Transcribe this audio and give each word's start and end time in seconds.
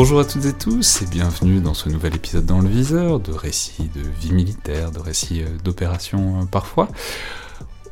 Bonjour 0.00 0.20
à 0.20 0.24
toutes 0.24 0.44
et 0.44 0.52
tous 0.52 1.02
et 1.02 1.06
bienvenue 1.06 1.58
dans 1.58 1.74
ce 1.74 1.88
nouvel 1.88 2.14
épisode 2.14 2.46
dans 2.46 2.60
le 2.60 2.68
viseur 2.68 3.18
de 3.18 3.32
récits 3.32 3.90
de 3.96 4.00
vie 4.20 4.32
militaire, 4.32 4.92
de 4.92 5.00
récits 5.00 5.42
euh, 5.42 5.48
d'opérations 5.64 6.42
euh, 6.42 6.44
parfois. 6.44 6.86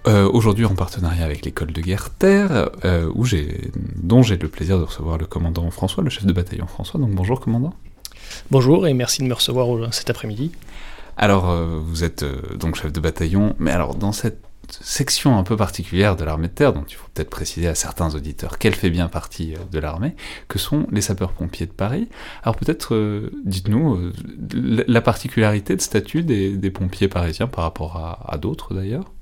Euh, 0.07 0.31
Aujourd'hui 0.33 0.67
en 0.67 0.77
partenariat 0.77 1.25
avec 1.25 1.45
l'école 1.45 1.73
de 1.73 1.81
guerre 1.81 2.11
Terre, 2.11 2.71
euh, 2.85 3.11
où 3.13 3.25
dont 3.97 4.23
j'ai 4.23 4.37
le 4.37 4.49
plaisir 4.49 4.79
de 4.79 4.85
recevoir 4.85 5.19
le 5.19 5.27
commandant 5.27 5.69
François, 5.73 6.05
le 6.05 6.11
chef 6.11 6.25
de 6.25 6.33
bataillon 6.33 6.69
François. 6.69 7.01
Donc 7.01 7.11
bonjour 7.11 7.41
commandant. 7.41 7.75
Bonjour 8.53 8.87
et 8.87 8.95
merci 8.95 9.23
de 9.23 9.27
me 9.27 9.35
recevoir 9.35 9.93
cet 9.93 10.09
après-midi. 10.09 10.53
Alors 11.17 11.53
vous 11.83 12.05
êtes 12.05 12.25
donc 12.57 12.77
chef 12.77 12.93
de 12.93 13.01
bataillon, 13.01 13.57
mais 13.59 13.73
alors 13.73 13.97
dans 13.97 14.13
cette 14.13 14.41
section 14.73 15.39
un 15.39 15.43
peu 15.43 15.57
particulière 15.57 16.17
de 16.17 16.25
l'armée 16.25 16.49
de 16.49 16.53
terre, 16.53 16.73
dont 16.73 16.85
il 16.89 16.95
faut 16.95 17.09
peut-être 17.15 17.31
préciser 17.31 17.69
à 17.69 17.75
certains 17.75 18.15
auditeurs 18.15 18.59
qu'elle 18.59 18.75
fait 18.75 18.91
bien 18.91 19.09
partie 19.09 19.55
euh, 19.55 19.59
de 19.71 19.79
l'armée, 19.79 20.15
que 20.49 20.59
sont 20.59 20.87
les 20.93 21.01
sapeurs-pompiers 21.01 21.67
de 21.67 21.73
Paris. 21.73 22.09
Alors 22.43 22.57
peut-être 22.57 22.95
euh, 22.95 23.31
dites-nous 23.45 23.95
euh, 23.95 24.13
la 24.87 25.01
particularité 25.01 25.77
de 25.77 25.81
statut 25.81 26.23
des, 26.23 26.71
pompiers 26.71 27.09
parisiens 27.09 27.47
par 27.47 27.65
rapport 27.65 27.97
à, 27.97 28.37
d'autres 28.39 28.75
d'ailleurs? 28.75 29.13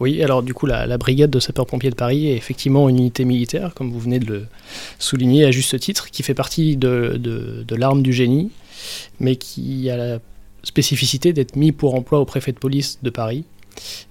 Oui, 0.00 0.22
alors 0.22 0.42
du 0.42 0.52
coup, 0.52 0.66
la, 0.66 0.98
brigade 0.98 1.30
de 1.30 1.38
sapeurs-pompiers 1.38 1.90
de 1.90 1.94
Paris 1.94 2.28
est 2.28 2.36
effectivement 2.36 2.88
une 2.88 2.98
unité 2.98 3.24
militaire, 3.24 3.72
comme 3.74 3.90
vous 3.92 4.00
venez 4.00 4.18
de 4.18 4.26
le 4.26 4.46
souligner 4.98 5.44
à 5.44 5.52
juste 5.52 5.78
titre, 5.78 6.10
qui 6.10 6.22
fait 6.22 6.34
partie 6.34 6.76
de, 6.76 7.16
de, 7.18 7.64
de 7.66 7.76
l'arme 7.76 8.02
du 8.02 8.12
génie, 8.12 8.50
mais 9.20 9.36
qui 9.36 9.88
a 9.90 9.96
la 9.96 10.18
spécificité 10.64 11.32
d'être 11.32 11.56
mis 11.56 11.72
pour 11.72 11.94
emploi 11.94 12.20
au 12.20 12.24
préfet 12.24 12.52
de 12.52 12.58
police 12.58 12.98
de 13.02 13.10
Paris. 13.10 13.44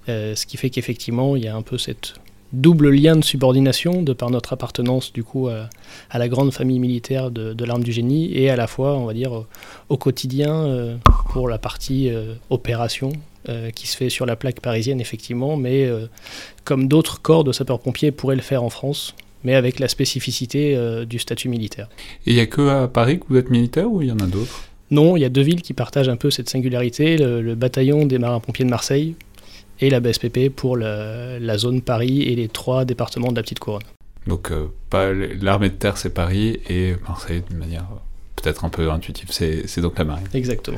Euh, 0.09 0.35
ce 0.35 0.45
qui 0.45 0.57
fait 0.57 0.69
qu'effectivement, 0.69 1.35
il 1.35 1.43
y 1.43 1.47
a 1.47 1.55
un 1.55 1.61
peu 1.61 1.77
cette 1.77 2.13
double 2.53 2.89
lien 2.89 3.15
de 3.15 3.23
subordination 3.23 4.01
de 4.01 4.13
par 4.13 4.29
notre 4.29 4.53
appartenance 4.53 5.13
du 5.13 5.23
coup 5.23 5.47
à, 5.47 5.69
à 6.09 6.19
la 6.19 6.27
grande 6.27 6.51
famille 6.51 6.79
militaire 6.79 7.31
de, 7.31 7.53
de 7.53 7.65
l'arme 7.65 7.83
du 7.83 7.91
génie 7.91 8.35
et 8.37 8.49
à 8.49 8.55
la 8.55 8.67
fois, 8.67 8.97
on 8.97 9.05
va 9.05 9.13
dire, 9.13 9.31
au, 9.31 9.45
au 9.89 9.97
quotidien 9.97 10.53
euh, 10.53 10.97
pour 11.31 11.47
la 11.47 11.57
partie 11.57 12.09
euh, 12.09 12.33
opération 12.49 13.13
euh, 13.49 13.69
qui 13.71 13.87
se 13.87 13.95
fait 13.95 14.09
sur 14.09 14.25
la 14.25 14.35
plaque 14.35 14.59
parisienne 14.59 14.99
effectivement, 14.99 15.55
mais 15.55 15.89
comme 16.63 16.87
d'autres 16.87 17.21
corps 17.21 17.43
de 17.43 17.51
sapeurs-pompiers 17.51 18.11
pourraient 18.11 18.35
le 18.35 18.41
faire 18.41 18.63
en 18.63 18.69
France, 18.69 19.15
mais 19.43 19.55
avec 19.55 19.79
la 19.79 19.87
spécificité 19.87 20.77
du 21.05 21.19
statut 21.19 21.49
militaire. 21.49 21.87
Et 22.27 22.31
il 22.31 22.35
n'y 22.35 22.41
a 22.41 22.45
que 22.45 22.67
à 22.67 22.87
Paris 22.87 23.19
que 23.19 23.25
vous 23.29 23.37
êtes 23.37 23.49
militaire 23.49 23.89
ou 23.89 24.01
il 24.01 24.09
y 24.09 24.11
en 24.11 24.19
a 24.19 24.27
d'autres? 24.27 24.65
Non, 24.91 25.15
il 25.15 25.21
y 25.21 25.25
a 25.25 25.29
deux 25.29 25.41
villes 25.41 25.61
qui 25.61 25.73
partagent 25.73 26.09
un 26.09 26.17
peu 26.17 26.29
cette 26.29 26.49
singularité, 26.49 27.17
le, 27.17 27.41
le 27.41 27.55
bataillon 27.55 28.05
des 28.05 28.19
marins-pompiers 28.19 28.65
de 28.65 28.69
Marseille 28.69 29.15
et 29.81 29.89
la 29.89 29.99
BSPP 29.99 30.49
pour 30.55 30.77
la 30.77 31.57
zone 31.57 31.81
Paris 31.81 32.21
et 32.23 32.35
les 32.35 32.47
trois 32.47 32.85
départements 32.85 33.31
de 33.31 33.35
la 33.35 33.41
Petite 33.43 33.59
Couronne. 33.59 33.81
Donc 34.27 34.51
euh, 34.51 34.67
l'armée 35.41 35.69
de 35.69 35.75
terre 35.75 35.97
c'est 35.97 36.13
Paris 36.13 36.59
et 36.69 36.93
Marseille 37.07 37.41
d'une 37.49 37.57
manière 37.57 37.87
euh, 37.91 37.95
peut-être 38.35 38.65
un 38.65 38.69
peu 38.69 38.89
intuitive, 38.91 39.29
c'est 39.31 39.79
donc 39.81 39.97
la 39.97 40.05
marine. 40.05 40.25
Exactement. 40.33 40.77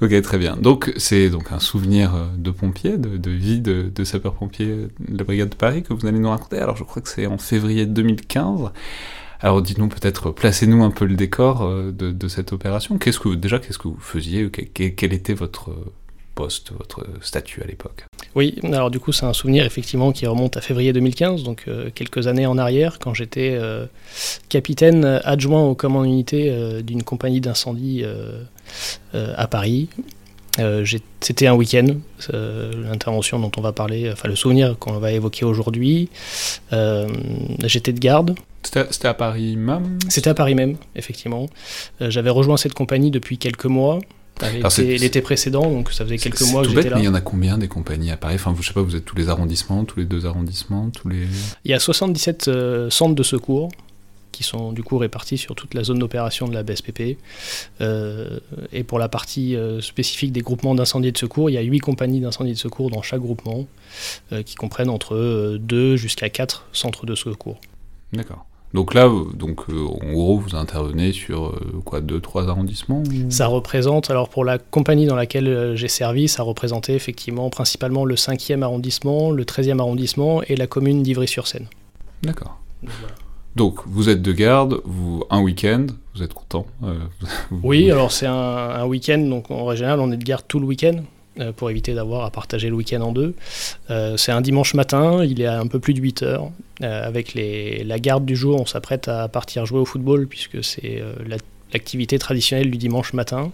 Ok, 0.00 0.20
très 0.22 0.38
bien. 0.38 0.56
Donc 0.56 0.92
c'est 0.96 1.28
donc 1.30 1.50
un 1.52 1.58
souvenir 1.60 2.14
euh, 2.14 2.26
de 2.36 2.50
pompier, 2.52 2.96
de, 2.96 3.16
de 3.16 3.30
vie 3.30 3.60
de, 3.60 3.90
de 3.94 4.04
sapeur-pompier 4.04 4.66
de 4.66 5.18
la 5.18 5.24
brigade 5.24 5.48
de 5.50 5.54
Paris 5.56 5.82
que 5.82 5.92
vous 5.92 6.06
allez 6.06 6.18
nous 6.20 6.30
raconter. 6.30 6.58
Alors 6.58 6.76
je 6.76 6.84
crois 6.84 7.02
que 7.02 7.08
c'est 7.08 7.26
en 7.26 7.38
février 7.38 7.84
2015. 7.86 8.70
Alors 9.40 9.62
dites-nous 9.62 9.86
peut-être, 9.88 10.30
placez-nous 10.32 10.82
un 10.82 10.90
peu 10.90 11.04
le 11.04 11.14
décor 11.14 11.62
euh, 11.62 11.92
de, 11.92 12.10
de 12.12 12.28
cette 12.28 12.52
opération. 12.52 12.98
Qu'est-ce 12.98 13.20
que 13.20 13.34
déjà 13.34 13.58
qu'est-ce 13.60 13.78
que 13.78 13.86
vous 13.88 13.98
faisiez 14.00 14.50
Que- 14.50 14.62
que- 14.62 14.88
Quel 14.88 15.12
était 15.12 15.34
votre 15.34 15.70
poste, 16.38 16.70
votre 16.78 17.00
statut 17.20 17.62
à 17.62 17.66
l'époque 17.66 18.04
Oui, 18.36 18.48
alors 18.62 18.90
du 18.90 19.00
coup 19.00 19.10
c'est 19.12 19.26
un 19.26 19.32
souvenir 19.32 19.64
effectivement 19.66 20.12
qui 20.12 20.24
remonte 20.26 20.56
à 20.56 20.60
février 20.60 20.92
2015, 20.92 21.42
donc 21.42 21.64
euh, 21.66 21.90
quelques 21.92 22.28
années 22.28 22.46
en 22.46 22.56
arrière, 22.58 22.98
quand 23.00 23.12
j'étais 23.12 23.50
euh, 23.60 23.86
capitaine 24.48 25.04
adjoint 25.24 25.64
au 25.64 25.74
commandant 25.74 26.04
unité 26.04 26.48
euh, 26.50 26.80
d'une 26.80 27.02
compagnie 27.02 27.40
d'incendie 27.40 28.02
euh, 28.04 28.42
euh, 29.14 29.34
à 29.36 29.46
Paris. 29.48 29.88
Euh, 30.60 30.84
C'était 31.20 31.46
un 31.48 31.54
week-end, 31.54 31.86
euh, 32.32 32.72
l'intervention 32.88 33.38
dont 33.40 33.50
on 33.56 33.60
va 33.60 33.72
parler, 33.72 34.10
enfin 34.12 34.28
le 34.28 34.36
souvenir 34.36 34.76
qu'on 34.78 34.92
va 34.98 35.10
évoquer 35.12 35.44
aujourd'hui. 35.44 36.08
Euh, 36.72 37.08
J'étais 37.64 37.92
de 37.92 38.00
garde, 38.00 38.34
C'était 38.62 39.08
à 39.08 39.14
Paris 39.14 39.56
même? 39.56 39.98
C'était 40.08 40.30
à 40.30 40.34
Paris 40.34 40.54
même, 40.54 40.76
effectivement. 40.96 41.46
Euh, 42.00 42.10
J'avais 42.10 42.30
rejoint 42.30 42.56
cette 42.56 42.74
compagnie 42.74 43.10
depuis 43.10 43.38
quelques 43.38 43.66
mois, 43.78 43.98
l'été 44.78 45.20
précédent, 45.20 45.70
donc 45.70 45.92
ça 45.92 46.04
faisait 46.04 46.18
quelques 46.18 46.42
mois 46.42 46.62
que 46.62 46.68
j'étais 46.68 46.90
là. 46.90 46.96
mais 46.96 47.02
il 47.02 47.06
y 47.06 47.08
en 47.08 47.14
a 47.14 47.20
combien 47.20 47.58
des 47.58 47.68
compagnies 47.68 48.10
à 48.10 48.16
Paris? 48.16 48.36
Enfin, 48.36 48.52
vous, 48.52 48.62
je 48.62 48.68
sais 48.68 48.74
pas, 48.74 48.82
vous 48.82 48.96
êtes 48.96 49.04
tous 49.04 49.16
les 49.16 49.28
arrondissements, 49.28 49.84
tous 49.84 49.98
les 49.98 50.06
deux 50.06 50.26
arrondissements, 50.26 50.90
tous 50.90 51.08
les... 51.08 51.26
Il 51.64 51.70
y 51.70 51.74
a 51.74 51.80
77 51.80 52.48
euh, 52.48 52.90
centres 52.90 53.14
de 53.14 53.22
secours 53.22 53.70
qui 54.38 54.44
sont 54.44 54.72
du 54.72 54.84
coup 54.84 54.98
répartis 54.98 55.36
sur 55.36 55.56
toute 55.56 55.74
la 55.74 55.82
zone 55.82 55.98
d'opération 55.98 56.46
de 56.46 56.54
la 56.54 56.62
BSPP. 56.62 57.18
Euh, 57.80 58.38
et 58.72 58.84
pour 58.84 59.00
la 59.00 59.08
partie 59.08 59.56
euh, 59.56 59.80
spécifique 59.80 60.30
des 60.30 60.42
groupements 60.42 60.76
d'incendie 60.76 61.08
et 61.08 61.12
de 61.12 61.18
secours, 61.18 61.50
il 61.50 61.54
y 61.54 61.58
a 61.58 61.62
8 61.62 61.80
compagnies 61.80 62.20
d'incendie 62.20 62.50
et 62.50 62.54
de 62.54 62.58
secours 62.58 62.88
dans 62.88 63.02
chaque 63.02 63.20
groupement, 63.20 63.66
euh, 64.32 64.44
qui 64.44 64.54
comprennent 64.54 64.90
entre 64.90 65.56
2 65.60 65.96
jusqu'à 65.96 66.28
4 66.28 66.68
centres 66.72 67.04
de 67.04 67.16
secours. 67.16 67.60
D'accord. 68.12 68.46
Donc 68.74 68.92
là, 68.94 69.08
donc, 69.34 69.60
euh, 69.70 69.86
en 69.86 70.12
gros, 70.12 70.38
vous 70.38 70.54
intervenez 70.54 71.12
sur 71.12 71.46
euh, 71.46 71.80
quoi, 71.86 72.00
deux, 72.02 72.20
trois 72.20 72.48
arrondissements 72.48 73.02
ou- 73.02 73.30
Ça 73.30 73.46
représente, 73.46 74.10
alors 74.10 74.28
pour 74.28 74.44
la 74.44 74.58
compagnie 74.58 75.06
dans 75.06 75.16
laquelle 75.16 75.48
euh, 75.48 75.74
j'ai 75.74 75.88
servi, 75.88 76.28
ça 76.28 76.42
représentait 76.42 76.94
effectivement 76.94 77.48
principalement 77.48 78.04
le 78.04 78.14
5e 78.16 78.62
arrondissement, 78.62 79.30
le 79.30 79.44
13e 79.44 79.78
arrondissement 79.80 80.42
et 80.42 80.54
la 80.56 80.66
commune 80.66 81.02
d'Ivry-sur-Seine. 81.02 81.66
D'accord. 82.22 82.58
Donc, 82.82 82.92
voilà. 83.00 83.14
Donc, 83.56 83.78
vous 83.86 84.08
êtes 84.10 84.20
de 84.22 84.32
garde, 84.32 84.80
vous 84.84 85.24
un 85.30 85.40
week-end, 85.40 85.86
vous 86.14 86.22
êtes 86.22 86.34
content 86.34 86.66
euh, 86.84 86.94
vous- 87.50 87.60
Oui, 87.62 87.90
alors 87.90 88.12
c'est 88.12 88.26
un, 88.26 88.34
un 88.34 88.84
week-end, 88.86 89.18
donc 89.18 89.50
en 89.50 89.74
général 89.74 89.98
on 90.00 90.12
est 90.12 90.16
de 90.18 90.24
garde 90.24 90.44
tout 90.46 90.60
le 90.60 90.66
week-end 90.66 90.96
pour 91.56 91.70
éviter 91.70 91.94
d'avoir 91.94 92.24
à 92.24 92.30
partager 92.30 92.68
le 92.68 92.74
week-end 92.76 93.00
en 93.00 93.12
deux. 93.12 93.34
Euh, 93.90 94.16
c'est 94.16 94.32
un 94.32 94.40
dimanche 94.40 94.74
matin, 94.74 95.24
il 95.24 95.40
est 95.40 95.46
à 95.46 95.58
un 95.60 95.66
peu 95.66 95.78
plus 95.78 95.94
de 95.94 96.00
8 96.00 96.22
heures. 96.22 96.50
Euh, 96.82 97.06
avec 97.06 97.34
les, 97.34 97.82
la 97.84 97.98
garde 97.98 98.24
du 98.24 98.36
jour, 98.36 98.60
on 98.60 98.66
s'apprête 98.66 99.08
à 99.08 99.28
partir 99.28 99.66
jouer 99.66 99.80
au 99.80 99.84
football 99.84 100.26
puisque 100.26 100.62
c'est 100.64 101.00
euh, 101.00 101.12
la- 101.26 101.36
l'activité 101.72 102.18
traditionnelle 102.18 102.70
du 102.70 102.78
dimanche 102.78 103.12
matin. 103.12 103.50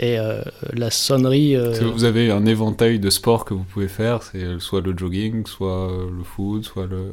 Et 0.00 0.18
euh, 0.18 0.42
la 0.74 0.90
sonnerie... 0.90 1.56
euh, 1.56 1.72
Vous 1.92 2.04
avez 2.04 2.30
un 2.30 2.46
éventail 2.46 2.98
de 2.98 3.10
sports 3.10 3.44
que 3.44 3.54
vous 3.54 3.64
pouvez 3.64 3.88
faire, 3.88 4.22
c'est 4.22 4.38
euh, 4.42 4.58
soit 4.60 4.80
le 4.80 4.96
jogging, 4.96 5.44
soit 5.46 5.90
euh, 5.90 6.06
le 6.16 6.24
foot, 6.24 6.64
soit 6.64 6.86
le... 6.86 7.10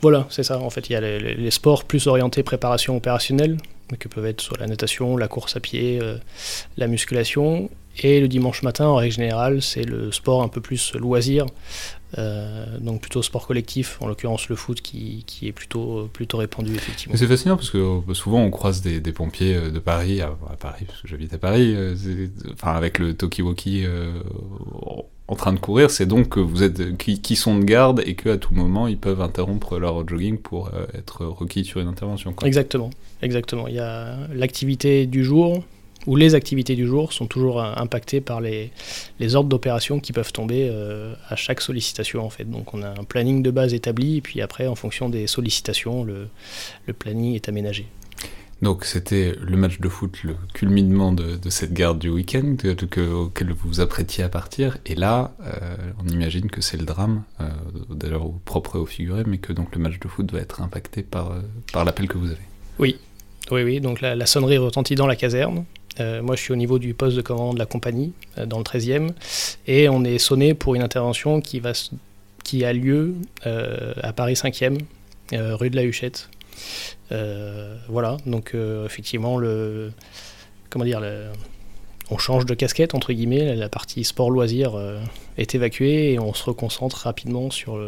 Voilà, 0.00 0.26
c'est 0.30 0.42
ça. 0.42 0.58
En 0.58 0.70
fait, 0.70 0.88
il 0.90 0.92
y 0.92 0.96
a 0.96 1.00
les, 1.00 1.18
les- 1.20 1.34
les 1.34 1.50
sports 1.50 1.84
plus 1.84 2.06
orientés 2.08 2.42
préparation 2.42 2.96
opérationnelle, 2.96 3.56
que 3.98 4.08
peuvent 4.08 4.26
être 4.26 4.40
soit 4.40 4.58
la 4.58 4.66
natation, 4.66 5.16
la 5.16 5.28
course 5.28 5.56
à 5.56 5.60
pied, 5.60 5.98
euh, 6.02 6.16
la 6.76 6.86
musculation. 6.88 7.70
Et 8.02 8.20
le 8.20 8.28
dimanche 8.28 8.62
matin, 8.62 8.86
en 8.86 8.96
règle 8.96 9.14
générale, 9.14 9.62
c'est 9.62 9.84
le 9.84 10.10
sport 10.10 10.42
un 10.42 10.48
peu 10.48 10.60
plus 10.60 10.94
loisir, 10.94 11.46
euh, 12.18 12.78
donc 12.80 13.00
plutôt 13.00 13.22
sport 13.22 13.46
collectif, 13.46 13.98
en 14.00 14.08
l'occurrence 14.08 14.48
le 14.48 14.56
foot 14.56 14.80
qui, 14.80 15.24
qui 15.26 15.46
est 15.46 15.52
plutôt, 15.52 16.08
plutôt 16.12 16.38
répandu, 16.38 16.74
effectivement. 16.74 17.16
C'est 17.16 17.26
fascinant 17.26 17.56
parce 17.56 17.70
que 17.70 17.78
euh, 17.78 18.14
souvent 18.14 18.40
on 18.40 18.50
croise 18.50 18.82
des, 18.82 19.00
des 19.00 19.12
pompiers 19.12 19.54
euh, 19.54 19.70
de 19.70 19.78
Paris, 19.78 20.20
à, 20.20 20.36
à 20.50 20.56
Paris 20.56 20.84
parce 20.86 21.02
que 21.02 21.08
j'habite 21.08 21.32
à 21.34 21.38
Paris, 21.38 21.74
enfin 22.52 22.72
avec 22.72 22.98
le 22.98 23.14
talkie-walkie 23.14 23.84
euh, 23.84 24.12
en 25.26 25.36
train 25.36 25.52
de 25.52 25.58
courir, 25.58 25.90
c'est 25.90 26.06
donc 26.06 26.30
que 26.30 26.40
vous 26.40 26.62
êtes 26.62 26.96
qui, 26.98 27.36
sont 27.36 27.58
de 27.58 27.64
garde 27.64 28.02
et 28.04 28.14
qu'à 28.14 28.36
tout 28.36 28.54
moment 28.54 28.86
ils 28.86 28.98
peuvent 28.98 29.22
interrompre 29.22 29.78
leur 29.78 30.06
jogging 30.06 30.38
pour 30.38 30.70
être 30.92 31.24
requis 31.24 31.64
sur 31.64 31.80
une 31.80 31.88
intervention. 31.88 32.34
Exactement, 32.44 32.90
exactement. 33.22 33.66
Il 33.68 33.74
y 33.74 33.80
a 33.80 34.18
l'activité 34.34 35.06
du 35.06 35.24
jour, 35.24 35.64
où 36.06 36.16
les 36.16 36.34
activités 36.34 36.76
du 36.76 36.86
jour 36.86 37.12
sont 37.12 37.26
toujours 37.26 37.62
impactées 37.62 38.20
par 38.20 38.40
les, 38.40 38.70
les 39.20 39.34
ordres 39.34 39.48
d'opération 39.48 40.00
qui 40.00 40.12
peuvent 40.12 40.32
tomber 40.32 40.68
euh, 40.70 41.14
à 41.28 41.36
chaque 41.36 41.60
sollicitation 41.60 42.24
en 42.24 42.30
fait. 42.30 42.44
Donc 42.44 42.74
on 42.74 42.82
a 42.82 42.88
un 42.88 43.04
planning 43.04 43.42
de 43.42 43.50
base 43.50 43.74
établi 43.74 44.18
et 44.18 44.20
puis 44.20 44.40
après 44.40 44.66
en 44.66 44.74
fonction 44.74 45.08
des 45.08 45.26
sollicitations 45.26 46.04
le, 46.04 46.28
le 46.86 46.92
planning 46.92 47.34
est 47.34 47.48
aménagé. 47.48 47.86
Donc 48.62 48.84
c'était 48.84 49.34
le 49.42 49.56
match 49.56 49.78
de 49.80 49.88
foot, 49.88 50.22
le 50.22 50.36
culminement 50.54 51.12
de, 51.12 51.36
de 51.36 51.50
cette 51.50 51.74
garde 51.74 51.98
du 51.98 52.08
week-end 52.08 52.56
que, 52.56 53.00
auquel 53.12 53.52
vous 53.52 53.68
vous 53.68 53.80
apprêtiez 53.80 54.24
à 54.24 54.28
partir. 54.28 54.78
Et 54.86 54.94
là, 54.94 55.32
euh, 55.42 55.76
on 56.02 56.08
imagine 56.08 56.48
que 56.48 56.62
c'est 56.62 56.78
le 56.78 56.86
drame, 56.86 57.24
euh, 57.40 57.48
d'ailleurs 57.90 58.24
au 58.24 58.40
propre 58.44 58.76
et 58.76 58.78
au 58.78 58.86
figuré, 58.86 59.24
mais 59.26 59.38
que 59.38 59.52
donc 59.52 59.74
le 59.74 59.82
match 59.82 59.98
de 59.98 60.08
foot 60.08 60.32
va 60.32 60.38
être 60.38 60.62
impacté 60.62 61.02
par, 61.02 61.34
par 61.72 61.84
l'appel 61.84 62.08
que 62.08 62.16
vous 62.16 62.28
avez. 62.28 62.46
Oui, 62.78 62.96
oui, 63.50 63.64
oui. 63.64 63.80
Donc 63.80 64.00
la, 64.00 64.14
la 64.14 64.24
sonnerie 64.24 64.56
retentit 64.56 64.94
dans 64.94 65.08
la 65.08 65.16
caserne. 65.16 65.64
Euh, 66.00 66.22
moi, 66.22 66.36
je 66.36 66.42
suis 66.42 66.52
au 66.52 66.56
niveau 66.56 66.78
du 66.78 66.94
poste 66.94 67.16
de 67.16 67.22
commande 67.22 67.54
de 67.54 67.58
la 67.58 67.66
compagnie, 67.66 68.12
euh, 68.38 68.46
dans 68.46 68.58
le 68.58 68.64
13e, 68.64 69.10
et 69.66 69.88
on 69.88 70.04
est 70.04 70.18
sonné 70.18 70.54
pour 70.54 70.74
une 70.74 70.82
intervention 70.82 71.40
qui, 71.40 71.60
va, 71.60 71.72
qui 72.42 72.64
a 72.64 72.72
lieu 72.72 73.14
euh, 73.46 73.94
à 74.02 74.12
Paris 74.12 74.34
5e, 74.34 74.78
rue 75.32 75.70
de 75.70 75.76
la 75.76 75.84
Huchette. 75.84 76.28
voilà, 77.88 78.18
donc 78.26 78.54
effectivement, 78.84 79.38
le, 79.38 79.90
comment 80.70 80.84
dire, 80.84 81.02
on 82.10 82.18
change 82.18 82.46
de 82.46 82.54
casquette, 82.54 82.94
entre 82.94 83.12
guillemets, 83.12 83.56
la 83.56 83.68
partie 83.68 84.04
sport-loisir 84.04 84.74
est 85.38 85.54
évacuée 85.54 86.12
et 86.12 86.18
on 86.20 86.34
se 86.34 86.44
reconcentre 86.44 86.98
rapidement 86.98 87.50
sur, 87.50 87.80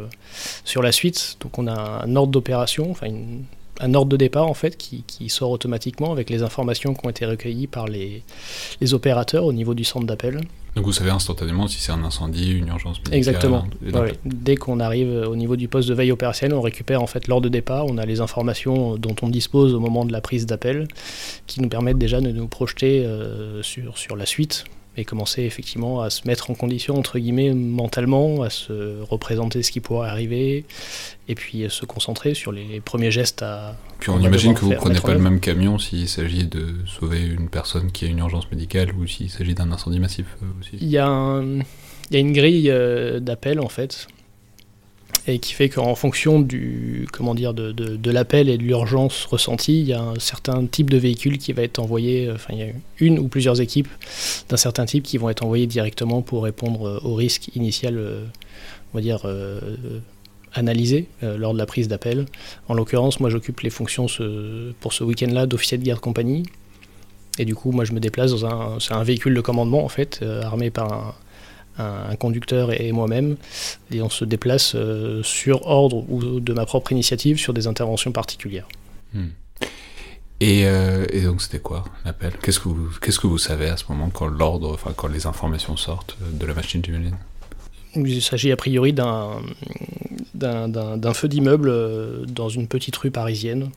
sur 0.64 0.82
la 0.82 0.92
suite. 0.92 1.36
Donc 1.40 1.58
on 1.58 1.66
a 1.66 2.04
un 2.04 2.16
ordre 2.16 2.32
d'opération, 2.32 2.90
enfin 2.90 3.06
une, 3.06 3.44
un 3.80 3.94
ordre 3.94 4.10
de 4.10 4.16
départ 4.16 4.46
en 4.46 4.54
fait 4.54 4.76
qui, 4.76 5.04
sort 5.28 5.50
automatiquement 5.50 6.12
avec 6.12 6.30
les 6.30 6.42
informations 6.42 6.94
qui 6.94 7.06
ont 7.06 7.10
été 7.10 7.26
recueillies 7.26 7.66
par 7.66 7.86
les, 7.86 8.22
les 8.80 8.94
opérateurs 8.94 9.44
au 9.44 9.52
niveau 9.52 9.74
du 9.74 9.84
centre 9.84 10.06
d'appel. 10.06 10.40
Donc 10.76 10.84
vous 10.84 10.92
savez 10.92 11.10
instantanément 11.10 11.68
si 11.68 11.80
c'est 11.80 11.92
un 11.92 12.04
incendie, 12.04 12.52
une 12.52 12.68
urgence 12.68 12.98
médicale. 12.98 13.16
Exactement. 13.16 13.66
Dès 14.24 14.56
qu'on 14.56 14.78
arrive 14.78 15.08
au 15.26 15.34
niveau 15.34 15.56
du 15.56 15.68
poste 15.68 15.88
de 15.88 15.94
veille 15.94 16.12
opérationnelle, 16.12 16.56
on 16.56 16.62
récupère 16.62 17.02
en 17.02 17.06
fait 17.06 17.28
l'ordre 17.28 17.44
de 17.44 17.48
départ, 17.48 17.86
on 17.86 17.96
a 17.96 18.04
les 18.04 18.20
informations 18.20 18.96
dont 18.96 19.16
on 19.22 19.28
dispose 19.28 19.74
au 19.74 19.80
moment 19.80 20.04
de 20.04 20.12
la 20.12 20.20
prise 20.20 20.46
d'appel, 20.46 20.86
qui 21.46 21.60
nous 21.60 21.68
permettent 21.68 21.98
déjà 21.98 22.20
de 22.20 22.30
nous 22.30 22.46
projeter 22.46 23.04
euh, 23.04 23.62
sur, 23.62 23.96
sur 23.96 24.16
la 24.16 24.26
suite 24.26 24.64
et 24.96 25.04
commencer 25.04 25.42
effectivement 25.42 26.00
à 26.00 26.10
se 26.10 26.26
mettre 26.26 26.50
en 26.50 26.54
condition, 26.54 26.96
entre 26.96 27.18
guillemets, 27.18 27.52
mentalement, 27.52 28.42
à 28.42 28.50
se 28.50 29.02
représenter 29.02 29.62
ce 29.62 29.70
qui 29.70 29.80
pourrait 29.80 30.08
arriver, 30.08 30.64
et 31.28 31.34
puis 31.34 31.64
se 31.68 31.84
concentrer 31.84 32.34
sur 32.34 32.52
les 32.52 32.80
premiers 32.80 33.10
gestes 33.10 33.42
à... 33.42 33.76
Puis 33.98 34.10
on, 34.10 34.20
imagine 34.20 34.54
que 34.54 34.60
vous 34.60 34.70
ne 34.70 34.76
prenez 34.76 35.00
pas 35.00 35.14
le 35.14 35.20
même 35.20 35.40
camion 35.40 35.78
s'il 35.78 36.08
s'agit 36.08 36.46
de 36.46 36.74
sauver 36.86 37.22
une 37.22 37.48
personne 37.48 37.92
qui 37.92 38.04
a 38.04 38.08
une 38.08 38.18
urgence 38.18 38.50
médicale 38.50 38.92
ou 38.98 39.06
s'il 39.06 39.30
s'agit 39.30 39.54
d'un 39.54 39.72
incendie 39.72 40.00
massif 40.00 40.26
euh, 40.42 40.46
aussi. 40.60 40.76
Il 40.80 40.88
y 40.88 40.98
a, 40.98 41.42
il 42.10 42.14
y 42.14 42.16
a 42.16 42.20
une 42.20 42.32
grille 42.32 42.70
euh, 42.70 43.20
d'appel 43.20 43.60
en 43.60 43.68
fait 43.68 44.06
et 45.26 45.38
qui 45.38 45.52
fait 45.52 45.68
qu'en 45.68 45.94
fonction 45.94 46.40
du 46.40 47.08
comment 47.12 47.34
dire 47.34 47.52
de, 47.52 47.72
de, 47.72 48.10
l'appel 48.10 48.48
et 48.48 48.56
de 48.56 48.62
l'urgence 48.62 49.24
ressentie, 49.24 49.80
il 49.80 49.86
y 49.88 49.92
a 49.92 50.00
un 50.00 50.18
certain 50.18 50.64
type 50.66 50.88
de 50.88 50.96
véhicule 50.96 51.38
qui 51.38 51.52
va 51.52 51.62
être 51.62 51.78
envoyé. 51.78 52.30
Enfin, 52.32 52.52
il 52.52 52.58
y 52.58 52.62
a 52.62 52.68
une 53.00 53.18
ou 53.18 53.28
plusieurs 53.28 53.60
équipes 53.60 53.88
d'un 54.48 54.56
certain 54.56 54.84
type 54.84 55.02
qui 55.02 55.18
vont 55.18 55.28
être 55.28 55.44
envoyées 55.44 55.66
directement 55.66 56.22
pour 56.22 56.44
répondre 56.44 56.86
euh, 56.86 57.00
au 57.02 57.14
risque 57.14 57.48
initial, 57.56 57.98
euh, 57.98 58.24
on 58.92 58.98
va 58.98 59.02
dire. 59.02 59.20
Euh, 59.24 59.60
analysé 60.58 61.06
lors 61.20 61.52
de 61.52 61.58
la 61.58 61.66
prise 61.66 61.86
d'appel. 61.86 62.24
En 62.66 62.72
l'occurrence, 62.72 63.20
moi 63.20 63.28
j'occupe 63.28 63.60
les 63.60 63.68
fonctions 63.68 64.06
pour 64.80 64.94
ce 64.94 65.04
week-end-là 65.04 65.44
d'officier 65.44 65.76
de 65.76 65.84
garde 65.84 66.00
compagnie. 66.00 66.44
Et 67.38 67.44
du 67.44 67.54
coup, 67.54 67.72
moi 67.72 67.84
je 67.84 67.92
me 67.92 68.00
déplace 68.00 68.30
dans 68.30 68.46
un, 68.46 68.78
un 68.88 69.04
véhicule 69.04 69.34
de 69.34 69.42
commandement 69.42 69.84
en 69.84 69.90
fait, 69.90 70.24
armé 70.44 70.70
par 70.70 70.90
un, 70.90 71.14
un, 71.78 72.16
conducteur 72.16 72.78
et 72.80 72.92
moi-même, 72.92 73.36
et 73.90 74.02
on 74.02 74.10
se 74.10 74.24
déplace 74.24 74.74
euh, 74.74 75.22
sur 75.22 75.66
ordre 75.66 76.04
ou 76.08 76.40
de 76.40 76.52
ma 76.52 76.66
propre 76.66 76.92
initiative 76.92 77.38
sur 77.38 77.52
des 77.52 77.66
interventions 77.66 78.12
particulières. 78.12 78.68
Hmm. 79.12 79.28
Euh, 80.42 81.06
et, 81.10 81.22
donc 81.22 81.40
c'était 81.40 81.60
quoi 81.60 81.84
l'appel? 82.04 82.32
Qu'est-ce 82.42 82.60
que 82.60 82.68
vous 82.68 82.90
qu'est-ce 83.00 83.18
que 83.18 83.26
vous 83.26 83.38
savez 83.38 83.68
à 83.68 83.76
ce 83.76 83.84
moment 83.88 84.10
quand 84.10 84.26
l'ordre, 84.26 84.74
enfin 84.74 84.92
quand 84.94 85.08
les 85.08 85.26
informations 85.26 85.76
sortent 85.76 86.18
de 86.20 86.44
la 86.44 86.52
machine 86.52 86.82
j'imagine? 86.84 87.16
Il 87.94 88.20
s'agit 88.20 88.52
a 88.52 88.56
priori 88.56 88.92
d'un 88.92 89.40
d'un 90.34 91.14
feu 91.14 91.28
d'immeuble 91.28 91.70
euh, 91.70 92.26
dans 92.26 92.50
une 92.50 92.68
petite 92.68 92.96
rue 92.96 93.10
parisienne 93.10 93.70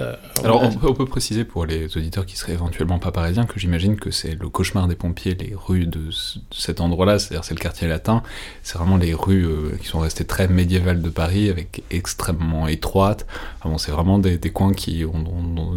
euh, 0.00 0.14
Alors, 0.44 0.62
on, 0.62 0.94
peut 0.94 1.06
préciser 1.06 1.44
pour 1.44 1.66
les 1.66 1.96
auditeurs 1.96 2.26
qui 2.26 2.36
seraient 2.36 2.52
éventuellement 2.52 2.98
pas 2.98 3.12
parisiens 3.12 3.44
que 3.44 3.58
j'imagine 3.58 3.96
que 3.96 4.10
c'est 4.10 4.34
le 4.34 4.48
cauchemar 4.48 4.88
des 4.88 4.94
pompiers, 4.94 5.34
les 5.34 5.54
rues 5.54 5.86
de, 5.86 6.10
cet 6.50 6.80
endroit-là, 6.80 7.18
c'est-à-dire 7.18 7.44
c'est 7.44 7.54
le 7.54 7.60
quartier 7.60 7.88
latin, 7.88 8.22
c'est 8.62 8.78
vraiment 8.78 8.96
les 8.96 9.14
rues 9.14 9.46
euh, 9.46 9.76
qui 9.80 9.86
sont 9.86 10.00
restées 10.00 10.24
très 10.24 10.48
médiévales 10.48 11.02
de 11.02 11.10
Paris, 11.10 11.50
avec 11.50 11.82
extrêmement 11.90 12.68
étroites. 12.68 13.26
c'est 13.78 13.92
vraiment 13.92 14.18
des, 14.18 14.38
coins 14.50 14.72
qui, 14.72 15.04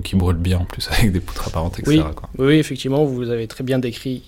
qui 0.03 0.15
brûlent 0.15 0.35
bien 0.37 0.59
en 0.59 0.65
plus, 0.65 0.87
avec 0.91 1.11
des 1.11 1.19
poutres 1.19 1.47
apparentes, 1.47 1.79
etc. 1.79 2.03
Oui, 2.37 2.55
effectivement, 2.55 3.05
vous 3.05 3.29
avez 3.29 3.47
très 3.47 3.63
bien 3.63 3.79
décrit 3.79 4.23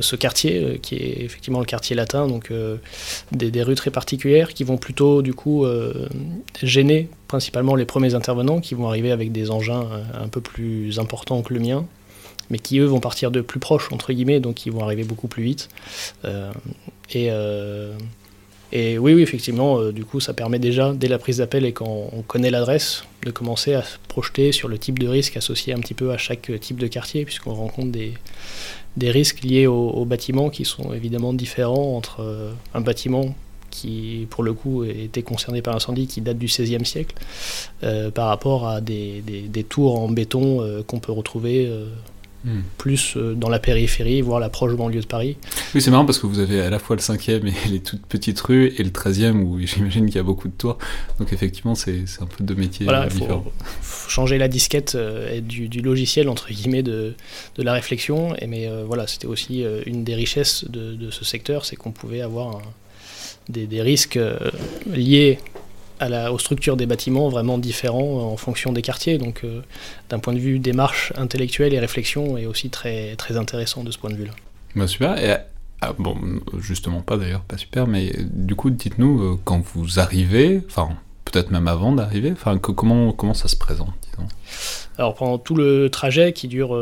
ce 0.00 0.16
quartier, 0.16 0.78
qui 0.82 0.96
est 0.96 1.22
effectivement 1.22 1.60
le 1.60 1.64
quartier 1.64 1.96
latin, 1.96 2.26
donc 2.26 2.52
des, 3.32 3.50
des, 3.50 3.62
rues 3.62 3.74
très 3.74 3.90
particulières 3.90 4.54
qui 4.54 4.64
vont 4.64 4.76
plutôt 4.76 5.22
du 5.22 5.34
coup 5.34 5.66
gêner 6.62 7.08
principalement 7.32 7.76
les 7.76 7.86
premiers 7.86 8.12
intervenants 8.12 8.60
qui 8.60 8.74
vont 8.74 8.88
arriver 8.88 9.10
avec 9.10 9.32
des 9.32 9.50
engins 9.50 9.86
euh, 9.90 10.02
un 10.22 10.28
peu 10.28 10.42
plus 10.42 10.98
importants 10.98 11.40
que 11.40 11.54
le 11.54 11.60
mien, 11.60 11.86
mais 12.50 12.58
qui 12.58 12.78
eux 12.78 12.84
vont 12.84 13.00
partir 13.00 13.30
de 13.30 13.40
plus 13.40 13.58
proche, 13.58 13.90
entre 13.90 14.12
guillemets, 14.12 14.38
donc 14.38 14.66
ils 14.66 14.70
vont 14.70 14.84
arriver 14.84 15.02
beaucoup 15.02 15.28
plus 15.28 15.42
vite. 15.42 15.70
Euh, 16.26 16.52
et, 17.10 17.28
euh, 17.30 17.94
et, 18.72 18.98
oui, 18.98 19.14
oui, 19.14 19.22
effectivement, 19.22 19.90
du 19.90 20.04
coup, 20.04 20.20
ça 20.20 20.34
permet 20.34 20.58
déjà, 20.58 20.92
dès 20.94 21.08
la 21.08 21.18
prise 21.18 21.38
d'appel 21.38 21.64
et 21.64 21.72
quand 21.72 22.10
on 22.12 22.22
connaît 22.22 22.50
l'adresse, 22.50 23.04
de 23.24 23.30
commencer 23.30 23.74
à 23.74 23.82
se 23.82 23.98
projeter 24.08 24.52
sur 24.52 24.68
le 24.68 24.78
type 24.78 24.98
de 24.98 25.06
risque 25.06 25.36
associé 25.36 25.74
un 25.74 25.78
petit 25.78 25.94
peu 25.94 26.10
à 26.10 26.18
chaque 26.18 26.50
type 26.60 26.78
de 26.78 26.86
quartier, 26.86 27.24
puisqu'on 27.24 27.54
rencontre 27.54 27.92
des, 27.92 29.10
risques 29.10 29.42
liés 29.42 29.66
au, 29.66 29.90
au, 29.90 30.04
bâtiment 30.04 30.50
qui 30.50 30.64
sont 30.64 30.92
évidemment 30.92 31.32
différents 31.32 31.96
entre 31.96 32.52
un 32.74 32.80
bâtiment 32.80 33.34
qui 33.72 34.28
pour 34.30 34.44
le 34.44 34.52
coup 34.52 34.84
était 34.84 35.22
concerné 35.22 35.62
par 35.62 35.74
l'incendie 35.74 36.06
qui 36.06 36.20
date 36.20 36.38
du 36.38 36.46
XVIe 36.46 36.84
siècle, 36.84 37.16
euh, 37.82 38.12
par 38.12 38.28
rapport 38.28 38.68
à 38.68 38.80
des, 38.80 39.24
tours 39.68 39.98
en 39.98 40.08
béton 40.08 40.60
euh, 40.60 40.82
qu'on 40.84 41.00
peut 41.00 41.10
retrouver 41.10 41.68
euh, 42.46 42.50
hmm. 42.50 42.62
plus 42.78 43.16
dans 43.16 43.48
la 43.48 43.58
périphérie, 43.58 44.20
voire 44.20 44.40
la 44.40 44.48
proche 44.48 44.74
banlieue 44.74 45.00
de 45.00 45.06
Paris. 45.06 45.36
Oui, 45.74 45.80
c'est 45.80 45.90
marrant 45.90 46.04
parce 46.04 46.18
que 46.18 46.26
vous 46.26 46.38
avez 46.38 46.60
à 46.60 46.70
la 46.70 46.78
fois 46.78 46.96
le 46.96 47.02
5e 47.02 47.46
et 47.46 47.68
les 47.68 47.80
toutes 47.80 48.06
petites 48.06 48.40
rues, 48.40 48.72
et 48.78 48.82
le 48.82 48.90
13e 48.90 49.42
où 49.42 49.58
j'imagine 49.66 50.06
qu'il 50.06 50.16
y 50.16 50.20
a 50.20 50.24
beaucoup 50.24 50.48
de 50.48 50.54
tours. 50.54 50.78
Donc 51.18 51.32
effectivement, 51.32 51.74
c'est 51.74 52.04
un 52.20 52.26
peu 52.26 52.44
deux 52.44 52.54
métiers 52.54 52.84
voilà, 52.84 53.06
différents. 53.06 53.44
Faut, 53.80 54.10
changer 54.10 54.38
la 54.38 54.48
disquette 54.48 54.96
du, 55.42 55.68
du, 55.68 55.80
logiciel, 55.80 56.28
entre 56.28 56.50
guillemets, 56.50 56.82
de, 56.82 57.14
de 57.56 57.62
la 57.62 57.72
réflexion. 57.72 58.34
Et, 58.36 58.46
mais 58.46 58.68
voilà, 58.86 59.06
c'était 59.06 59.26
aussi 59.26 59.64
une 59.86 60.04
des 60.04 60.14
richesses 60.14 60.64
de, 60.68 60.94
de 60.94 61.10
ce 61.10 61.24
secteur, 61.24 61.64
c'est 61.64 61.76
qu'on 61.76 61.92
pouvait 61.92 62.20
avoir 62.20 62.56
un 62.56 62.62
des, 63.48 63.82
risques 63.82 64.16
euh, 64.16 64.38
liés 64.86 65.38
à 66.02 66.08
la, 66.08 66.32
aux 66.32 66.38
structures 66.38 66.76
des 66.76 66.86
bâtiments 66.86 67.28
vraiment 67.28 67.58
différents 67.58 68.32
en 68.32 68.36
fonction 68.36 68.72
des 68.72 68.82
quartiers. 68.82 69.18
Donc, 69.18 69.42
euh, 69.44 69.62
d'un 70.10 70.18
point 70.18 70.34
de 70.34 70.38
vue 70.38 70.58
démarche 70.58 71.12
intellectuelle 71.16 71.72
et 71.72 71.78
réflexion, 71.78 72.36
est 72.36 72.46
aussi 72.46 72.70
très, 72.70 73.14
très 73.16 73.36
intéressant 73.36 73.84
de 73.84 73.90
ce 73.90 73.98
point 73.98 74.10
de 74.10 74.16
vue-là. 74.16 74.32
Bah 74.74 74.88
super. 74.88 75.16
Et, 75.22 75.36
ah, 75.80 75.92
bon, 75.98 76.16
justement 76.58 77.00
pas 77.00 77.16
d'ailleurs, 77.16 77.42
pas 77.42 77.56
super, 77.56 77.86
mais 77.86 78.12
du 78.32 78.54
coup, 78.54 78.70
dites-nous, 78.70 79.22
euh, 79.22 79.38
quand 79.44 79.60
vous 79.74 80.00
arrivez, 80.00 80.62
enfin, 80.66 80.90
peut-être 81.24 81.50
même 81.50 81.68
avant 81.68 81.92
d'arriver, 81.92 82.32
enfin, 82.32 82.58
comment, 82.58 83.12
comment 83.12 83.34
ça 83.34 83.48
se 83.48 83.56
présente, 83.56 83.92
disons? 84.10 84.28
Alors, 84.98 85.14
pendant 85.14 85.38
tout 85.38 85.54
le 85.54 85.88
trajet 85.88 86.32
qui 86.32 86.48
dure, 86.48 86.76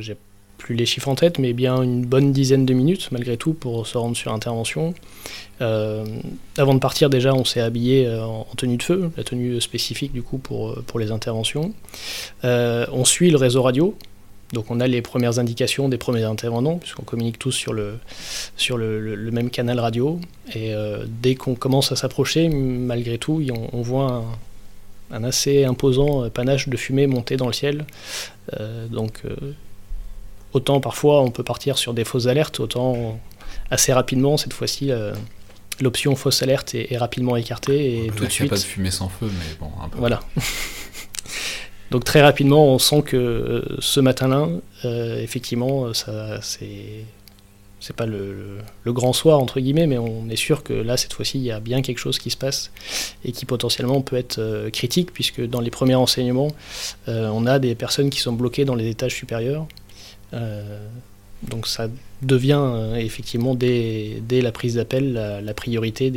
j'ai 0.00 0.16
plus 0.60 0.74
les 0.74 0.86
chiffres 0.86 1.08
en 1.08 1.14
tête, 1.14 1.38
mais 1.38 1.52
bien 1.54 1.82
une 1.82 2.04
bonne 2.04 2.32
dizaine 2.32 2.66
de 2.66 2.74
minutes 2.74 3.08
malgré 3.10 3.36
tout 3.36 3.54
pour 3.54 3.86
se 3.86 3.96
rendre 3.96 4.16
sur 4.16 4.32
intervention. 4.32 4.94
Euh, 5.62 6.04
avant 6.56 6.74
de 6.74 6.78
partir 6.78 7.10
déjà, 7.10 7.34
on 7.34 7.44
s'est 7.44 7.60
habillé 7.60 8.06
euh, 8.06 8.22
en 8.24 8.46
tenue 8.56 8.76
de 8.76 8.82
feu, 8.82 9.10
la 9.16 9.24
tenue 9.24 9.60
spécifique 9.60 10.12
du 10.12 10.22
coup 10.22 10.38
pour, 10.38 10.70
euh, 10.70 10.84
pour 10.86 10.98
les 11.00 11.10
interventions. 11.10 11.72
on 12.42 13.04
suit 13.04 13.30
le 13.30 13.38
réseau 13.38 13.62
radio, 13.62 13.96
donc 14.52 14.70
on 14.70 14.80
a 14.80 14.86
les 14.86 15.00
premières 15.00 15.38
indications 15.38 15.88
des 15.88 15.98
premiers 15.98 16.24
intervenants, 16.24 16.76
puisqu'on 16.76 17.04
communique 17.04 17.38
tous 17.38 17.52
sur 17.52 17.72
le, 17.72 17.94
sur 18.56 18.76
le, 18.76 19.30
même 19.30 19.48
canal 19.48 19.80
radio. 19.80 20.20
Et 20.54 20.74
dès 21.22 21.36
qu'on 21.36 21.54
commence 21.54 21.92
à 21.92 21.96
s'approcher, 21.96 22.48
malgré 22.48 23.16
tout, 23.16 23.42
on, 23.72 23.80
voit 23.82 24.24
un, 25.12 25.22
assez 25.22 25.64
imposant 25.64 26.28
panache 26.30 26.68
de 26.68 26.76
fumée 26.76 27.06
monter 27.06 27.36
dans 27.36 27.46
le 27.46 27.52
ciel. 27.52 27.84
donc 28.90 29.22
autant 30.52 30.80
parfois 30.80 31.22
on 31.22 31.30
peut 31.30 31.42
partir 31.42 31.78
sur 31.78 31.94
des 31.94 32.04
fausses 32.04 32.26
alertes, 32.26 32.60
autant 32.60 33.18
assez 33.70 33.92
rapidement, 33.92 34.36
cette 34.36 34.52
fois-ci, 34.52 34.90
l'option 35.80 36.16
fausse 36.16 36.42
alerte 36.42 36.74
est, 36.74 36.96
rapidement 36.96 37.36
écartée 37.36 38.04
et 38.04 38.10
tout 38.10 38.24
de 38.24 38.30
suite. 38.30 38.40
Il 38.40 38.42
n'y 38.44 38.48
a 38.48 38.50
pas 38.50 38.56
de 38.56 38.62
fumée 38.62 38.90
sans 38.90 39.08
feu, 39.08 39.26
mais 39.30 39.56
bon, 39.58 39.70
un 39.82 39.88
peu. 39.88 39.98
Voilà. 39.98 40.20
Donc 41.90 42.04
très 42.04 42.22
rapidement, 42.22 42.66
on 42.66 42.78
sent 42.78 43.02
que 43.02 43.64
ce 43.78 44.00
matin-là, 44.00 44.48
effectivement, 45.22 45.92
ça, 45.94 46.40
c'est 46.42 47.04
c'est 47.80 47.96
pas 47.96 48.06
le, 48.06 48.58
grand 48.86 49.12
soir 49.12 49.40
entre 49.40 49.58
guillemets, 49.58 49.86
mais 49.86 49.98
on 49.98 50.28
est 50.28 50.36
sûr 50.36 50.62
que 50.62 50.72
là 50.72 50.96
cette 50.96 51.14
fois-ci 51.14 51.38
il 51.38 51.44
y 51.44 51.50
a 51.50 51.60
bien 51.60 51.80
quelque 51.82 51.98
chose 51.98 52.18
qui 52.18 52.30
se 52.30 52.36
passe 52.36 52.70
et 53.24 53.32
qui 53.32 53.46
potentiellement 53.46 54.02
peut 54.02 54.16
être 54.16 54.38
euh, 54.38 54.70
critique 54.70 55.12
puisque 55.12 55.40
dans 55.40 55.60
les 55.60 55.70
premiers 55.70 55.94
renseignements 55.94 56.48
euh, 57.08 57.28
on 57.32 57.46
a 57.46 57.58
des 57.58 57.74
personnes 57.74 58.10
qui 58.10 58.20
sont 58.20 58.32
bloquées 58.32 58.64
dans 58.64 58.74
les 58.74 58.88
étages 58.88 59.14
supérieurs. 59.14 59.66
Euh, 60.34 60.86
donc 61.42 61.66
ça 61.66 61.88
devient 62.20 62.92
effectivement 62.98 63.54
dès, 63.54 64.20
la 64.30 64.52
prise 64.52 64.74
d'appel 64.74 65.14
la, 65.14 65.54
priorité 65.54 66.10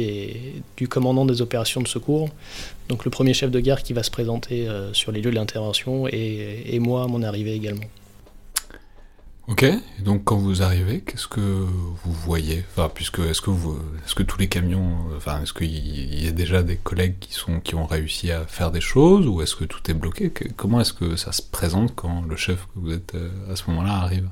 du 0.76 0.88
commandant 0.90 1.26
des 1.26 1.42
opérations 1.42 1.82
de 1.82 1.88
secours. 1.88 2.30
Donc 2.90 3.06
le 3.06 3.12
premier 3.12 3.34
chef 3.34 3.50
de 3.50 3.60
gare 3.62 3.84
qui 3.84 3.94
va 3.94 4.04
se 4.04 4.12
présenter 4.12 4.68
sur 4.92 5.14
les 5.14 5.22
lieux 5.22 5.32
de 5.32 5.36
l'intervention 5.36 6.10
et, 6.10 6.64
et 6.66 6.80
moi 6.80 7.04
à 7.04 7.08
mon 7.08 7.24
arrivée 7.24 7.54
également. 7.54 7.86
Ok, 9.48 9.66
donc 10.00 10.24
quand 10.24 10.38
vous 10.38 10.62
arrivez, 10.62 11.02
qu'est-ce 11.02 11.28
que 11.28 11.42
vous 11.42 12.12
voyez? 12.14 12.64
Enfin, 12.72 12.90
puisque 12.94 13.20
est-ce 13.20 13.42
que 13.42 13.50
vous, 13.50 13.78
est-ce 14.06 14.16
que 14.16 14.24
tous 14.24 14.38
les 14.40 14.48
camions, 14.48 14.98
enfin, 15.18 15.42
est-ce 15.42 15.52
qu'il 15.52 16.24
y 16.24 16.28
a 16.28 16.32
déjà 16.32 16.64
des 16.64 16.78
collègues 16.78 17.20
qui 17.20 17.34
sont 17.34 17.60
qui 17.60 17.76
ont 17.76 17.86
réussi 17.86 18.32
à 18.32 18.46
faire 18.48 18.72
des 18.72 18.80
choses 18.80 19.28
ou 19.28 19.42
est-ce 19.42 19.56
que 19.58 19.66
tout 19.66 19.92
est 19.92 19.94
bloqué? 19.94 20.32
Comment 20.56 20.80
est-ce 20.80 20.94
que 20.94 21.18
ça 21.18 21.34
se 21.34 21.42
présente 21.42 21.94
quand 21.94 22.22
le 22.22 22.38
chef 22.38 22.68
que 22.68 22.80
vous 22.80 22.94
êtes 22.94 23.16
euh, 23.16 23.52
à 23.52 23.58
ce 23.58 23.70
moment-là 23.70 23.96
arrive? 23.96 24.30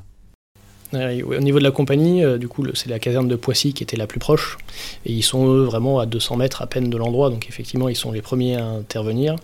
Au 0.94 1.40
niveau 1.40 1.60
de 1.60 1.64
la 1.64 1.72
compagnie, 1.72 2.24
euh, 2.24 2.38
du 2.38 2.48
coup, 2.48 2.66
c'est 2.74 2.90
la 2.90 3.00
caserne 3.00 3.28
de 3.28 3.36
Poissy 3.36 3.74
qui 3.74 3.84
était 3.84 3.96
la 3.96 4.08
plus 4.08 4.20
proche. 4.20 4.58
Et 5.06 5.14
ils 5.14 5.22
sont 5.22 5.48
eux 5.48 5.64
vraiment 5.64 6.00
à 6.00 6.06
200 6.06 6.38
mètres 6.38 6.62
à 6.62 6.68
peine 6.68 6.90
de 6.90 6.98
l'endroit, 6.98 7.30
donc 7.30 7.48
effectivement, 7.48 7.88
ils 7.88 7.96
sont 7.96 8.12
les 8.12 8.22
premiers 8.22 8.58
à 8.58 8.66
intervenir. 8.66 9.36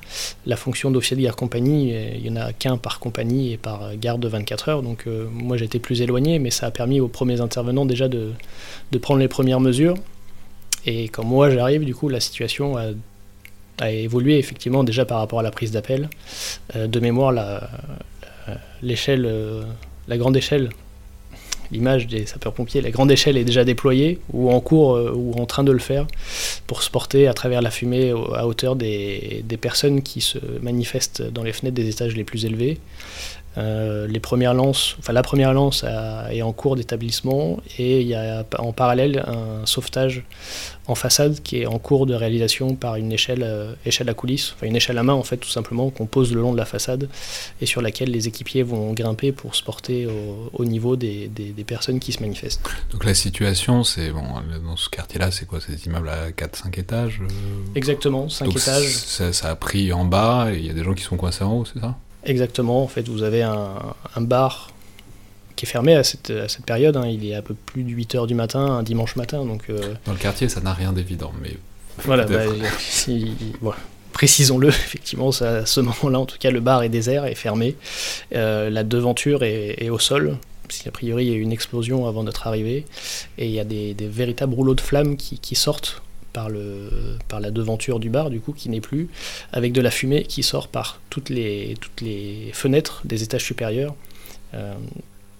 La 0.45 0.57
fonction 0.57 0.91
d'officier 0.91 1.15
de 1.15 1.21
gare 1.21 1.35
compagnie, 1.35 1.93
euh, 1.93 2.11
il 2.15 2.23
n'y 2.23 2.37
en 2.37 2.41
a 2.41 2.53
qu'un 2.53 2.77
par 2.77 2.99
compagnie 2.99 3.53
et 3.53 3.57
par 3.57 3.95
garde 3.95 4.21
de 4.21 4.27
24 4.27 4.69
heures. 4.69 4.83
Donc 4.83 5.05
euh, 5.07 5.27
moi, 5.31 5.57
j'étais 5.57 5.79
plus 5.79 6.01
éloigné, 6.01 6.39
mais 6.39 6.51
ça 6.51 6.67
a 6.67 6.71
permis 6.71 6.99
aux 6.99 7.07
premiers 7.07 7.39
intervenants 7.41 7.85
déjà 7.85 8.07
de, 8.07 8.31
prendre 9.01 9.19
les 9.19 9.27
premières 9.27 9.59
mesures. 9.61 9.95
Et 10.85 11.05
quand 11.05 11.23
moi 11.23 11.49
j'arrive, 11.49 11.85
du 11.85 11.95
coup, 11.95 12.09
la 12.09 12.19
situation 12.19 12.77
a, 12.77 12.87
évolué 13.91 14.39
effectivement 14.39 14.83
déjà 14.83 15.05
par 15.05 15.19
rapport 15.19 15.39
à 15.39 15.43
la 15.43 15.51
prise 15.51 15.71
d'appel. 15.71 16.09
de 16.75 16.99
mémoire, 16.99 17.31
l'échelle, 18.81 19.31
la 20.07 20.17
grande 20.17 20.35
échelle 20.35 20.69
l'image 21.71 22.07
des 22.07 22.25
sapeurs-pompiers, 22.25 22.81
la 22.81 22.91
grande 22.91 23.11
échelle 23.11 23.37
est 23.37 23.43
déjà 23.43 23.63
déployée 23.63 24.19
ou 24.33 24.51
en 24.51 24.59
cours 24.59 24.95
euh, 24.95 25.11
ou 25.15 25.33
en 25.39 25.45
train 25.45 25.63
de 25.63 25.71
le 25.71 25.79
faire 25.79 26.07
pour 26.65 26.83
se 26.83 26.89
porter 26.89 27.27
à 27.27 27.33
travers 27.33 27.61
la 27.61 27.71
fumée 27.71 28.13
à 28.35 28.47
hauteur 28.47 28.75
des, 28.75 29.43
des 29.43 29.57
personnes 29.57 30.01
qui 30.01 30.21
se 30.21 30.37
manifestent 30.61 31.21
dans 31.21 31.43
les 31.43 31.53
fenêtres 31.53 31.75
des 31.75 31.89
étages 31.89 32.15
les 32.15 32.23
plus 32.23 32.45
élevés. 32.45 32.77
Euh, 33.57 34.07
les 34.07 34.19
premières 34.19 34.53
lances, 34.53 34.95
enfin 34.99 35.13
la 35.13 35.23
première 35.23 35.53
lance 35.53 35.83
est 36.31 36.41
en 36.41 36.53
cours 36.53 36.75
d'établissement 36.75 37.59
et 37.77 38.01
il 38.01 38.07
y 38.07 38.13
a 38.13 38.45
en 38.59 38.71
parallèle 38.71 39.23
un 39.27 39.65
sauvetage 39.65 40.23
en 40.87 40.95
façade 40.95 41.41
qui 41.41 41.61
est 41.61 41.65
en 41.65 41.79
cours 41.79 42.05
de 42.05 42.13
réalisation 42.13 42.75
par 42.75 42.95
une 42.95 43.11
échelle, 43.11 43.43
euh, 43.43 43.73
échelle 43.85 44.09
à 44.09 44.13
coulisses, 44.13 44.53
enfin 44.55 44.67
une 44.67 44.75
échelle 44.75 44.97
à 44.97 45.03
main 45.03 45.13
en 45.13 45.23
fait 45.23 45.37
tout 45.37 45.49
simplement 45.49 45.89
qu'on 45.89 46.05
pose 46.05 46.33
le 46.33 46.41
long 46.41 46.53
de 46.53 46.57
la 46.57 46.65
façade 46.65 47.09
et 47.59 47.65
sur 47.65 47.81
laquelle 47.81 48.11
les 48.11 48.27
équipiers 48.27 48.63
vont 48.63 48.93
grimper 48.93 49.31
pour 49.31 49.55
se 49.55 49.63
porter 49.63 50.07
au, 50.53 50.65
niveau 50.65 50.95
des, 50.95 51.27
des, 51.27 51.63
personnes 51.63 51.99
qui 51.99 52.13
se 52.13 52.21
manifestent. 52.21 52.61
Donc 52.91 53.05
la 53.05 53.13
situation 53.13 53.83
c'est, 53.83 54.11
bon, 54.11 54.23
dans 54.63 54.77
ce 54.77 54.89
quartier-là 54.89 55.31
c'est 55.31 55.45
quoi? 55.45 55.59
Des 55.67 55.85
immeubles 55.85 56.09
à 56.09 56.29
4-5 56.29 56.79
étages 56.79 57.19
euh? 57.21 57.27
Exactement, 57.75 58.29
5 58.29 58.49
étages. 58.55 58.95
Ça, 58.95 59.33
ça, 59.33 59.49
a 59.49 59.55
pris 59.55 59.91
en 59.91 60.05
bas 60.05 60.47
et 60.51 60.57
il 60.57 60.65
y 60.65 60.69
a 60.69 60.73
des 60.73 60.83
gens 60.83 60.93
qui 60.93 61.03
sont 61.03 61.17
coincés 61.17 61.43
en 61.43 61.53
haut, 61.53 61.65
c'est 61.65 61.79
ça? 61.79 61.97
Exactement, 62.27 62.83
en 62.83 62.87
fait, 62.87 63.07
vous 63.07 63.23
avez 63.23 63.41
un, 63.41 63.95
bar 64.19 64.69
qui 65.55 65.65
est 65.65 65.69
fermé 65.69 65.95
à 65.95 66.03
cette, 66.03 66.31
période. 66.65 66.97
Hein. 66.97 67.07
Il 67.07 67.25
est 67.25 67.33
à 67.33 67.41
peu 67.41 67.53
plus 67.53 67.83
de 67.83 67.89
8 67.89 68.15
h 68.15 68.27
du 68.27 68.35
matin, 68.35 68.59
un 68.59 68.83
dimanche 68.83 69.15
matin. 69.15 69.45
Donc, 69.45 69.69
euh, 69.69 69.93
Dans 70.05 70.11
le 70.11 70.17
quartier, 70.17 70.49
ça 70.49 70.59
n'a 70.59 70.73
rien 70.73 70.91
d'évident, 70.91 71.31
mais. 71.41 71.55
Voilà, 72.03 72.25
bah, 72.25 72.43
précisons-le, 74.11 74.67
effectivement, 74.67 75.29
à 75.29 75.65
ce 75.65 75.79
moment-là, 75.79 76.19
en 76.19 76.25
tout 76.25 76.37
cas, 76.37 76.51
le 76.51 76.59
bar 76.59 76.83
est 76.83 76.89
désert, 76.89 77.25
est 77.25 77.35
fermé. 77.35 77.77
Euh, 78.35 78.69
la 78.69 78.83
devanture 78.83 79.43
est, 79.43 79.89
au 79.89 79.97
sol. 79.97 80.37
Parce 80.67 80.79
qu'a 80.79 80.91
priori, 80.91 81.27
il 81.27 81.31
y 81.31 81.33
a 81.33 81.37
eu 81.37 81.41
une 81.41 81.53
explosion 81.53 82.07
avant 82.07 82.23
notre 82.23 82.45
arrivée. 82.45 82.85
Et 83.37 83.45
il 83.45 83.53
y 83.53 83.59
a 83.61 83.63
des, 83.63 83.95
véritables 84.01 84.53
rouleaux 84.53 84.75
de 84.75 84.81
flammes 84.81 85.15
qui 85.15 85.55
sortent 85.55 86.01
par, 87.27 87.39
la 87.39 87.51
devanture 87.51 87.99
du 87.99 88.09
bar, 88.09 88.29
du 88.29 88.39
coup, 88.39 88.53
qui 88.53 88.69
n'est 88.69 88.81
plus, 88.81 89.09
avec 89.51 89.73
de 89.73 89.81
la 89.81 89.91
fumée 89.91 90.23
qui 90.23 90.43
sort 90.43 90.67
par 90.67 90.99
toutes 91.09 91.29
les, 91.29 91.75
fenêtres 92.53 93.01
des 93.05 93.23
étages 93.23 93.43
supérieurs. 93.43 93.95
Euh, 94.53 94.73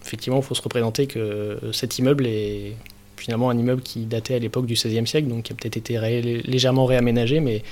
effectivement, 0.03 0.37
il 0.37 0.43
faut 0.43 0.55
se 0.55 0.61
représenter 0.61 1.07
que 1.07 1.59
cet 1.71 1.99
immeuble 1.99 2.25
est 2.25 2.73
finalement 3.15 3.49
un 3.49 3.57
immeuble 3.57 3.81
qui 3.81 4.05
datait 4.05 4.35
à 4.35 4.39
l'époque 4.39 4.65
du 4.65 4.73
XVIe 4.73 5.07
siècle, 5.07 5.27
donc 5.27 5.43
qui 5.43 5.53
a 5.53 5.55
peut-être 5.55 5.77
été 5.77 5.99
légèrement 6.43 6.85
réaménagé, 6.85 7.39
mais 7.39 7.63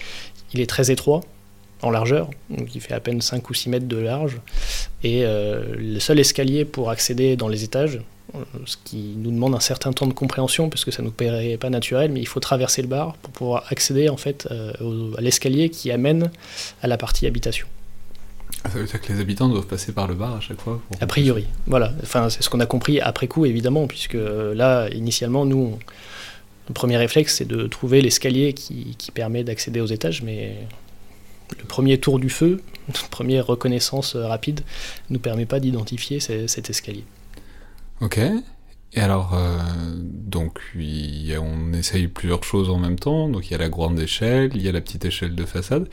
il 0.54 0.60
est 0.60 0.70
très 0.70 0.92
étroit 0.92 1.22
en 1.82 1.92
largeur, 1.92 2.30
donc 2.50 2.74
il 2.74 2.82
fait 2.82 2.94
à 2.94 3.00
peine 3.00 3.22
5 3.22 3.48
ou 3.50 3.54
6 3.54 3.70
mètres 3.70 3.88
de 3.88 3.98
large, 3.98 4.40
et 5.04 5.24
euh, 5.24 5.76
le 5.78 6.00
seul 6.00 6.20
escalier 6.20 6.66
pour 6.66 6.90
accéder 6.90 7.36
dans 7.36 7.48
les 7.48 7.64
étages, 7.64 8.00
ce 8.66 8.78
qui 8.84 9.14
nous 9.18 9.32
demande 9.32 9.56
un 9.56 9.60
certain 9.60 9.94
temps 9.94 10.08
de 10.08 10.14
compréhension 10.14 10.70
parce 10.70 10.86
que 10.86 10.92
ça 10.92 11.04
nous 11.04 11.12
paraît 11.12 11.58
pas 11.58 11.70
naturel, 11.70 12.12
mais 12.12 12.20
il 12.20 12.28
faut 12.28 12.40
traverser 12.40 12.82
le 12.82 12.88
bar 12.88 13.14
pour 13.18 13.32
pouvoir 13.32 13.64
accéder 13.70 14.10
en 14.10 14.18
fait 14.18 14.48
euh, 14.52 14.74
à 15.18 15.22
l'escalier 15.22 15.70
qui 15.70 15.92
amène 15.92 16.32
à 16.82 16.88
la 16.88 16.98
partie 16.98 17.28
habitation. 17.28 17.68
Ah, 18.64 18.70
ça 18.70 18.80
veut 18.80 18.86
dire 18.86 19.02
que 19.02 19.14
les 19.14 19.20
habitants 19.20 19.48
doivent 19.48 19.68
passer 19.68 19.92
par 19.92 20.08
le 20.08 20.16
bar 20.16 20.36
à 20.36 20.40
chaque 20.40 20.60
fois 20.60 20.82
A 21.00 21.08
priori, 21.08 21.46
voilà. 21.68 21.94
Enfin, 22.02 22.30
c'est 22.30 22.42
ce 22.42 22.50
qu'on 22.50 22.60
a 22.60 22.66
compris 22.66 23.00
après 23.00 23.28
coup, 23.28 23.46
évidemment, 23.46 23.86
puisque 23.88 24.16
euh, 24.16 24.56
là, 24.56 24.90
initialement, 24.90 25.46
nous, 25.46 25.78
le 26.68 26.74
premier 26.74 26.98
réflexe, 26.98 27.36
c'est 27.38 27.48
de 27.48 27.68
trouver 27.68 28.02
l'escalier 28.02 28.54
qui, 28.54 28.96
qui, 28.98 29.12
permet 29.12 29.44
d'accéder 29.44 29.82
aux 29.82 29.86
étages, 29.86 30.24
mais 30.24 30.56
le 31.52 31.66
premier 31.66 32.00
tour 32.00 32.20
du 32.20 32.30
feu, 32.30 32.62
notre 32.88 33.08
première 33.10 33.46
reconnaissance 33.46 34.16
euh, 34.16 34.26
rapide, 34.26 34.62
ne 35.10 35.16
nous 35.16 35.20
permet 35.20 35.46
pas 35.46 35.60
d'identifier 35.60 36.20
cet 36.20 36.70
escalier. 36.70 37.04
Ok. 38.02 38.20
Et 38.94 39.02
alors, 39.02 39.34
euh, 39.34 39.60
donc, 39.98 40.60
on 40.76 41.74
essaye 41.74 42.08
plusieurs 42.08 42.44
choses 42.44 42.70
en 42.70 42.80
même 42.80 42.98
temps. 42.98 43.28
Donc, 43.28 43.48
il 43.48 43.52
y 43.52 43.56
a 43.56 43.58
la 43.58 43.70
grande 43.70 44.00
échelle, 44.00 44.52
il 44.56 44.62
y 44.62 44.70
a 44.70 44.72
la 44.72 44.82
petite 44.82 45.04
échelle 45.04 45.36
de 45.36 45.46
façade. 45.46 45.90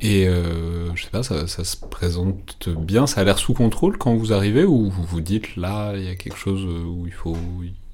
Et 0.00 0.28
euh, 0.28 0.94
je 0.94 1.04
sais 1.04 1.10
pas, 1.10 1.22
ça, 1.22 1.46
se 1.46 1.76
présente 1.76 2.68
bien, 2.68 3.06
ça 3.06 3.22
a 3.22 3.24
l'air 3.24 3.38
sous 3.38 3.54
contrôle 3.54 3.98
quand 3.98 4.14
vous 4.14 4.32
arrivez 4.32 4.64
ou 4.64 4.90
vous 4.90 5.02
vous 5.02 5.20
dites 5.20 5.56
là, 5.56 5.94
il 5.96 6.04
y 6.04 6.08
a 6.08 6.14
quelque 6.14 6.36
chose 6.36 6.64
où 6.64 7.04
il 7.06 7.12
faut, 7.12 7.36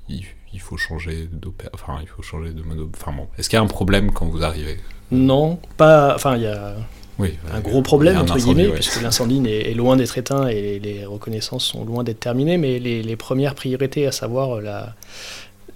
il, 0.09 0.61
faut 0.61 0.77
changer 0.77 1.31
enfin, 1.73 1.99
il 2.03 2.09
faut 2.09 2.23
changer 2.23 2.53
de 2.53 2.63
mode. 2.63 2.91
Enfin 2.95 3.13
bon, 3.13 3.29
est-ce 3.39 3.49
qu'il 3.49 3.57
y 3.57 3.61
a 3.61 3.63
un 3.63 3.69
problème 3.69 4.13
quand 4.13 4.27
vous 4.27 4.43
arrivez? 4.43 4.79
Non, 5.11 5.59
pas. 5.79 6.15
Enfin, 6.15 6.37
il 6.37 6.43
y 6.43 6.47
a 6.47 6.77
oui, 7.19 7.35
un 7.53 7.61
gros 7.61 7.83
problème, 7.83 8.17
entre 8.19 8.37
guillemets, 8.39 8.69
puisque 8.69 9.01
l'incendie 9.01 9.41
est, 9.49 9.75
loin 9.75 9.97
d'être 9.97 10.19
éteint 10.19 10.49
et 10.49 10.81
les 10.81 11.05
reconnaissances 11.05 11.65
sont 11.65 11.85
loin 11.85 12.03
d'être 12.03 12.21
terminées, 12.21 12.59
mais 12.59 12.79
les, 12.79 13.17
premières 13.17 13.55
priorités, 13.55 14.07
à 14.07 14.13
savoir 14.13 14.61
la 14.61 14.95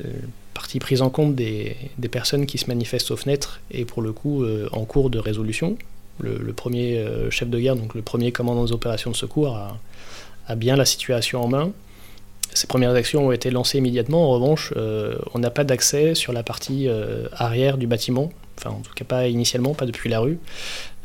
euh, 0.05 0.09
partie 0.55 0.81
prise 0.81 1.03
en 1.03 1.11
compte 1.11 1.37
des, 1.37 1.77
personnes 2.11 2.47
qui 2.47 2.59
se 2.59 2.67
manifestent 2.67 3.13
aux 3.13 3.17
fenêtres, 3.17 3.61
et 3.71 3.85
pour 3.85 4.03
le 4.03 4.13
coup 4.13 4.43
euh, 4.43 4.69
en 4.73 4.85
cours 4.85 5.11
de 5.11 5.19
résolution. 5.19 5.77
Le, 6.21 6.53
premier 6.53 6.99
euh, 6.99 7.31
chef 7.31 7.49
de 7.49 7.61
guerre, 7.61 7.77
donc 7.77 7.95
le 7.95 8.03
premier 8.03 8.33
commandant 8.33 8.65
des 8.65 8.73
opérations 8.73 9.13
de 9.13 9.17
secours, 9.17 9.57
a, 9.57 10.57
bien 10.57 10.75
la 10.75 10.85
situation 10.85 11.45
en 11.45 11.49
main. 11.49 11.73
Ces 12.59 12.67
premières 12.67 12.95
actions 12.95 13.29
ont 13.29 13.33
été 13.33 13.51
lancées 13.51 13.79
immédiatement. 13.79 14.25
En 14.25 14.31
revanche, 14.31 14.73
on 14.77 15.39
n'a 15.39 15.51
pas 15.51 15.63
d'accès 15.63 16.17
sur 16.17 16.33
la 16.33 16.43
partie 16.43 16.89
arrière 17.33 17.79
du 17.79 17.87
bâtiment, 17.87 18.33
enfin 18.59 18.71
en 18.71 18.81
tout 18.81 18.93
cas 18.95 19.05
pas 19.05 19.29
initialement, 19.29 19.75
pas 19.75 19.87
depuis 19.87 20.11
la 20.11 20.21
rue, 20.21 20.39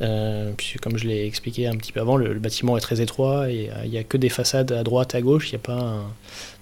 euh, 0.01 0.51
puisque 0.57 0.79
comme 0.79 0.97
je 0.97 1.07
l'ai 1.07 1.25
expliqué 1.25 1.67
un 1.67 1.75
petit 1.75 1.91
peu 1.91 1.99
avant, 1.99 2.17
le, 2.17 2.33
bâtiment 2.39 2.77
est 2.77 2.81
très 2.81 3.01
étroit 3.01 3.49
et 3.49 3.69
euh, 3.69 3.85
il 3.85 3.91
n'y 3.91 3.97
a 3.97 4.03
que 4.03 4.17
des 4.17 4.29
façades 4.29 4.71
à 4.71 4.83
droite, 4.83 5.15
à 5.15 5.21
gauche, 5.21 5.49
il 5.49 5.51
n'y 5.51 5.57
a 5.57 5.65
pas 5.65 6.03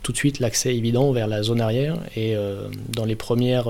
tout 0.03 0.11
de 0.11 0.17
suite 0.17 0.39
l'accès 0.39 0.75
évident 0.75 1.11
vers 1.11 1.27
la 1.27 1.43
zone 1.43 1.61
arrière. 1.61 1.97
Et 2.15 2.35
euh, 2.35 2.67
dans 2.89 3.05
les 3.05 3.15
premières 3.15 3.67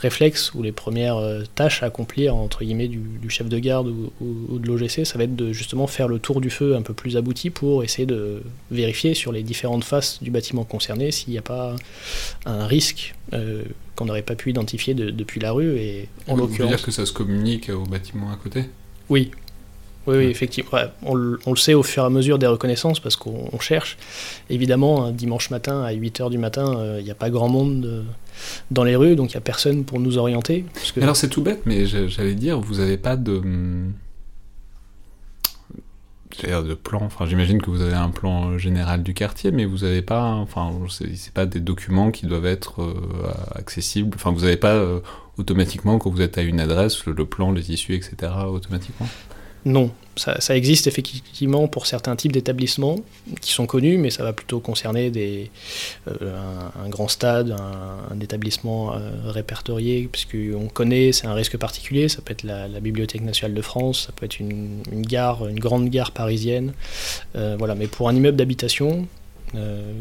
réflexes 0.00 0.54
ou 0.54 0.62
les 0.62 0.72
premières 0.72 1.16
euh, 1.16 1.42
tâches 1.54 1.82
à 1.82 1.86
accomplir 1.86 2.34
entre 2.34 2.64
guillemets 2.64 2.88
du, 2.88 3.28
chef 3.28 3.48
de 3.48 3.58
garde 3.58 3.88
ou, 3.88 4.58
de 4.58 4.66
l'OGC, 4.66 5.04
ça 5.04 5.18
va 5.18 5.24
être 5.24 5.36
de 5.36 5.52
justement 5.52 5.86
faire 5.86 6.08
le 6.08 6.18
tour 6.18 6.40
du 6.40 6.50
feu 6.50 6.74
un 6.74 6.82
peu 6.82 6.94
plus 6.94 7.16
abouti 7.16 7.50
pour 7.50 7.84
essayer 7.84 8.06
de 8.06 8.42
vérifier 8.70 9.14
sur 9.14 9.32
les 9.32 9.42
différentes 9.42 9.84
faces 9.84 10.22
du 10.22 10.30
bâtiment 10.30 10.64
concerné 10.64 11.10
s'il 11.10 11.32
n'y 11.32 11.38
a 11.38 11.42
pas 11.42 11.76
un 12.46 12.66
risque 12.66 13.14
euh, 13.32 13.62
qu'on 13.94 14.06
n'aurait 14.06 14.22
pas 14.22 14.34
pu 14.34 14.50
identifier 14.50 14.94
depuis 14.94 15.40
la 15.40 15.52
rue. 15.52 15.76
Et 15.78 16.08
en 16.26 16.36
Vous 16.36 16.46
dire 16.46 16.82
que 16.82 16.90
ça 16.90 17.04
se 17.04 17.12
communique 17.12 17.68
au 17.68 17.84
bâtiment 17.84 18.32
à 18.32 18.36
côté? 18.36 18.64
Oui. 19.08 19.30
Oui, 20.18 20.24
effectivement. 20.24 20.78
on, 21.02 21.14
le 21.14 21.56
sait 21.56 21.74
au 21.74 21.82
fur 21.82 22.02
et 22.02 22.06
à 22.06 22.10
mesure 22.10 22.38
des 22.38 22.46
reconnaissances 22.46 23.00
parce 23.00 23.16
qu'on 23.16 23.58
cherche. 23.60 23.96
Évidemment, 24.48 25.04
un 25.04 25.12
dimanche 25.12 25.50
matin 25.50 25.82
à 25.82 25.92
8h 25.92 26.30
du 26.30 26.38
matin, 26.38 26.76
euh, 26.78 26.96
il 26.98 27.04
n'y 27.04 27.10
a 27.10 27.14
pas 27.14 27.30
grand 27.30 27.48
monde 27.48 27.84
euh, 27.84 28.02
dans 28.70 28.84
les 28.84 28.96
rues, 28.96 29.16
donc 29.16 29.32
il 29.32 29.36
n'y 29.36 29.38
a 29.38 29.42
personne 29.42 29.84
pour 29.84 30.00
nous 30.00 30.18
orienter. 30.18 30.64
Alors 31.00 31.16
c'est 31.16 31.28
tout 31.28 31.42
bête, 31.42 31.62
mais 31.66 31.86
j'allais 31.86 32.34
dire, 32.34 32.60
vous 32.60 32.76
n'avez 32.76 32.96
pas 32.96 33.16
de... 33.16 33.32
Hum, 33.32 33.92
de 36.42 36.72
plan, 36.72 37.02
enfin 37.02 37.26
j'imagine 37.26 37.60
que 37.60 37.70
vous 37.70 37.82
avez 37.82 37.96
un 37.96 38.08
plan 38.08 38.56
général 38.56 39.02
du 39.02 39.12
quartier, 39.12 39.50
mais 39.50 39.66
vous 39.66 39.78
n'avez 39.78 40.00
pas, 40.00 40.24
enfin 40.24 40.70
c'est 40.88 41.34
pas 41.34 41.44
des 41.44 41.60
documents 41.60 42.10
qui 42.10 42.24
doivent 42.24 42.46
être 42.46 42.80
euh, 42.80 42.94
accessibles, 43.54 44.12
enfin 44.14 44.30
vous 44.30 44.40
n'avez 44.40 44.56
pas 44.56 44.82
automatiquement 45.36 45.98
quand 45.98 46.08
vous 46.08 46.22
êtes 46.22 46.38
à 46.38 46.42
une 46.42 46.58
adresse 46.58 47.04
le, 47.04 47.12
le 47.12 47.26
plan, 47.26 47.52
les 47.52 47.72
issues, 47.72 47.94
etc. 47.94 48.32
automatiquement? 48.48 49.06
Non, 49.64 49.90
ça, 50.16 50.56
existe 50.56 50.86
effectivement 50.86 51.66
pour 51.68 51.86
certains 51.86 52.16
types 52.16 52.32
d'établissements 52.32 52.96
qui 53.40 53.52
sont 53.52 53.66
connus, 53.66 53.96
mais 53.96 54.10
ça 54.10 54.22
va 54.22 54.32
plutôt 54.32 54.60
concerner 54.60 55.10
euh, 56.08 56.36
un, 56.84 56.88
grand 56.88 57.08
stade, 57.08 57.56
un, 58.10 58.20
établissement 58.20 58.94
euh, 58.94 59.10
répertorié, 59.26 60.08
puisqu'on 60.10 60.68
connaît, 60.68 61.12
c'est 61.12 61.26
un 61.26 61.34
risque 61.34 61.56
particulier, 61.56 62.08
ça 62.08 62.20
peut 62.22 62.32
être 62.32 62.42
la, 62.42 62.68
Bibliothèque 62.80 63.22
nationale 63.22 63.54
de 63.54 63.62
France, 63.62 64.06
ça 64.06 64.12
peut 64.12 64.26
être 64.26 64.40
une, 64.40 64.82
gare, 64.92 65.46
une 65.46 65.58
grande 65.58 65.88
gare 65.88 66.12
parisienne. 66.12 66.72
Euh, 67.36 67.56
voilà, 67.58 67.74
mais 67.74 67.86
pour 67.86 68.08
un 68.08 68.14
immeuble 68.14 68.36
d'habitation, 68.36 69.06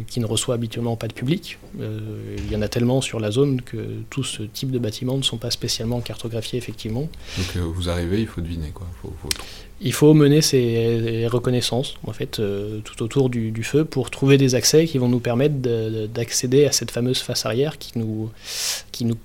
qui 0.08 0.20
ne 0.20 0.26
reçoit 0.26 0.56
habituellement 0.56 0.96
pas 0.96 1.08
de 1.08 1.14
public. 1.14 1.58
il 1.80 2.52
y 2.52 2.56
en 2.56 2.62
a 2.62 2.68
tellement 2.68 3.02
sur 3.02 3.20
la 3.20 3.32
zone 3.32 3.62
que 3.62 3.78
tout 4.10 4.24
ce 4.24 4.44
type 4.44 4.72
de 4.72 4.80
bâtiments 4.80 5.18
ne 5.18 5.24
sont 5.24 5.38
pas 5.38 5.52
spécialement 5.52 6.02
cartographiés 6.02 6.60
effectivement. 6.60 7.10
Donc 7.38 7.58
vous 7.58 7.90
arrivez, 7.90 8.22
il 8.22 8.28
faut 8.28 8.42
deviner 8.42 8.70
quoi. 8.70 8.88
Faut, 9.02 9.14
faut 9.22 9.30
il 9.82 9.94
faut 9.94 10.14
mener 10.14 10.42
ces 10.42 11.28
reconnaissances 11.28 11.96
en 12.06 12.12
fait 12.12 12.40
euh, 12.40 12.80
tout 12.84 13.02
autour 13.02 13.30
du, 13.30 13.64
feu 13.64 13.86
pour 13.86 14.10
trouver 14.10 14.38
des 14.38 14.56
accès 14.56 14.86
qui 14.86 14.98
vont 14.98 15.08
nous 15.08 15.20
permettre 15.20 15.56
d'accéder 16.08 16.66
à 16.66 16.72
cette 16.72 16.92
fameuse 16.92 17.20
face 17.20 17.46
arrière 17.46 17.78
qui 17.78 17.98
nous, 17.98 18.30
qui 18.92 19.06
nous, 19.06 19.18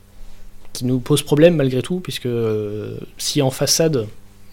qui 0.72 0.84
nous 0.84 1.00
pose 1.00 1.22
problème 1.22 1.56
malgré 1.56 1.82
tout 1.82 2.00
puisque 2.00 2.26
euh, 2.26 2.98
si 3.18 3.42
en 3.42 3.50
façade 3.50 4.06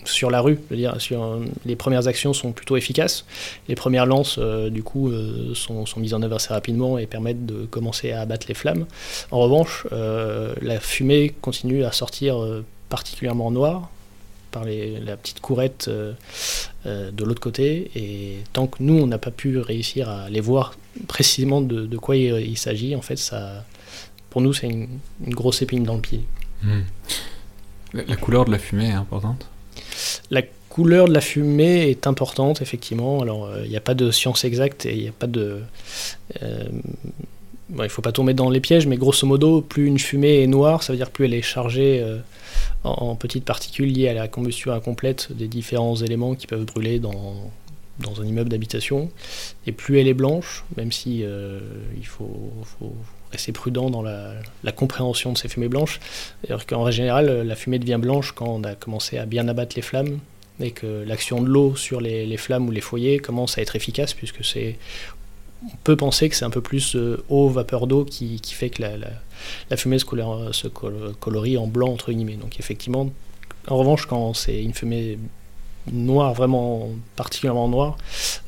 sur 0.05 0.29
la 0.31 0.41
rue, 0.41 0.59
je 0.69 0.75
veux 0.75 0.81
dire, 0.81 0.99
sur, 0.99 1.39
les 1.65 1.75
premières 1.75 2.07
actions 2.07 2.33
sont 2.33 2.51
plutôt 2.51 2.77
efficaces. 2.77 3.25
Les 3.67 3.75
premières 3.75 4.05
lances, 4.05 4.37
euh, 4.39 4.69
du 4.69 4.83
coup, 4.83 5.11
sont, 5.53 5.85
sont, 5.85 5.99
mises 5.99 6.13
en 6.13 6.21
œuvre 6.21 6.35
assez 6.35 6.53
rapidement 6.53 6.97
et 6.97 7.05
permettent 7.05 7.45
de 7.45 7.65
commencer 7.65 8.11
à 8.11 8.21
abattre 8.21 8.47
les 8.47 8.53
flammes. 8.53 8.85
En 9.31 9.39
revanche, 9.39 9.85
la 9.91 10.79
fumée 10.79 11.33
continue 11.41 11.83
à 11.83 11.91
sortir 11.91 12.37
particulièrement 12.89 13.51
noire, 13.51 13.89
par 14.51 14.65
la 14.65 15.17
petite 15.17 15.39
courette 15.39 15.87
euh, 15.87 16.13
euh, 16.85 17.09
de 17.11 17.23
l'autre 17.23 17.41
côté. 17.41 17.89
Et 17.95 18.43
tant 18.53 18.67
que 18.67 18.83
nous, 18.83 18.99
on 18.99 19.07
n'a 19.07 19.17
pas 19.17 19.31
pu 19.31 19.57
réussir 19.57 20.09
à 20.09 20.29
les 20.29 20.41
voir 20.41 20.75
précisément 21.07 21.61
de, 21.61 21.97
quoi 21.97 22.15
il, 22.17 22.57
s'agit, 22.57 22.95
en 22.95 23.01
fait, 23.01 23.33
pour 24.29 24.41
nous, 24.41 24.53
c'est 24.53 24.67
une, 24.67 24.99
grosse 25.21 25.61
épine 25.61 25.83
dans 25.83 25.95
le 25.95 26.01
pied. 26.01 26.25
Hmm. 26.61 26.81
La, 27.93 28.15
couleur 28.15 28.45
de 28.45 28.51
la 28.51 28.59
fumée 28.59 28.89
est 28.89 28.93
importante? 28.93 29.49
La 30.31 30.41
couleur 30.69 31.07
de 31.07 31.13
la 31.13 31.21
fumée 31.21 31.89
est 31.89 32.07
importante, 32.07 32.61
effectivement. 32.61 33.21
Alors, 33.21 33.45
euh, 33.45 33.61
il 33.63 33.69
n'y 33.69 33.77
a 33.77 33.81
pas 33.81 33.93
de 33.93 34.09
science 34.09 34.43
exacte 34.43 34.85
et 34.85 34.95
il 34.95 35.01
n'y 35.03 35.09
a 35.09 35.13
pas 35.13 35.27
de. 35.27 35.59
il 36.41 36.81
ne 37.69 37.87
faut 37.87 38.01
pas 38.01 38.11
tomber 38.11 38.33
dans 38.33 38.49
les 38.49 38.61
pièges, 38.61 38.87
mais 38.87 38.97
grosso 38.97 39.27
modo, 39.27 39.61
plus 39.61 39.85
une 39.85 39.99
fumée 39.99 40.41
est 40.41 40.47
noire, 40.47 40.81
ça 40.81 40.93
veut 40.93 40.97
dire 40.97 41.11
plus 41.11 41.25
elle 41.25 41.33
est 41.33 41.41
chargée 41.41 42.03
en, 42.83 43.15
petites 43.15 43.45
particules 43.45 43.91
liées 43.91 44.09
à 44.09 44.13
la 44.13 44.27
combustion 44.27 44.71
incomplète 44.71 45.31
des 45.31 45.47
différents 45.47 45.95
éléments 45.95 46.35
qui 46.35 46.47
peuvent 46.47 46.65
brûler 46.65 46.99
dans, 46.99 47.51
un 48.19 48.25
immeuble 48.25 48.49
d'habitation. 48.49 49.11
Et 49.67 49.71
plus 49.71 49.99
elle 49.99 50.07
est 50.07 50.13
blanche, 50.13 50.63
même 50.77 50.91
si 50.91 51.23
euh, 51.23 51.59
il 51.97 52.05
faut, 52.05 52.51
rester 53.31 53.51
prudent 53.51 53.89
dans 53.89 54.01
la, 54.01 54.71
compréhension 54.75 55.33
de 55.33 55.37
ces 55.37 55.47
fumées 55.47 55.67
blanches, 55.67 55.99
c'est-à-dire 56.43 56.65
qu'en 56.65 56.89
général, 56.91 57.41
la 57.41 57.55
fumée 57.55 57.79
devient 57.79 57.99
blanche 57.99 58.31
quand 58.31 58.47
on 58.47 58.63
a 58.63 58.75
commencé 58.75 59.17
à 59.17 59.25
bien 59.25 59.47
abattre 59.47 59.75
les 59.75 59.81
flammes 59.81 60.19
et 60.59 60.71
que 60.71 61.03
l'action 61.05 61.41
de 61.41 61.47
l'eau 61.47 61.75
sur 61.75 62.01
les, 62.01 62.37
flammes 62.37 62.67
ou 62.67 62.71
les 62.71 62.81
foyers 62.81 63.19
commence 63.19 63.57
à 63.57 63.61
être 63.61 63.75
efficace 63.75 64.13
puisque 64.13 64.43
c'est 64.43 64.77
on 65.63 65.77
peut 65.83 65.95
penser 65.95 66.27
que 66.27 66.35
c'est 66.35 66.45
un 66.45 66.49
peu 66.49 66.61
plus 66.61 66.95
euh, 66.95 67.23
eau, 67.29 67.47
vapeur 67.47 67.85
d'eau 67.85 68.03
qui, 68.03 68.39
fait 68.43 68.71
que 68.71 68.81
la, 68.81 69.77
fumée 69.77 69.99
se, 69.99 70.05
se, 70.53 70.67
colorie 70.67 71.55
en 71.55 71.67
blanc, 71.67 71.89
entre 71.89 72.11
guillemets. 72.11 72.35
Donc 72.35 72.59
effectivement, 72.59 73.11
en 73.67 73.77
revanche, 73.77 74.07
quand 74.07 74.33
c'est 74.33 74.63
une 74.63 74.73
fumée 74.73 75.19
noire, 75.91 76.33
vraiment 76.33 76.89
particulièrement 77.15 77.67
noire, 77.67 77.97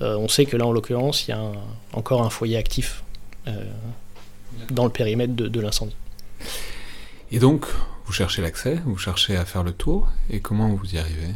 euh, 0.02 0.18
on 0.18 0.28
sait 0.28 0.46
que 0.46 0.58
là, 0.58 0.66
en 0.66 0.72
l'occurrence, 0.72 1.28
il 1.28 1.32
y 1.32 1.34
a 1.34 1.42
encore 1.94 2.24
un 2.24 2.30
foyer 2.30 2.58
actif 2.58 3.04
euh, 3.48 3.52
dans 4.72 4.86
le 4.86 4.92
périmètre 4.92 5.34
de, 5.34 5.60
l'incendie. 5.60 5.96
Et 7.32 7.40
donc, 7.40 7.66
vous 8.06 8.14
cherchez 8.14 8.42
l'accès, 8.42 8.80
vous 8.86 8.98
cherchez 8.98 9.36
à 9.36 9.46
faire 9.46 9.64
le 9.64 9.72
tour, 9.72 10.08
et 10.30 10.40
comment 10.40 10.70
vous 10.70 10.96
y 10.96 10.98
arrivez? 10.98 11.34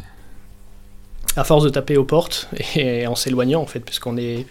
À 1.38 1.43
force 1.43 1.63
de 1.63 1.69
taper 1.69 1.97
aux 1.97 2.04
portes 2.04 2.50
et 2.76 3.08
en 3.08 3.15
s'éloignant 3.15 3.62
en 3.62 3.67
fait, 3.67 3.80
puisqu'on 3.80 4.13
n'est 4.13 4.45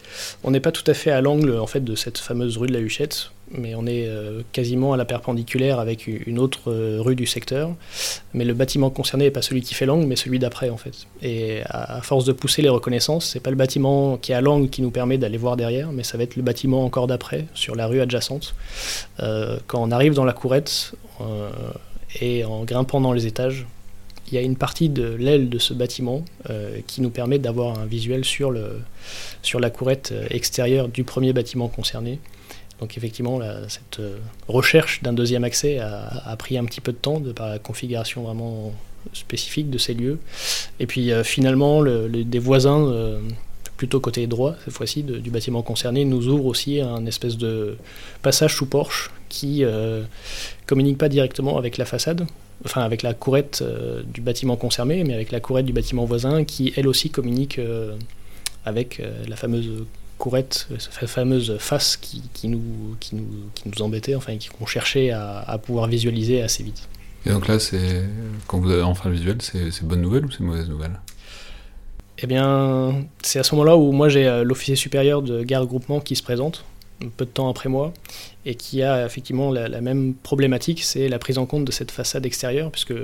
n'est 0.47 0.61
pas 0.61 0.73
tout 0.73 0.89
à 0.91 0.95
fait 0.95 1.11
à 1.11 1.21
l'angle 1.21 1.59
en 1.59 1.67
fait 1.67 1.81
de 1.81 1.95
cette 1.95 2.19
fameuse 2.19 2.57
rue 2.57 2.69
de 2.69 2.73
la 2.73 2.81
Huchette, 2.81 3.31
mais 3.51 3.75
on 3.75 3.87
est 3.87 4.07
euh, 4.09 4.43
quasiment 4.53 4.93
à 4.93 4.97
la 4.97 5.05
perpendiculaire 5.05 5.79
avec 5.79 6.07
une 6.07 6.39
autre 6.39 6.71
euh, 6.71 6.99
rue 7.01 7.17
du 7.17 7.27
secteur. 7.27 7.71
Mais 8.35 8.45
le 8.45 8.55
bâtiment 8.55 8.91
concerné 8.91 9.25
n'est 9.25 9.31
pas 9.31 9.43
celui 9.43 9.63
qui 9.63 9.75
fait 9.75 9.87
l'angle, 9.87 10.07
mais 10.07 10.17
celui 10.17 10.39
d'après 10.39 10.71
en 10.71 10.77
fait. 10.77 11.07
Et 11.23 11.61
à, 11.67 12.01
force 12.03 12.25
de 12.25 12.33
pousser 12.33 12.63
les 12.63 12.69
reconnaissances, 12.69 13.27
c'est 13.27 13.41
pas 13.41 13.51
le 13.51 13.57
bâtiment 13.57 14.17
qui 14.17 14.33
est 14.33 14.35
à 14.35 14.41
l'angle 14.41 14.69
qui 14.69 14.83
nous 14.83 14.91
permet 14.91 15.19
d'aller 15.19 15.39
voir 15.39 15.57
derrière, 15.57 15.93
mais 15.93 16.03
ça 16.03 16.17
va 16.17 16.25
être 16.25 16.37
le 16.37 16.43
bâtiment 16.43 16.85
encore 16.85 17.07
d'après, 17.07 17.47
sur 17.55 17.75
la 17.75 17.87
rue 17.87 18.01
adjacente. 18.01 18.55
Euh, 19.21 19.59
quand 19.67 19.83
on 19.83 19.91
arrive 19.91 20.15
dans 20.15 20.25
la 20.25 20.33
courette 20.33 20.93
et 22.21 22.45
en 22.45 22.65
grimpant 22.65 23.01
dans 23.01 23.13
les 23.13 23.27
étages, 23.27 23.67
il 24.29 24.35
y 24.35 24.39
a 24.39 24.41
une 24.41 24.57
partie 24.57 24.89
de 24.89 25.05
l'aile 25.05 25.49
de 25.49 25.59
ce 25.59 25.73
bâtiment 25.73 26.25
euh, 26.51 26.81
qui 26.87 27.01
nous 27.01 27.11
permet 27.11 27.39
d'avoir 27.39 27.79
un 27.79 27.87
visuel 27.87 28.25
sur, 28.25 28.51
le, 28.51 28.81
sur 29.43 29.61
la 29.61 29.71
courette 29.71 30.11
euh, 30.13 30.27
extérieure 30.31 30.89
du 30.89 31.05
premier 31.05 31.33
bâtiment 31.33 31.69
concerné. 31.69 32.19
Donc 32.81 32.99
effectivement, 32.99 33.41
cette 33.69 34.01
euh, 34.01 34.19
recherche 34.49 35.03
d'un 35.03 35.13
deuxième 35.13 35.45
accès 35.45 35.79
a, 35.79 36.37
pris 36.39 36.59
un 36.59 36.65
petit 36.65 36.83
peu 36.83 36.93
de 36.93 36.99
temps 36.99 37.21
de 37.21 37.33
par 37.33 37.49
la 37.49 37.59
configuration 37.59 38.25
vraiment 38.25 38.73
spécifique 39.15 39.71
de 39.71 39.79
ces 39.79 39.95
lieux. 39.95 40.19
Et 40.79 40.87
puis 40.87 41.11
finalement, 41.25 41.81
le, 41.81 42.09
des 42.09 42.39
voisins, 42.39 42.93
plutôt 43.79 43.99
côté 43.99 44.27
droit 44.27 44.57
cette 44.65 44.75
fois-ci, 44.75 45.03
du 45.05 45.31
bâtiment 45.31 45.63
concerné, 45.63 46.05
nous 46.05 46.29
ouvrent 46.29 46.45
aussi 46.45 46.81
un 46.83 47.07
espèce 47.07 47.39
de 47.39 47.79
passage 48.21 48.57
sous 48.57 48.67
porche 48.67 49.11
qui 49.31 49.65
communique 50.67 50.99
pas 50.99 51.09
directement 51.09 51.57
avec 51.57 51.79
la 51.79 51.87
façade, 51.87 52.27
enfin 52.65 52.83
avec 52.83 53.03
la 53.03 53.15
courette 53.15 53.63
euh, 53.63 54.03
du 54.03 54.21
bâtiment 54.21 54.57
concerné, 54.57 55.05
mais 55.05 55.15
avec 55.15 55.31
la 55.31 55.41
courette 55.41 55.67
du 55.67 55.73
bâtiment 55.73 56.05
voisin 56.05 56.45
qui 56.45 56.73
elle 56.77 56.89
aussi 56.89 57.11
communique 57.11 57.59
euh, 57.59 57.95
avec 58.65 59.01
euh, 59.01 59.25
la 59.29 59.37
fameuse 59.37 59.85
courette, 60.19 60.67
cette 60.79 61.09
fameuse 61.09 61.59
face 61.59 61.99
qui, 61.99 62.23
nous, 62.49 62.97
qui, 63.01 63.17
nous, 63.17 63.27
qui 63.55 63.69
nous 63.69 63.83
embêtait, 63.83 64.15
enfin 64.15 64.33
qu'on 64.59 64.65
cherchait 64.65 65.11
à, 65.11 65.61
pouvoir 65.63 65.89
visualiser 65.89 66.41
assez 66.41 66.63
vite. 66.63 66.89
Et 67.27 67.31
donc 67.31 67.49
là, 67.49 67.59
c'est 67.59 68.03
quand 68.47 68.59
vous 68.59 68.71
avez 68.71 68.83
enfin 68.83 69.11
le 69.11 69.17
visuel, 69.17 69.37
c'est 69.43 69.83
bonne 69.83 70.01
nouvelle 70.01 70.25
ou 70.25 70.31
c'est 70.31 70.41
mauvaise 70.41 70.71
nouvelle? 70.71 70.99
Eh 72.19 72.27
bien, 72.27 73.05
c'est 73.21 73.39
à 73.39 73.43
ce 73.43 73.55
moment-là 73.57 73.77
où 73.77 73.93
moi 73.93 74.09
j'ai 74.09 74.43
l'officier 74.43 74.75
supérieur 74.75 75.21
de 75.21 75.43
garde 75.43 75.69
groupement 75.69 76.01
qui 76.01 76.17
se 76.17 76.23
présente, 76.23 76.65
peu 77.17 77.25
de 77.25 77.31
temps 77.31 77.49
après 77.49 77.69
moi, 77.69 77.93
et 78.45 78.55
qui 78.55 78.83
a 78.83 79.05
effectivement 79.05 79.51
la, 79.51 79.81
même 79.81 80.15
problématique, 80.15 80.83
c'est 80.83 81.09
la 81.09 81.19
prise 81.19 81.39
en 81.39 81.47
compte 81.47 81.65
de 81.65 81.73
cette 81.73 81.91
façade 81.91 82.27
extérieure, 82.27 82.71
puisque 82.71 82.95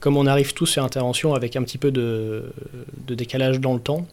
comme 0.00 0.16
on 0.16 0.26
arrive 0.26 0.54
tous 0.54 0.66
sur 0.66 0.84
intervention 0.84 1.34
avec 1.34 1.56
un 1.56 1.62
petit 1.62 1.78
peu 1.78 1.90
de, 1.90 2.52
décalage 3.06 3.60
dans 3.60 3.74
le 3.74 3.80
temps, 3.80 4.06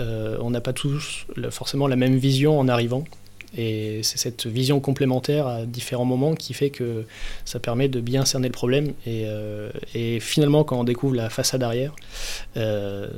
euh, 0.00 0.38
on 0.40 0.50
n'a 0.50 0.60
pas 0.60 0.72
tous 0.72 1.26
forcément 1.50 1.86
la 1.86 1.96
même 1.96 2.16
vision 2.16 2.58
en 2.58 2.68
arrivant. 2.68 3.04
Et 3.56 4.00
c'est 4.02 4.18
cette 4.18 4.46
vision 4.46 4.78
complémentaire 4.78 5.46
à 5.46 5.64
différents 5.64 6.04
moments 6.04 6.34
qui 6.34 6.52
fait 6.52 6.70
que 6.70 7.04
ça 7.44 7.58
permet 7.58 7.88
de 7.88 8.00
bien 8.00 8.24
cerner 8.24 8.48
le 8.48 8.52
problème. 8.52 8.92
Et, 9.06 9.24
euh, 9.26 9.70
finalement, 10.20 10.64
quand 10.64 10.78
on 10.78 10.84
découvre 10.84 11.14
la 11.14 11.30
façade 11.30 11.62
arrière, 11.62 11.94
euh, 12.56 13.08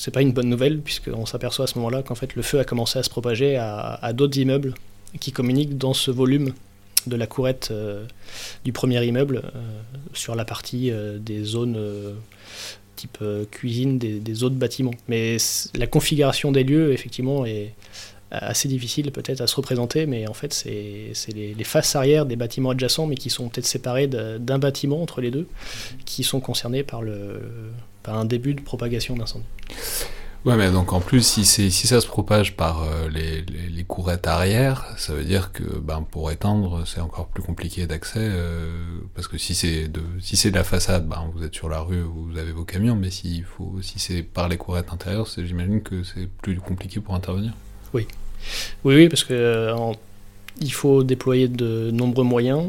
c'est 0.00 0.10
pas 0.10 0.22
une 0.22 0.32
bonne 0.32 0.48
nouvelle, 0.48 0.80
puisqu'on 0.80 1.26
s'aperçoit 1.26 1.64
à 1.64 1.68
ce 1.68 1.76
moment-là 1.76 2.02
qu'en 2.02 2.14
fait 2.14 2.34
le 2.34 2.40
feu 2.40 2.58
a 2.58 2.64
commencé 2.64 2.98
à 2.98 3.02
se 3.02 3.10
propager 3.10 3.56
à, 3.58 4.12
d'autres 4.14 4.38
immeubles 4.38 4.72
qui 5.20 5.30
communiquent 5.30 5.76
dans 5.76 5.92
ce 5.92 6.10
volume 6.10 6.54
de 7.06 7.16
la 7.16 7.26
courette 7.26 7.68
euh, 7.70 8.06
du 8.64 8.72
premier 8.72 9.04
immeuble 9.04 9.42
euh, 9.44 9.60
sur 10.14 10.34
la 10.34 10.46
partie 10.46 10.90
euh, 10.90 11.18
des 11.18 11.44
zones 11.44 11.78
type 12.96 13.22
cuisine 13.50 13.98
des, 13.98 14.42
autres 14.42 14.56
bâtiments. 14.56 14.94
Mais 15.08 15.36
la 15.74 15.86
configuration 15.86 16.50
des 16.50 16.64
lieux, 16.64 16.92
effectivement, 16.92 17.44
est 17.44 17.74
assez 18.30 18.68
difficile 18.68 19.10
peut-être 19.10 19.40
à 19.42 19.46
se 19.46 19.56
représenter, 19.56 20.06
mais 20.06 20.28
en 20.28 20.34
fait 20.34 20.52
c'est 20.54 21.12
les, 21.34 21.54
les, 21.54 21.64
faces 21.64 21.96
arrière 21.96 22.26
des 22.26 22.36
bâtiments 22.36 22.70
adjacents, 22.70 23.06
mais 23.06 23.16
qui 23.16 23.28
sont 23.28 23.48
peut-être 23.48 23.66
séparés 23.66 24.06
d'un 24.06 24.58
bâtiment 24.58 25.02
entre 25.02 25.20
les 25.20 25.30
deux, 25.30 25.46
qui 26.04 26.22
sont 26.22 26.40
concernés 26.40 26.84
par, 26.84 27.02
le, 27.02 27.40
par 28.02 28.18
un 28.18 28.24
début 28.24 28.54
de 28.54 28.60
propagation 28.60 29.16
d'incendie. 29.16 29.44
Ouais, 30.46 30.56
mais 30.56 30.70
donc 30.70 30.94
en 30.94 31.00
plus, 31.00 31.20
si, 31.20 31.44
si 31.44 31.70
ça 31.70 32.00
se 32.00 32.06
propage 32.06 32.56
par 32.56 32.82
euh, 32.82 33.10
les, 33.10 33.42
les, 33.42 33.84
courettes 33.84 34.26
arrière, 34.26 34.86
ça 34.96 35.12
veut 35.12 35.24
dire 35.24 35.52
que 35.52 35.62
ben, 35.62 36.02
pour 36.10 36.30
étendre, 36.30 36.84
c'est 36.86 37.02
encore 37.02 37.26
plus 37.26 37.42
compliqué 37.42 37.86
d'accès, 37.86 38.20
euh, 38.22 38.70
parce 39.14 39.28
que 39.28 39.36
si 39.36 39.54
c'est 39.54 39.88
de, 39.88 40.00
si 40.20 40.38
c'est 40.38 40.50
de 40.50 40.56
la 40.56 40.64
façade, 40.64 41.06
ben, 41.06 41.30
vous 41.34 41.44
êtes 41.44 41.54
sur 41.54 41.68
la 41.68 41.80
rue, 41.80 42.00
vous 42.00 42.38
avez 42.38 42.52
vos 42.52 42.64
camions, 42.64 42.96
mais 42.96 43.10
faut, 43.10 43.82
si 43.82 43.98
c'est 43.98 44.22
par 44.22 44.48
les 44.48 44.56
courettes 44.56 44.94
intérieures, 44.94 45.28
j'imagine 45.36 45.82
que 45.82 46.04
c'est 46.04 46.26
plus 46.40 46.58
compliqué 46.58 47.00
pour 47.00 47.14
intervenir. 47.14 47.52
Oui, 47.92 48.06
oui, 48.84 48.94
oui 48.94 49.08
parce 49.10 49.24
que 49.24 49.34
euh, 49.34 49.92
il 50.58 50.72
faut 50.72 51.02
déployer 51.02 51.48
de 51.48 51.90
nombreux 51.90 52.24
moyens. 52.24 52.66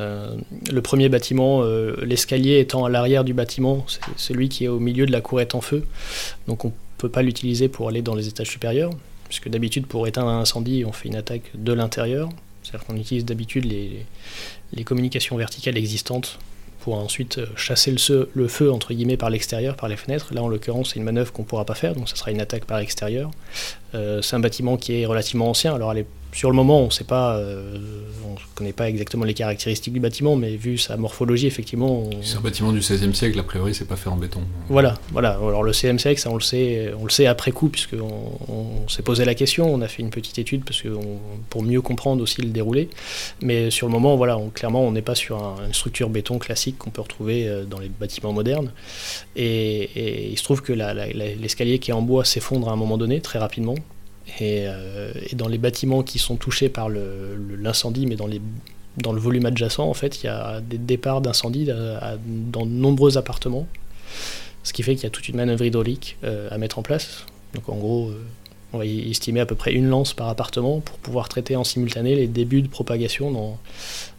Euh, 0.00 0.36
le 0.70 0.82
premier 0.82 1.08
bâtiment, 1.08 1.62
euh, 1.62 1.96
l'escalier 2.04 2.58
étant 2.58 2.84
à 2.84 2.88
l'arrière 2.88 3.24
du 3.24 3.34
bâtiment, 3.34 3.84
c'est 3.86 4.00
celui 4.16 4.48
qui 4.48 4.64
est 4.64 4.68
au 4.68 4.80
milieu 4.80 5.06
de 5.06 5.12
la 5.12 5.20
courette 5.20 5.54
en 5.54 5.60
feu. 5.60 5.84
Donc 6.46 6.64
on 6.64 6.68
ne 6.68 6.72
peut 6.98 7.08
pas 7.08 7.22
l'utiliser 7.22 7.68
pour 7.68 7.88
aller 7.88 8.02
dans 8.02 8.14
les 8.14 8.28
étages 8.28 8.48
supérieurs, 8.48 8.90
puisque 9.28 9.48
d'habitude 9.48 9.86
pour 9.86 10.06
éteindre 10.06 10.28
un 10.28 10.40
incendie, 10.40 10.84
on 10.84 10.92
fait 10.92 11.08
une 11.08 11.16
attaque 11.16 11.50
de 11.54 11.72
l'intérieur. 11.72 12.28
C'est-à-dire 12.62 12.86
qu'on 12.86 12.96
utilise 12.96 13.24
d'habitude 13.24 13.64
les, 13.66 14.84
communications 14.84 15.36
verticales 15.36 15.76
existantes 15.76 16.38
pour 16.80 16.94
ensuite 16.94 17.40
chasser 17.56 17.94
le, 18.34 18.48
feu 18.48 18.72
entre 18.72 18.92
guillemets 18.92 19.16
par 19.16 19.30
l'extérieur, 19.30 19.76
par 19.76 19.88
les 19.88 19.96
fenêtres. 19.96 20.34
Là, 20.34 20.42
en 20.42 20.48
l'occurrence, 20.48 20.90
c'est 20.90 20.96
une 20.96 21.04
manœuvre 21.04 21.32
qu'on 21.32 21.42
ne 21.42 21.46
pourra 21.46 21.64
pas 21.64 21.74
faire, 21.74 21.94
donc 21.94 22.08
ça 22.08 22.16
sera 22.16 22.30
une 22.30 22.40
attaque 22.40 22.64
par 22.64 22.78
l'extérieur. 22.78 23.30
Euh, 23.94 24.22
c'est 24.22 24.36
un 24.36 24.40
bâtiment 24.40 24.76
qui 24.76 25.00
est 25.00 25.06
relativement 25.06 25.48
ancien. 25.50 25.74
Alors, 25.74 25.94
sur 26.34 26.50
le 26.50 26.56
moment, 26.56 26.80
on 26.80 26.90
sait 26.90 27.04
pas, 27.04 27.36
euh, 27.36 27.78
on 28.26 28.32
ne 28.32 28.38
connaît 28.56 28.72
pas 28.72 28.88
exactement 28.88 29.24
les 29.24 29.34
caractéristiques 29.34 29.94
du 29.94 30.00
bâtiment, 30.00 30.34
mais 30.34 30.56
vu 30.56 30.78
sa 30.78 30.96
morphologie, 30.96 31.46
effectivement. 31.46 32.10
C'est 32.22 32.36
un 32.36 32.40
bâtiment 32.40 32.72
du 32.72 32.80
XVIe 32.80 33.14
siècle, 33.14 33.38
a 33.38 33.44
priori, 33.44 33.72
c'est 33.72 33.86
pas 33.86 33.94
fait 33.94 34.08
en 34.08 34.16
béton. 34.16 34.40
Voilà, 34.68 34.94
voilà. 35.12 35.34
Alors 35.34 35.62
le 35.62 35.72
CMCX, 35.72 36.16
ça, 36.16 36.30
on 36.30 36.34
le 36.34 36.40
sait, 36.40 36.92
on 36.98 37.04
le 37.04 37.10
sait 37.10 37.26
après 37.26 37.52
coup, 37.52 37.68
puisqu'on 37.68 38.32
on, 38.48 38.88
s'est 38.88 39.02
posé 39.02 39.24
la 39.24 39.36
question, 39.36 39.72
on 39.72 39.80
a 39.80 39.86
fait 39.86 40.02
une 40.02 40.10
petite 40.10 40.36
étude 40.40 40.64
parce 40.64 40.82
que 40.82 40.88
pour 41.50 41.62
mieux 41.62 41.80
comprendre 41.80 42.20
aussi 42.20 42.42
le 42.42 42.50
déroulé. 42.50 42.90
Mais 43.40 43.70
sur 43.70 43.86
le 43.86 43.92
moment, 43.92 44.16
voilà, 44.16 44.36
clairement, 44.54 44.82
on 44.82 44.90
n'est 44.90 45.02
pas 45.02 45.14
sur 45.14 45.38
une 45.64 45.72
structure 45.72 46.10
béton 46.10 46.38
classique 46.38 46.78
qu'on 46.78 46.90
peut 46.90 47.02
retrouver 47.02 47.46
euh, 47.46 47.64
dans 47.64 47.78
les 47.78 47.88
bâtiments 47.88 48.32
modernes. 48.32 48.72
Et, 49.36 50.32
il 50.32 50.38
se 50.38 50.42
trouve 50.42 50.62
que 50.62 50.72
l'escalier 50.72 51.78
qui 51.78 51.92
est 51.92 51.94
en 51.94 52.02
bois 52.02 52.24
s'effondre 52.24 52.68
à 52.68 52.72
un 52.72 52.76
moment 52.76 52.98
donné, 52.98 53.20
très 53.20 53.38
rapidement. 53.38 53.76
Euh, 54.40 55.12
et, 55.30 55.36
dans 55.36 55.48
les 55.48 55.58
bâtiments 55.58 56.02
qui 56.02 56.18
sont 56.18 56.36
touchés 56.36 56.68
par 56.68 56.88
l'incendie, 56.88 58.06
mais 58.06 58.16
dans, 58.16 58.26
les, 58.26 58.40
dans 58.96 59.12
le 59.12 59.20
volume 59.20 59.46
adjacent, 59.46 59.80
en 59.80 59.94
fait, 59.94 60.22
il 60.22 60.26
y 60.26 60.28
a 60.28 60.60
des 60.60 60.78
départs 60.78 61.20
d'incendie 61.20 61.66
dans 61.66 62.66
de 62.66 62.70
nombreux 62.70 63.18
appartements. 63.18 63.66
Ce 64.62 64.72
qui 64.72 64.82
fait 64.82 64.94
qu'il 64.94 65.04
y 65.04 65.06
a 65.06 65.10
toute 65.10 65.28
une 65.28 65.36
manœuvre 65.36 65.64
hydraulique 65.64 66.16
euh, 66.24 66.48
à 66.50 66.58
mettre 66.58 66.78
en 66.78 66.82
place. 66.82 67.26
Donc 67.54 67.68
en 67.68 67.76
gros, 67.76 68.08
euh, 68.08 68.24
on 68.72 68.78
va 68.78 68.86
estimer 68.86 69.40
à 69.40 69.46
peu 69.46 69.54
près 69.54 69.74
une 69.74 69.88
lance 69.88 70.14
par 70.14 70.28
appartement 70.28 70.80
pour 70.80 70.98
pouvoir 70.98 71.28
traiter 71.28 71.54
en 71.54 71.64
simultané 71.64 72.16
les 72.16 72.26
débuts 72.26 72.62
de 72.62 72.68
propagation 72.68 73.30
dans, 73.30 73.58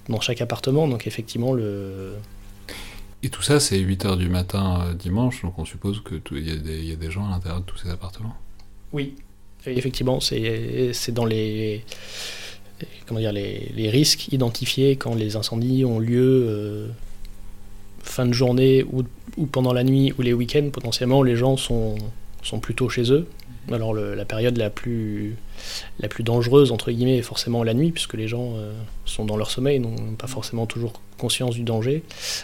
dans 0.07 0.21
chaque 0.21 0.41
appartement. 0.41 0.87
Donc 0.87 1.07
effectivement, 1.07 1.51
le, 1.51 2.13
et 3.23 3.29
tout 3.29 3.41
ça, 3.41 3.59
c'est 3.59 3.79
8h 3.79 4.17
du 4.17 4.29
matin 4.29 4.93
dimanche, 4.93 5.41
donc 5.41 5.57
on 5.57 5.65
suppose 5.65 6.03
qu'il 6.03 6.37
y, 6.37 6.85
y, 6.85 6.91
a 6.91 6.95
des 6.95 7.09
gens 7.09 7.25
à 7.25 7.31
l'intérieur 7.31 7.61
de 7.61 7.65
tous 7.65 7.77
ces 7.77 7.89
appartements 7.89 8.35
Oui, 8.93 9.15
effectivement, 9.67 10.19
c'est 10.19 11.11
dans 11.11 11.25
les, 11.25 11.83
comment 13.07 13.19
dire, 13.19 13.31
les, 13.31 13.71
les, 13.75 13.89
risques 13.89 14.31
identifiés 14.31 14.95
quand 14.95 15.15
les 15.15 15.35
incendies 15.35 15.85
ont 15.85 15.99
lieu 15.99 16.45
euh, 16.47 16.87
fin 17.99 18.25
de 18.25 18.33
journée 18.33 18.83
ou, 18.83 19.03
ou, 19.37 19.45
pendant 19.45 19.73
la 19.73 19.83
nuit 19.83 20.13
ou 20.17 20.21
les 20.21 20.33
week-ends. 20.33 20.69
Potentiellement, 20.71 21.23
les 21.23 21.35
gens 21.35 21.57
sont, 21.57 21.95
sont 22.43 22.59
plutôt 22.59 22.89
chez 22.89 23.11
eux. 23.11 23.27
Alors 23.71 23.95
la 23.95 24.25
période 24.25 24.57
la 24.57 24.69
plus, 24.69 25.35
la 25.99 26.07
plus 26.07 26.23
dangereuse, 26.23 26.71
entre 26.71 26.91
guillemets, 26.91 27.17
est 27.17 27.23
forcément 27.23 27.63
la 27.63 27.73
nuit, 27.73 27.91
puisque 27.91 28.13
les 28.13 28.27
gens 28.27 28.53
euh, 28.57 28.71
sont 29.05 29.25
dans 29.25 29.37
leur 29.37 29.49
sommeil, 29.49 29.79
n'ont 29.79 30.13
pas 30.17 30.27
forcément 30.27 30.67
toujours 30.67 31.01
conscience 31.17 31.55
du 31.55 31.63
danger. 31.63 32.03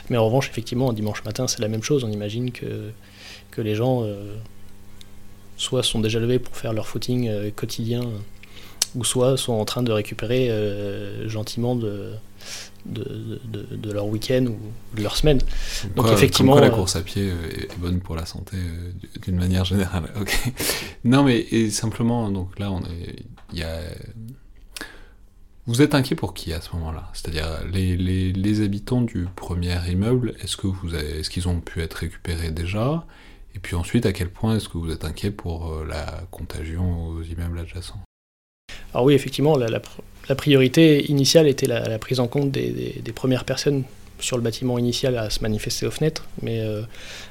Mais 0.10 0.17
en 0.17 0.25
revanche, 0.25 0.49
effectivement, 0.49 0.89
un 0.89 0.93
dimanche 0.93 1.23
matin, 1.23 1.47
c'est 1.47 1.60
la 1.60 1.67
même 1.67 1.84
chose. 1.84 2.03
On 2.03 2.12
imagine 2.12 2.51
que, 2.51 2.89
que 3.51 3.62
les 3.62 3.75
gens... 3.75 4.03
Euh, 4.03 4.36
soit 5.62 5.84
sont 5.84 6.00
déjà 6.00 6.19
levés 6.19 6.39
pour 6.39 6.58
faire 6.58 6.74
leur 6.74 6.88
footing 6.88 7.28
euh, 7.28 7.52
quotidien, 7.56 8.02
ou 8.95 9.06
soit 9.06 9.38
sont 9.38 9.54
en 9.54 9.63
train 9.63 9.84
de 9.84 9.91
récupérer 9.91 10.50
euh, 10.50 11.30
gentiment 11.30 11.76
de, 11.76 12.13
de, 12.86 13.91
leur 13.91 14.08
week-end 14.08 14.47
ou 14.47 14.58
de 14.97 15.04
leur 15.04 15.15
semaine. 15.15 15.39
Donc 15.95 16.08
effectivement, 16.12 16.56
la 16.56 16.67
euh, 16.67 16.69
course 16.71 16.95
à 16.95 17.02
pied 17.02 17.28
est 17.28 17.78
bonne 17.78 18.00
pour 18.00 18.15
la 18.15 18.26
santé 18.26 18.58
d'une 19.21 19.38
manière 19.38 19.63
générale. 19.63 20.12
Non 21.04 21.24
mais 21.24 21.69
simplement 21.69 22.30
donc 22.30 22.60
là 22.60 22.71
on 22.71 22.82
est, 22.82 23.24
il 23.54 23.60
y 23.60 23.63
a 23.63 23.80
vous 25.67 25.82
êtes 25.82 25.93
inquiet 25.93 26.15
pour 26.15 26.34
qui 26.34 26.54
à 26.54 26.62
ce 26.62 26.76
moment-là? 26.76 27.10
C'est-à-dire 27.13 27.47
les, 27.71 27.95
les, 27.95 28.34
les, 28.34 28.62
habitants 28.62 29.02
du 29.02 29.28
premier 29.36 29.78
immeuble, 29.89 30.34
est-ce 30.41 30.58
que 30.58 30.67
vous 30.67 30.95
est-ce 30.95 31.30
qu'ils 31.30 31.47
ont 31.47 31.60
pu 31.60 31.82
être 31.82 31.93
récupérés 31.93 32.52
déjà? 32.52 33.06
Et 33.56 33.60
puis 33.60 33.76
ensuite, 33.76 34.06
à 34.06 34.14
quel 34.14 34.30
point 34.30 34.56
est-ce 34.56 34.70
que 34.70 34.78
vous 34.78 34.92
êtes 34.92 35.06
inquiet 35.06 35.32
pour 35.32 35.72
euh, 35.72 35.86
la 35.88 36.24
contagion 36.32 37.08
aux 37.08 37.22
immeubles 37.22 37.60
adjacents? 37.60 38.02
Alors 38.94 39.06
oui, 39.06 39.14
effectivement, 39.14 39.58
la, 39.58 40.36
priorité 40.36 41.10
initiale 41.10 41.48
était 41.48 41.68
la, 41.68 42.00
prise 42.00 42.20
en 42.20 42.28
compte 42.28 42.52
des, 42.52 43.02
premières 43.14 43.46
personnes 43.46 43.84
sur 44.21 44.38
le 44.38 44.43
bâtiment 44.43 44.77
initial 44.77 45.17
à 45.17 45.29
se 45.29 45.41
manifester 45.41 45.86
aux 45.86 45.91
fenêtres, 45.91 46.25
mais 46.41 46.62
euh, 46.62 46.81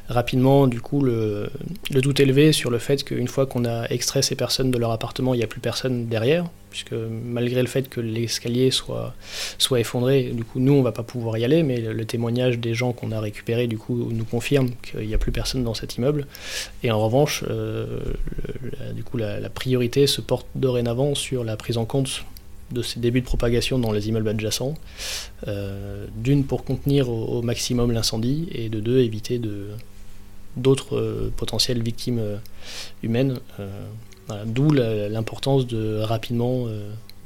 rapidement, 0.08 0.66
du 0.66 0.80
coup, 0.80 1.02
le, 1.02 1.50
doute 1.90 2.20
élevé 2.20 2.52
sur 2.52 2.70
le 2.70 2.78
fait 2.78 3.04
qu'une 3.04 3.28
fois 3.28 3.46
qu'on 3.46 3.64
a 3.64 3.86
extrait 3.88 4.22
ces 4.22 4.34
personnes 4.34 4.70
de 4.70 4.78
leur 4.78 4.90
appartement, 4.90 5.34
il 5.34 5.38
n'y 5.38 5.44
a 5.44 5.46
plus 5.46 5.60
personne 5.60 6.06
derrière, 6.06 6.46
puisque 6.70 6.92
malgré 6.92 7.62
le 7.62 7.68
fait 7.68 7.88
que 7.88 8.00
l'escalier 8.00 8.70
soit, 8.70 9.14
soit 9.58 9.80
effondré, 9.80 10.30
du 10.34 10.44
coup, 10.44 10.60
nous, 10.60 10.74
on 10.74 10.82
va 10.82 10.92
pas 10.92 11.02
pouvoir 11.02 11.38
y 11.38 11.44
aller, 11.44 11.62
mais 11.62 11.80
le, 11.80 12.04
témoignage 12.04 12.58
des 12.58 12.74
gens 12.74 12.92
qu'on 12.92 13.12
a 13.12 13.20
récupérés, 13.20 13.66
du 13.66 13.78
coup, 13.78 14.10
nous 14.12 14.24
confirme 14.24 14.70
qu'il 14.82 15.06
n'y 15.06 15.14
a 15.14 15.18
plus 15.18 15.32
personne 15.32 15.64
dans 15.64 15.74
cet 15.74 15.96
immeuble. 15.96 16.26
Et 16.82 16.90
en 16.90 17.00
revanche, 17.00 17.44
euh, 17.48 17.86
du 18.94 19.04
coup, 19.04 19.16
la 19.16 19.48
priorité 19.48 20.06
se 20.06 20.20
porte 20.20 20.46
dorénavant 20.54 21.14
sur 21.14 21.44
la 21.44 21.56
prise 21.56 21.78
en 21.78 21.84
compte 21.84 22.24
de 22.72 22.82
ces 22.82 23.00
débuts 23.00 23.20
de 23.20 23.26
propagation 23.26 23.78
dans 23.78 23.92
les 23.92 24.08
immeubles 24.08 24.28
adjacents. 24.28 24.74
Euh, 25.48 26.06
d'une, 26.16 26.44
pour 26.44 26.64
contenir 26.64 27.08
au, 27.08 27.42
maximum 27.42 27.92
l'incendie, 27.92 28.48
et 28.52 28.68
de 28.68 28.80
deux, 28.80 29.00
éviter 29.00 29.40
d'autres 30.56 30.96
euh, 30.96 31.32
potentielles 31.36 31.82
victimes 31.82 32.18
euh, 32.18 32.36
humaines. 33.02 33.38
D'où 34.46 34.70
l'importance 34.70 35.66
de 35.66 35.98
rapidement 36.02 36.68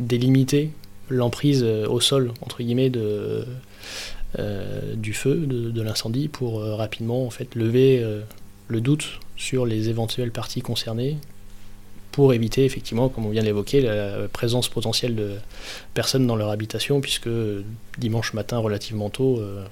délimiter 0.01 0.71
l'emprise 1.11 1.63
au 1.63 2.01
sol, 2.01 2.33
entre 2.41 2.63
guillemets, 2.63 2.89
de, 2.89 3.45
du 4.95 5.13
feu, 5.13 5.45
de, 5.47 5.71
de 5.71 5.83
l'incendie, 5.83 6.29
pour 6.29 6.63
rapidement 6.63 7.27
en 7.27 7.29
fait, 7.29 7.55
lever 7.57 8.03
le 8.69 8.81
doute 8.81 9.21
sur 9.37 9.67
les 9.67 9.91
éventuelles 9.91 10.33
parties 10.33 10.63
concernées 10.63 11.19
pour 12.15 12.33
éviter 12.33 12.65
effectivement, 12.65 13.09
comme 13.09 13.27
on 13.27 13.31
vient 13.31 13.43
d'évoquer, 13.43 13.81
la 13.81 14.29
présence 14.29 14.69
potentielle 14.69 15.17
de 15.17 15.33
personnes 15.95 16.29
dans 16.29 16.37
leur 16.37 16.51
habitation, 16.51 17.01
puisque 17.01 17.29
dimanche 17.99 18.35
matin 18.35 18.59
relativement 18.59 19.11
tôt. 19.11 19.41
Euh, 19.41 19.65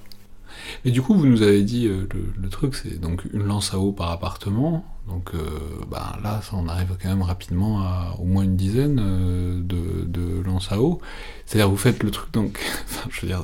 Et 0.85 0.91
du 0.91 1.03
coup, 1.03 1.15
vous 1.15 1.27
nous 1.27 1.43
avez 1.43 1.63
dit 1.63 1.87
euh, 1.87 2.09
le, 2.43 2.49
truc, 2.49 2.75
c'est 2.75 3.01
donc 3.01 3.23
une 3.33 3.45
lance 3.45 3.73
à 3.75 3.79
eau 3.79 3.93
par 3.93 4.11
appartement. 4.11 4.85
Donc 5.09 5.31
euh, 5.35 5.41
bah, 5.91 6.19
là, 6.23 6.41
ça, 6.43 6.53
on 6.55 6.69
arrive 6.69 6.97
quand 7.03 7.09
même 7.09 7.23
rapidement 7.23 7.81
à 7.81 8.17
au 8.21 8.25
moins 8.25 8.45
une 8.45 8.57
dizaine 8.57 8.97
de, 8.97 10.05
de 10.07 10.43
lances 10.43 10.71
à 10.71 10.81
eau. 10.81 11.01
C'est-à-dire, 11.53 11.69
vous 11.69 11.77
faites 11.77 12.03
le 12.03 12.11
truc, 12.11 12.33
donc, 12.33 12.59
je 13.11 13.21
veux 13.21 13.27
dire, 13.27 13.43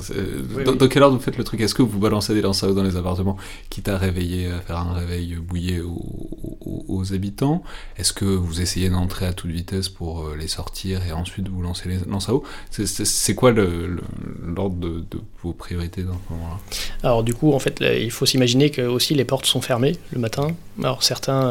dans, 0.65 0.87
quelle 0.87 1.03
ordre 1.03 1.17
vous 1.17 1.21
faites 1.21 1.37
le 1.37 1.43
truc? 1.43 1.61
Est-ce 1.61 1.75
que 1.75 1.83
vous 1.83 1.99
balancez 1.99 2.33
des 2.33 2.41
lances 2.41 2.63
à 2.63 2.67
eau 2.67 2.73
dans 2.73 2.81
les 2.81 2.95
appartements, 2.95 3.37
quitte 3.69 3.87
à 3.87 3.99
réveiller, 3.99 4.47
à 4.47 4.59
faire 4.61 4.77
un 4.77 4.93
réveil 4.93 5.35
bouillé 5.35 5.81
aux, 5.81 7.13
habitants? 7.13 7.63
Est-ce 7.97 8.13
que 8.13 8.25
vous 8.25 8.61
essayez 8.61 8.89
d'entrer 8.89 9.25
à 9.25 9.33
toute 9.33 9.51
vitesse 9.51 9.89
pour 9.89 10.21
euh, 10.21 10.35
les 10.35 10.47
sortir 10.47 11.05
et 11.05 11.11
ensuite 11.11 11.47
vous 11.47 11.61
lancez 11.61 11.87
les 11.87 11.97
lances 12.07 12.29
à 12.29 12.33
eau? 12.33 12.43
C'est 12.71 13.35
quoi 13.35 13.51
l'ordre 13.51 14.75
de, 14.75 15.05
de, 15.11 15.21
vos 15.43 15.53
priorités 15.53 16.01
dans 16.01 16.13
ce 16.13 16.33
moment-là? 16.33 16.57
Alors, 17.03 17.23
du 17.23 17.33
coup, 17.33 17.53
en 17.53 17.59
fait, 17.59 17.79
il 17.81 18.11
faut 18.11 18.25
s'imaginer 18.25 18.71
que 18.71 18.81
aussi 18.81 19.13
les 19.13 19.25
portes 19.25 19.45
sont 19.45 19.61
fermées 19.61 19.95
le 20.11 20.19
matin. 20.19 20.47
Alors, 20.79 21.03
certains 21.03 21.48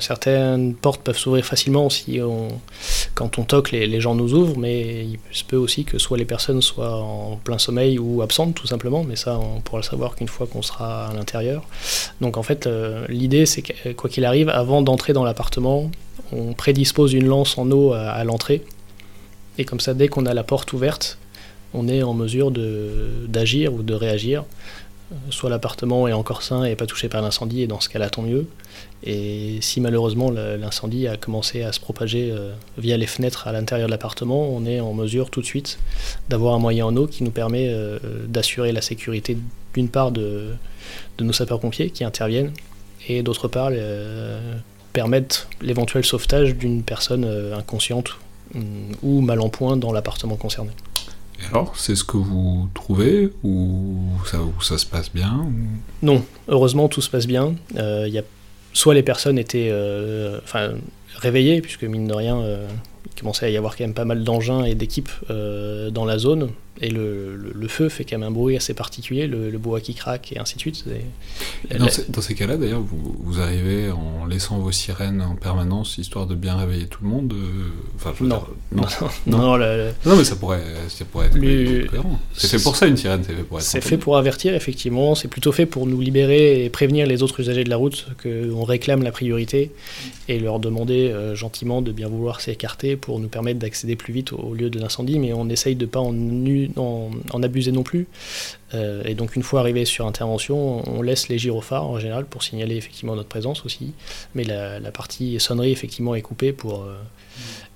certaines 0.00 0.74
portes 0.74 1.02
peuvent 1.02 1.16
s'ouvrir 1.16 1.44
facilement 1.44 1.88
si 1.90 2.20
on, 2.20 2.48
quand 3.14 3.38
on 3.38 3.44
toque, 3.44 3.70
les, 3.70 4.00
gens 4.00 4.14
nous 4.14 4.34
ouvrent, 4.34 4.58
mais 4.58 5.04
il 5.04 5.18
se 5.32 5.44
peut 5.44 5.56
aussi 5.56 5.84
que 5.84 5.98
soit 5.98 6.18
les 6.18 6.24
personnes 6.24 6.62
soient 6.62 6.96
en 6.96 7.36
plein 7.42 7.58
sommeil 7.58 7.98
ou 7.98 8.22
absentes 8.22 8.54
tout 8.54 8.66
simplement, 8.66 9.04
mais 9.04 9.16
ça 9.16 9.38
on 9.38 9.60
pourra 9.60 9.78
le 9.78 9.84
savoir 9.84 10.16
qu'une 10.16 10.28
fois 10.28 10.46
qu'on 10.46 10.62
sera 10.62 11.08
à 11.08 11.14
l'intérieur. 11.14 11.64
Donc 12.20 12.36
en 12.36 12.42
fait, 12.42 12.68
l'idée 13.08 13.46
c'est 13.46 13.62
que 13.62 13.92
quoi 13.92 14.10
qu'il 14.10 14.24
arrive, 14.24 14.48
avant 14.48 14.82
d'entrer 14.82 15.12
dans 15.12 15.24
l'appartement, 15.24 15.90
on 16.32 16.52
prédispose 16.52 17.12
une 17.12 17.26
lance 17.26 17.58
en 17.58 17.70
eau 17.70 17.92
à, 17.92 18.22
l'entrée. 18.24 18.62
Et 19.58 19.64
comme 19.64 19.80
ça, 19.80 19.94
dès 19.94 20.08
qu'on 20.08 20.26
a 20.26 20.34
la 20.34 20.44
porte 20.44 20.72
ouverte, 20.72 21.18
on 21.74 21.88
est 21.88 22.02
en 22.02 22.14
mesure 22.14 22.50
d'agir 22.50 23.72
ou 23.72 23.82
de 23.82 23.94
réagir. 23.94 24.44
Euh, 25.12 25.16
soit 25.30 25.50
l'appartement 25.50 26.06
est 26.06 26.12
encore 26.12 26.42
sain 26.42 26.64
et 26.64 26.76
pas 26.76 26.86
touché 26.86 27.08
par 27.08 27.20
l'incendie, 27.20 27.62
et 27.62 27.66
dans 27.66 27.80
ce 27.80 27.88
cas-là, 27.88 28.10
tant 28.10 28.22
mieux. 28.22 28.46
Et 29.02 29.58
si 29.60 29.80
malheureusement 29.80 30.30
l'incendie 30.30 31.08
a 31.08 31.16
commencé 31.16 31.62
à 31.62 31.72
se 31.72 31.80
propager 31.80 32.30
euh, 32.30 32.52
via 32.78 32.96
les 32.96 33.06
fenêtres 33.06 33.48
à 33.48 33.52
l'intérieur 33.52 33.88
de 33.88 33.90
l'appartement, 33.90 34.48
on 34.50 34.64
est 34.66 34.78
en 34.80 34.92
mesure 34.92 35.30
tout 35.30 35.40
de 35.40 35.46
suite 35.46 35.78
d'avoir 36.28 36.54
un 36.54 36.58
moyen 36.58 36.86
en 36.86 36.96
eau 36.96 37.06
qui 37.06 37.24
nous 37.24 37.30
permet 37.30 37.68
euh, 37.68 37.98
d'assurer 38.28 38.72
la 38.72 38.82
sécurité 38.82 39.36
d'une 39.74 39.88
part 39.88 40.12
de, 40.12 40.50
nos 41.20 41.32
sapeurs-pompiers 41.32 41.90
qui 41.90 42.04
interviennent, 42.04 42.52
et 43.08 43.22
d'autre 43.22 43.48
part 43.48 43.70
permettre 44.92 45.48
l'éventuel 45.60 46.04
sauvetage 46.04 46.54
d'une 46.56 46.82
personne 46.82 47.24
inconsciente 47.56 48.16
mm, 48.54 48.60
ou 49.02 49.20
mal 49.20 49.40
en 49.40 49.48
point 49.48 49.76
dans 49.76 49.92
l'appartement 49.92 50.36
concerné. 50.36 50.70
Et 51.40 51.46
alors, 51.50 51.76
c'est 51.76 51.96
ce 51.96 52.04
que 52.04 52.16
vous 52.16 52.68
trouvez 52.74 53.30
ou 53.42 53.98
ça, 54.60 54.78
se 54.78 54.86
passe 54.86 55.12
bien 55.12 55.46
Non, 56.02 56.24
heureusement 56.48 56.88
tout 56.88 57.00
se 57.00 57.10
passe 57.10 57.26
bien. 57.26 57.54
Euh, 57.76 58.08
soit 58.72 58.94
les 58.94 59.02
personnes 59.02 59.38
étaient 59.38 59.68
euh, 59.70 60.38
réveillées, 61.16 61.60
puisque 61.60 61.84
mine 61.84 62.06
de 62.06 62.14
rien, 62.14 62.42
il 63.06 63.20
commençait 63.20 63.46
à 63.46 63.50
y 63.50 63.56
avoir 63.56 63.76
quand 63.76 63.84
même 63.84 63.94
pas 63.94 64.04
mal 64.04 64.22
d'engins 64.22 64.64
et 64.64 64.74
d'équipes 64.74 65.10
dans 65.28 66.04
la 66.04 66.18
zone, 66.18 66.50
et 66.82 66.90
le, 66.90 67.36
le, 67.36 67.68
feu 67.68 67.88
fait 67.88 68.04
quand 68.04 68.18
même 68.18 68.28
un 68.28 68.30
bruit 68.30 68.56
assez 68.56 68.72
particulier, 68.72 69.26
le, 69.26 69.50
bois 69.58 69.80
qui 69.80 69.94
craque 69.94 70.32
et 70.32 70.38
ainsi 70.38 70.54
de 70.54 70.60
suite. 70.60 70.84
Dans, 71.70 71.86
dans, 72.08 72.22
ces 72.22 72.34
cas-là, 72.34 72.56
d'ailleurs, 72.56 72.80
vous, 72.80 73.16
vous, 73.22 73.40
arrivez 73.40 73.90
en 73.90 74.24
laissant 74.26 74.58
vos 74.58 74.72
sirènes 74.72 75.20
en 75.20 75.36
permanence, 75.36 75.98
histoire 75.98 76.26
de 76.26 76.34
bien 76.34 76.56
réveiller 76.56 76.86
tout 76.86 77.02
le 77.02 77.10
monde 77.10 77.34
euh, 77.34 77.68
enfin, 77.96 78.14
non. 78.24 78.42
non. 78.72 78.84
non. 79.26 79.58
Non, 80.06 80.16
mais 80.16 80.24
ça 80.24 80.36
pourrait, 80.36 80.64
ça 80.88 81.04
pourrait 81.04 81.26
être. 81.26 81.38
C'est 82.32 82.48
fait 82.48 82.62
pour 82.62 82.76
ça 82.76 82.86
une 82.86 82.96
sirène, 82.96 83.22
c'est 83.26 83.34
fait 83.34 83.42
pour 83.42 83.60
C'est 83.60 83.80
fait 83.80 83.98
pour 83.98 84.16
avertir, 84.16 84.54
effectivement. 84.54 85.14
C'est 85.14 85.28
plutôt 85.28 85.52
fait 85.52 85.66
pour 85.66 85.86
nous 85.86 86.00
libérer 86.00 86.64
et 86.64 86.70
prévenir 86.70 87.06
les 87.06 87.22
autres 87.22 87.40
usagers 87.40 87.64
de 87.64 87.70
la 87.70 87.76
route 87.76 88.06
qu'on 88.22 88.64
réclame 88.64 89.02
la 89.02 89.12
priorité 89.12 89.70
et 90.28 90.38
leur 90.38 90.60
demander 90.60 91.10
euh, 91.10 91.34
gentiment 91.34 91.82
de 91.82 91.92
bien 91.92 92.08
vouloir 92.08 92.40
s'écarter 92.40 92.96
pour 92.96 93.18
nous 93.18 93.28
permettre 93.28 93.58
d'accéder 93.58 93.96
plus 93.96 94.12
vite 94.12 94.32
au, 94.32 94.54
lieu 94.54 94.70
de 94.70 94.78
l'incendie. 94.78 95.18
Mais 95.18 95.32
on 95.32 95.48
essaye 95.48 95.74
de 95.74 95.86
pas 95.86 96.00
en 96.00 96.12
en, 96.76 97.42
abuser 97.42 97.72
non 97.72 97.82
plus. 97.82 98.06
Euh, 98.74 99.02
et 99.04 99.14
donc 99.14 99.36
une 99.36 99.42
fois 99.42 99.60
arrivé 99.60 99.84
sur 99.84 100.06
intervention, 100.06 100.82
on 100.88 101.02
laisse 101.02 101.28
les 101.28 101.38
gyrophares 101.38 101.86
en 101.86 101.98
général 101.98 102.26
pour 102.26 102.42
signaler 102.42 102.76
effectivement 102.76 103.16
notre 103.16 103.28
présence 103.28 103.64
aussi. 103.64 103.92
Mais 104.34 104.44
la, 104.44 104.90
partie 104.92 105.38
sonnerie 105.40 105.72
effectivement 105.72 106.14
est 106.14 106.22
coupée 106.22 106.52
pour 106.52 106.82
euh, 106.82 106.96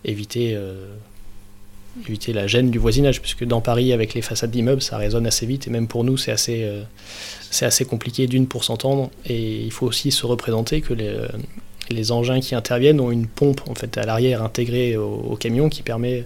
éviter, 0.04 0.54
euh, 0.54 0.94
éviter 2.06 2.32
la 2.32 2.46
gêne 2.46 2.70
du 2.70 2.78
voisinage, 2.78 3.20
puisque 3.20 3.44
dans 3.44 3.60
Paris 3.60 3.92
avec 3.92 4.14
les 4.14 4.22
façades 4.22 4.50
d'immeubles 4.50 4.82
ça 4.82 4.98
résonne 4.98 5.26
assez 5.26 5.46
vite 5.46 5.66
et 5.66 5.70
même 5.70 5.88
pour 5.88 6.04
nous 6.04 6.16
c'est 6.16 6.32
assez, 6.32 6.68
c'est 7.50 7.66
assez 7.66 7.84
compliqué 7.84 8.26
d'une 8.26 8.46
pour 8.46 8.64
s'entendre. 8.64 9.10
Et 9.26 9.62
il 9.62 9.72
faut 9.72 9.86
aussi 9.86 10.10
se 10.10 10.26
représenter 10.26 10.80
que 10.80 10.94
les 10.94 11.16
les 11.90 12.12
engins 12.12 12.40
qui 12.40 12.54
interviennent 12.54 13.00
ont 13.00 13.10
une 13.10 13.26
pompe 13.26 13.62
en 13.68 13.74
fait 13.74 13.98
à 13.98 14.04
l'arrière 14.04 14.42
intégrée 14.42 14.96
au, 14.96 15.36
camion 15.36 15.68
qui 15.68 15.82
permet 15.82 16.24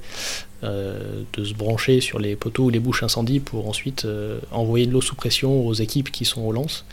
euh, 0.65 1.23
de 1.33 1.45
se 1.45 1.55
brancher 1.55 2.01
sur 2.01 2.19
les 2.19 2.37
poteaux 2.37 2.65
ou 2.65 2.71
les 2.71 2.81
bouches 2.81 3.03
incendies 3.03 3.41
pour 3.41 3.69
ensuite 3.69 4.05
euh, 4.05 4.41
envoyer 4.51 4.87
de 4.87 4.93
l'eau 4.93 5.01
sous 5.01 5.15
pression 5.15 5.67
aux 5.67 5.75
équipes 5.75 6.11
qui 6.11 6.25
sont 6.25 6.43
au 6.43 6.53
lance. 6.53 6.85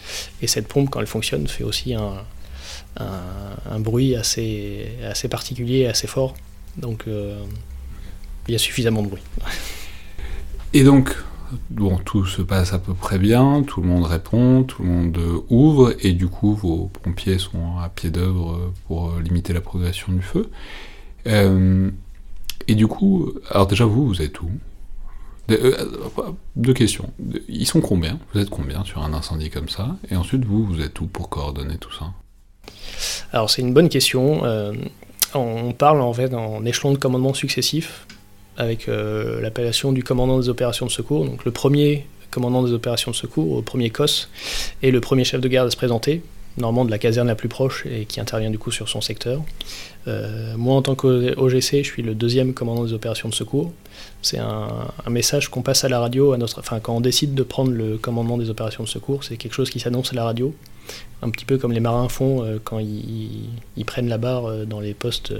Et 0.42 0.48
cette 0.48 0.68
pompe, 0.68 0.90
quand 0.90 1.00
elle 1.00 1.08
fonctionne, 1.08 1.48
fait 1.48 1.64
aussi 1.64 1.94
un, 1.94 2.24
un, 2.98 3.80
bruit 3.80 4.16
assez, 4.16 4.88
assez 5.04 5.28
particulier, 5.28 5.86
assez 5.86 6.08
fort. 6.08 6.36
Donc 6.78 7.06
euh, 7.08 7.38
il 8.48 8.52
y 8.52 8.56
a 8.56 8.60
suffisamment 8.60 9.02
de 9.02 9.08
bruit. 9.08 9.24
Et 10.74 10.84
donc, 10.84 11.16
bon, 11.70 11.98
tout 11.98 12.26
se 12.26 12.42
passe 12.42 12.74
à 12.74 12.80
peu 12.80 12.94
près 12.94 13.20
bien, 13.20 13.64
tout 13.64 13.82
le 13.82 13.88
monde 13.88 14.06
répond, 14.06 14.64
tout 14.64 14.84
le 14.84 14.90
monde 14.90 15.20
ouvre, 15.50 15.96
et 16.00 16.14
du 16.14 16.28
coup, 16.28 16.54
vos 16.54 16.90
pompiers 17.04 17.38
sont 17.38 17.78
à 17.80 17.90
pied 17.90 18.10
d'œuvre 18.10 18.72
pour 18.88 19.18
limiter 19.20 19.54
la 19.54 19.62
progression 19.62 20.14
du 20.14 20.22
feu. 20.22 20.50
Euh, 21.28 21.90
et 22.68 22.76
du 22.76 22.88
coup, 22.88 23.32
alors 23.50 23.68
déjà, 23.68 23.86
vous, 23.86 24.08
vous 24.08 24.22
êtes 24.22 24.42
où? 24.42 24.50
Euh, 25.52 25.86
deux 26.56 26.74
questions. 26.74 27.14
Ils 27.48 27.68
sont 27.68 27.82
combien? 27.82 28.20
Vous 28.34 28.40
êtes 28.40 28.50
combien 28.50 28.84
sur 28.84 29.04
un 29.04 29.14
incendie 29.14 29.52
comme 29.52 29.70
ça? 29.70 29.96
Et 30.10 30.16
ensuite, 30.16 30.44
vous, 30.44 30.66
vous 30.66 30.82
êtes 30.82 31.00
où 31.00 31.06
pour 31.06 31.30
coordonner 31.30 31.78
tout 31.78 31.94
ça? 31.94 32.14
Alors, 33.32 33.50
c'est 33.50 33.62
une 33.62 33.74
bonne 33.74 33.90
question. 33.90 34.44
Euh, 34.46 34.74
on 35.36 35.72
parle 35.74 36.02
en 36.02 36.14
fait 36.14 36.34
en 36.34 36.66
échelon 36.66 36.94
de 36.94 36.98
commandement 36.98 37.34
successif 37.34 38.08
avec 38.58 38.88
euh, 38.88 39.42
l'appellation 39.42 39.92
du 39.92 40.04
commandant 40.04 40.40
des 40.40 40.50
opérations 40.50 40.86
de 40.86 40.92
secours. 40.92 41.26
Donc 41.26 41.46
le 41.46 41.52
premier 41.52 42.06
commandant 42.32 42.64
des 42.64 42.74
opérations 42.74 43.12
de 43.12 43.16
secours, 43.16 43.52
au 43.54 43.62
premier 43.62 43.90
COS, 43.90 44.30
et 44.82 44.92
le 44.92 45.00
premier 45.00 45.24
chef 45.24 45.40
de 45.40 45.48
garde 45.48 45.68
à 45.68 45.72
se 45.72 45.78
présenter, 45.78 46.22
normalement 46.58 46.84
de 46.84 46.92
la 46.92 46.98
caserne 46.98 47.28
la 47.28 47.36
plus 47.36 47.48
proche 47.48 47.86
et 47.86 48.06
qui 48.06 48.20
intervient 48.20 48.50
du 48.50 48.60
coup 48.60 48.72
sur 48.72 48.90
son 48.90 49.02
secteur. 49.02 49.42
Euh, 50.08 50.56
moi 50.58 50.76
en 50.76 50.82
tant 50.82 50.96
qu'OGC, 50.96 51.78
je 51.78 51.84
suis 51.84 52.04
le 52.04 52.14
deuxième 52.14 52.54
commandant 52.54 52.84
des 52.84 52.94
opérations 52.94 53.30
de 53.30 53.34
secours. 53.34 53.72
C'est 54.22 54.40
un, 54.40 54.68
message 55.10 55.50
qu'on 55.50 55.62
passe 55.62 55.84
à 55.84 55.90
la 55.90 56.00
radio, 56.00 56.34
à 56.34 56.38
notre, 56.38 56.60
enfin 56.60 56.80
quand 56.80 56.96
on 56.96 57.02
décide 57.02 57.36
de 57.36 57.44
prendre 57.44 57.72
le 57.72 57.98
commandement 57.98 58.38
des 58.38 58.50
opérations 58.50 58.84
de 58.84 58.90
secours, 58.90 59.24
c'est 59.24 59.38
quelque 59.38 59.54
chose 59.54 59.70
qui 59.70 59.80
s'annonce 59.80 60.12
à 60.12 60.16
la 60.16 60.26
radio, 60.26 60.54
un 61.22 61.30
petit 61.30 61.46
peu 61.46 61.58
comme 61.58 61.72
les 61.72 61.80
marins 61.80 62.10
font 62.10 62.44
euh, 62.44 62.58
quand 62.64 62.80
ils, 62.80 63.86
prennent 63.86 64.10
la 64.10 64.18
barre 64.18 64.66
dans 64.66 64.80
les 64.80 64.94
postes 64.94 65.34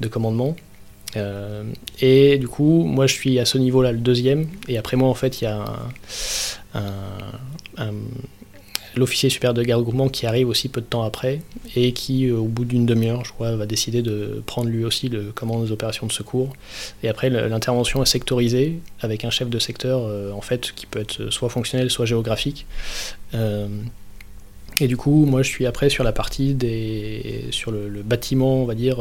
de 0.00 0.08
commandement. 0.08 0.56
Euh, 1.16 1.64
et 2.00 2.38
du 2.38 2.48
coup, 2.48 2.84
moi 2.84 3.06
je 3.06 3.14
suis 3.14 3.38
à 3.38 3.44
ce 3.44 3.58
niveau-là 3.58 3.92
le 3.92 3.98
deuxième, 3.98 4.46
et 4.68 4.78
après 4.78 4.96
moi 4.96 5.08
en 5.08 5.14
fait 5.14 5.40
il 5.40 5.44
y 5.44 5.46
a 5.46 5.64
l'officier 8.96 9.28
supérieur 9.28 9.54
de 9.54 9.62
garde 9.62 9.82
groupement 9.82 10.08
qui 10.08 10.26
arrive 10.26 10.48
aussi 10.48 10.68
peu 10.68 10.80
de 10.80 10.86
temps 10.86 11.02
après 11.02 11.42
et 11.74 11.92
qui, 11.92 12.26
euh, 12.26 12.38
au 12.38 12.46
bout 12.46 12.64
d'une 12.64 12.86
demi-heure, 12.86 13.24
je 13.24 13.32
crois, 13.32 13.54
va 13.54 13.66
décider 13.66 14.02
de 14.02 14.42
prendre 14.46 14.68
lui 14.68 14.84
aussi 14.84 15.08
le 15.08 15.32
commandement 15.32 15.64
des 15.64 15.72
opérations 15.72 16.06
de 16.06 16.12
secours. 16.12 16.54
Et 17.02 17.08
après, 17.08 17.28
l'intervention 17.28 18.02
est 18.02 18.06
sectorisée 18.06 18.80
avec 19.00 19.24
un 19.24 19.30
chef 19.30 19.50
de 19.50 19.58
secteur, 19.58 20.00
euh, 20.02 20.32
en 20.32 20.40
fait, 20.40 20.72
qui 20.74 20.86
peut 20.86 21.00
être 21.00 21.30
soit 21.30 21.50
fonctionnel, 21.50 21.90
soit 21.90 22.06
géographique. 22.06 22.66
et 23.34 24.88
du 24.88 24.96
coup, 24.96 25.26
moi, 25.26 25.42
je 25.42 25.48
suis 25.50 25.66
après 25.66 25.90
sur 25.90 26.02
la 26.02 26.12
partie 26.12 26.54
des, 26.54 27.48
sur 27.50 27.70
le, 27.70 28.02
bâtiment, 28.02 28.62
on 28.62 28.64
va 28.64 28.74
dire, 28.74 28.98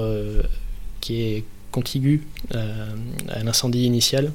qui 0.99 1.21
est 1.21 1.43
contigu 1.75 2.23
euh, 2.53 2.87
à 3.27 3.39
un 3.39 3.47
incendie 3.47 3.83
initial, 3.83 4.31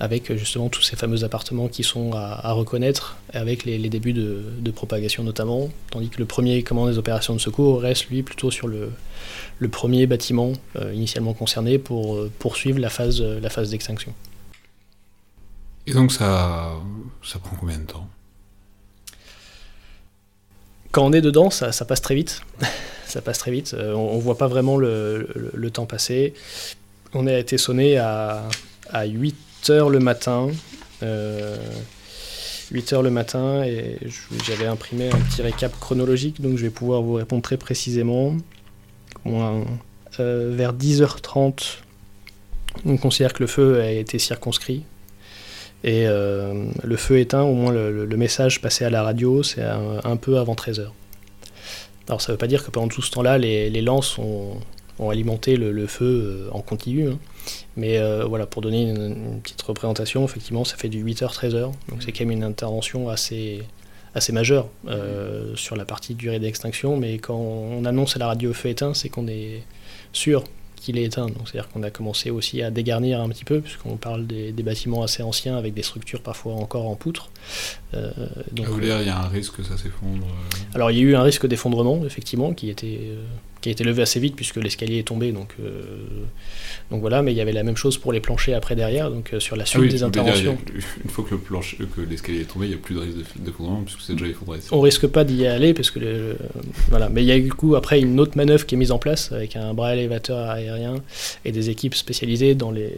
avec 0.00 0.36
justement 0.36 0.68
tous 0.68 0.82
ces 0.82 0.96
fameux 0.96 1.24
appartements 1.24 1.68
qui 1.68 1.82
sont 1.82 2.12
à, 2.12 2.52
reconnaître, 2.52 3.16
avec 3.32 3.64
les, 3.64 3.88
débuts 3.88 4.12
de, 4.12 4.70
propagation 4.70 5.24
notamment, 5.24 5.70
tandis 5.90 6.10
que 6.10 6.18
le 6.18 6.26
premier 6.26 6.62
commandant 6.62 6.90
des 6.90 6.98
opérations 6.98 7.34
de 7.34 7.40
secours 7.40 7.80
reste 7.80 8.10
lui 8.10 8.22
plutôt 8.22 8.50
sur 8.50 8.68
le, 8.68 8.92
le 9.58 9.68
premier 9.68 10.06
bâtiment 10.06 10.52
euh, 10.76 10.92
initialement 10.92 11.32
concerné 11.32 11.78
pour 11.78 12.16
euh, 12.16 12.30
poursuivre 12.38 12.78
la 12.78 12.90
phase, 12.90 13.22
la 13.22 13.48
phase 13.48 13.70
d'extinction. 13.70 14.12
Et 15.86 15.94
donc 15.94 16.12
ça, 16.12 16.72
ça 17.22 17.38
prend 17.38 17.56
combien 17.58 17.78
de 17.78 17.86
temps? 17.86 18.06
Quand 20.92 21.04
on 21.06 21.12
est 21.12 21.22
dedans, 21.22 21.48
ça, 21.48 21.72
ça 21.72 21.86
passe 21.86 22.02
très 22.02 22.14
vite. 22.14 22.42
Ça 23.14 23.22
passe 23.22 23.38
très 23.38 23.52
vite. 23.52 23.74
Euh, 23.74 23.94
on, 23.94 24.16
ne 24.16 24.20
voit 24.20 24.36
pas 24.36 24.48
vraiment 24.48 24.76
le, 24.76 25.70
temps 25.72 25.86
passer. 25.86 26.34
On 27.12 27.28
a 27.28 27.38
été 27.38 27.58
sonné 27.58 27.96
à, 27.96 28.48
8 29.06 29.36
h 29.66 29.88
le 29.88 30.00
matin. 30.00 30.48
8 30.48 30.54
euh, 31.04 31.56
h 32.70 33.02
le 33.02 33.10
matin 33.10 33.62
et 33.62 33.98
j'avais 34.44 34.66
imprimé 34.66 35.10
un 35.10 35.18
petit 35.20 35.42
récap 35.42 35.78
chronologique, 35.78 36.40
donc 36.40 36.56
je 36.56 36.62
vais 36.62 36.70
pouvoir 36.70 37.02
vous 37.02 37.14
répondre 37.14 37.42
très 37.42 37.56
précisément. 37.56 38.34
Euh, 39.26 39.62
vers 40.18 40.74
10h30, 40.74 41.78
on 42.84 42.96
considère 42.96 43.32
que 43.32 43.44
le 43.44 43.46
feu 43.46 43.80
a 43.80 43.92
été 43.92 44.18
circonscrit. 44.18 44.82
Et 45.84 46.06
le 46.06 46.96
feu 46.96 47.18
éteint, 47.18 47.42
au 47.42 47.52
moins 47.52 47.70
le, 47.70 48.16
message 48.16 48.60
passé 48.62 48.84
à 48.86 48.90
la 48.90 49.02
radio, 49.02 49.42
c'est 49.42 49.62
un, 49.62 50.16
peu 50.16 50.38
avant 50.38 50.54
13h. 50.54 50.88
Alors 52.08 52.20
ça 52.20 52.32
ne 52.32 52.34
veut 52.34 52.38
pas 52.38 52.46
dire 52.46 52.64
que 52.64 52.70
pendant 52.70 52.88
tout 52.88 53.02
ce 53.02 53.10
temps-là, 53.12 53.38
les, 53.38 53.80
lances 53.80 54.18
ont, 54.18 54.60
alimenté 55.10 55.56
le, 55.56 55.86
feu 55.86 56.04
euh, 56.04 56.50
en 56.52 56.60
continu. 56.60 57.08
Hein. 57.08 57.18
Mais 57.76 57.98
euh, 57.98 58.24
voilà, 58.24 58.46
pour 58.46 58.62
donner 58.62 58.90
une, 58.90 59.40
petite 59.42 59.62
représentation, 59.62 60.24
effectivement, 60.24 60.64
ça 60.64 60.76
fait 60.76 60.88
du 60.88 61.04
8h-13h. 61.04 61.72
Donc 61.88 62.02
c'est 62.02 62.12
quand 62.12 62.24
même 62.24 62.32
une 62.32 62.44
intervention 62.44 63.08
assez, 63.08 63.62
assez 64.14 64.32
majeur 64.32 64.68
sur 65.54 65.76
la 65.76 65.84
partie 65.84 66.14
durée 66.14 66.38
d'extinction, 66.38 66.96
mais 66.96 67.18
quand 67.18 67.36
on 67.36 67.84
annonce 67.84 68.16
à 68.16 68.18
la 68.18 68.26
radio 68.26 68.52
feu 68.52 68.68
éteint, 68.70 68.94
c'est 68.94 69.08
qu'on 69.08 69.28
est 69.28 69.62
sûr 70.12 70.44
qu'il 70.84 70.98
est 70.98 71.04
éteint. 71.04 71.26
Donc 71.26 71.48
c'est-à-dire 71.48 71.70
qu'on 71.70 71.82
a 71.82 71.90
commencé 71.90 72.30
aussi 72.30 72.62
à 72.62 72.70
dégarnir 72.70 73.20
un 73.20 73.28
petit 73.28 73.44
peu, 73.44 73.60
puisqu'on 73.60 73.96
parle 73.96 74.26
des, 74.26 74.52
bâtiments 74.52 75.02
assez 75.02 75.22
anciens 75.22 75.56
avec 75.56 75.74
des 75.74 75.82
structures 75.82 76.20
parfois 76.20 76.54
encore 76.54 76.86
en 76.88 76.94
poutre. 76.94 77.30
Euh, 77.94 78.10
donc, 78.52 78.66
il 78.80 78.88
y 78.88 78.90
a 78.90 79.18
un 79.18 79.28
risque 79.28 79.56
que 79.56 79.62
ça 79.62 79.76
s'effondre 79.76 80.26
euh 80.26 80.74
Alors 80.74 80.90
il 80.90 80.98
y 80.98 81.00
a 81.00 81.02
eu 81.02 81.14
un 81.14 81.22
risque 81.22 81.46
d'effondrement, 81.46 82.04
effectivement, 82.04 82.54
qui 82.54 82.70
était 82.70 83.00
euh, 83.02 83.24
qui 83.64 83.70
a 83.70 83.72
été 83.72 83.82
levé 83.82 84.02
assez 84.02 84.20
vite 84.20 84.36
puisque 84.36 84.56
l'escalier 84.56 84.98
est 84.98 85.08
tombé. 85.08 85.32
Donc, 85.32 85.54
euh, 85.58 85.80
donc 86.90 87.00
voilà, 87.00 87.22
mais 87.22 87.32
il 87.32 87.36
y 87.36 87.40
avait 87.40 87.52
la 87.52 87.62
même 87.62 87.78
chose 87.78 87.96
pour 87.96 88.12
les 88.12 88.20
planchers 88.20 88.54
après 88.54 88.76
derrière, 88.76 89.10
donc 89.10 89.32
euh, 89.32 89.40
sur 89.40 89.56
la 89.56 89.64
suite 89.64 89.84
ah 89.86 89.90
des 89.90 90.02
interventions. 90.02 90.58
une 91.02 91.10
fois 91.10 91.24
que, 91.24 91.34
le 91.34 91.86
que 91.86 92.02
l'escalier 92.02 92.42
est 92.42 92.44
tombé, 92.44 92.66
il 92.66 92.68
n'y 92.68 92.74
a 92.74 92.78
plus 92.78 92.94
de 92.94 93.00
risque 93.00 93.16
d'effondrement 93.38 93.80
puisque 93.80 94.02
c'est 94.02 94.12
déjà 94.12 94.26
effondré. 94.26 94.58
On 94.70 94.82
risque 94.82 95.06
pas 95.06 95.24
d'y 95.24 95.46
aller 95.46 95.72
parce 95.72 95.90
que 95.90 95.98
le, 95.98 96.36
voilà, 96.90 97.08
mais 97.08 97.22
il 97.22 97.26
y 97.26 97.32
a 97.32 97.38
eu 97.38 97.44
du 97.44 97.54
coup 97.54 97.74
après 97.74 98.00
une 98.00 98.20
autre 98.20 98.36
manœuvre 98.36 98.66
qui 98.66 98.74
est 98.74 98.78
mise 98.78 98.92
en 98.92 98.98
place 98.98 99.32
avec 99.32 99.56
un 99.56 99.72
bras 99.72 99.94
élévateur 99.94 100.50
aérien 100.50 100.96
et 101.46 101.52
des 101.52 101.70
équipes 101.70 101.94
spécialisées 101.94 102.54
dans 102.54 102.70
les 102.70 102.92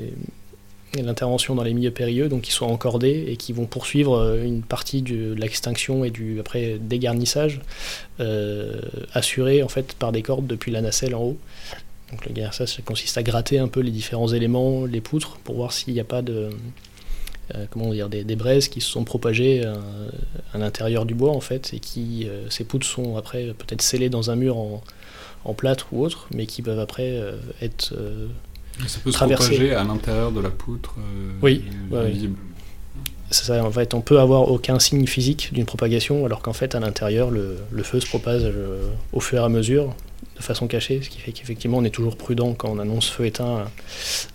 l'intervention 0.95 1.55
dans 1.55 1.63
les 1.63 1.75
milieux 1.75 1.91
périlleux, 1.91 2.29
donc 2.29 2.43
qui 2.43 2.53
sont 2.53 2.67
encordés 2.67 3.27
et 3.29 3.37
qui 3.37 3.53
vont 3.53 3.67
poursuivre 3.67 4.17
euh, 4.17 4.45
une 4.45 4.63
partie 4.63 5.03
de 5.03 5.35
l'extinction 5.35 6.05
et 6.05 6.11
du 6.11 6.41
après 6.41 6.79
dégarnissage 6.81 7.61
euh, 8.21 8.81
assuré 9.13 9.63
en 9.63 9.69
fait 9.69 9.95
par 9.95 10.13
des 10.13 10.23
cordes 10.23 10.47
depuis 10.47 10.73
la 10.73 10.81
nacelle 10.81 11.15
en 11.15 11.23
haut. 11.23 11.39
Donc 12.11 12.25
le 12.27 12.33
garnissage 12.33 12.81
consiste 12.85 13.19
à 13.19 13.23
gratter 13.23 13.59
un 13.59 13.69
peu 13.69 13.81
les 13.81 13.91
différents 13.91 14.29
éléments, 14.29 14.85
les 14.85 15.01
poutres, 15.01 15.39
pour 15.39 15.57
voir 15.57 15.73
s'il 15.73 15.93
n'y 15.93 16.01
a 16.01 16.05
pas 16.05 16.23
de 16.23 16.51
euh, 17.55 17.67
comment 17.71 17.93
dire 17.93 18.09
des, 18.09 18.37
braises 18.37 18.69
qui 18.69 18.81
se 18.81 18.91
sont 18.91 19.05
propagées 19.05 19.65
à, 19.65 20.59
l'intérieur 20.59 21.05
du 21.05 21.15
bois 21.15 21.33
en 21.33 21.41
fait 21.41 21.75
et 21.75 21.81
qui 21.81 22.29
ces 22.49 22.65
poutres 22.65 22.87
sont 22.87 23.17
après 23.17 23.55
peut-être 23.59 23.83
scellées 23.83 24.09
dans 24.09 24.31
un 24.31 24.37
mur 24.37 24.57
en, 24.57 24.83
en 25.45 25.55
plâtre 25.55 25.89
ou 25.93 26.05
autre, 26.05 26.29
mais 26.33 26.47
qui 26.47 26.63
peuvent 26.63 26.81
après 26.81 27.21
être 27.61 27.95
ça 28.87 28.99
peut 29.03 29.11
se 29.11 29.19
propager 29.19 29.75
à 29.75 29.85
l'intérieur 29.85 30.33
de 30.33 30.41
la 30.41 30.51
poutre 30.51 30.95
euh, 30.99 31.33
oui, 31.43 31.65
visible. 31.91 32.37
Ça, 33.31 33.65
en 33.65 33.73
fait, 33.73 33.93
on 33.95 34.01
peut 34.01 34.21
avoir 34.21 34.51
aucun 34.51 34.79
signe 34.79 35.07
physique 35.07 35.51
d'une 35.53 35.65
propagation, 35.65 36.25
alors 36.25 36.43
qu'en 36.43 36.53
fait, 36.53 36.75
à 36.75 36.81
l'intérieur, 36.81 37.31
le, 37.31 37.59
feu 37.83 37.99
se 38.01 38.07
propage 38.07 38.43
euh, 38.45 38.89
au 39.13 39.21
fur 39.21 39.41
et 39.41 39.45
à 39.45 39.49
mesure, 39.49 39.95
de 40.37 40.43
façon 40.43 40.69
cachée, 40.69 41.01
ce 41.03 41.11
qui 41.11 41.19
fait 41.19 41.33
qu'effectivement, 41.33 41.79
on 41.79 41.85
est 41.85 41.91
toujours 41.91 42.17
prudent 42.17 42.55
quand 42.55 42.69
on 42.69 42.79
annonce 42.79 43.09
feu 43.09 43.27
éteint 43.27 43.67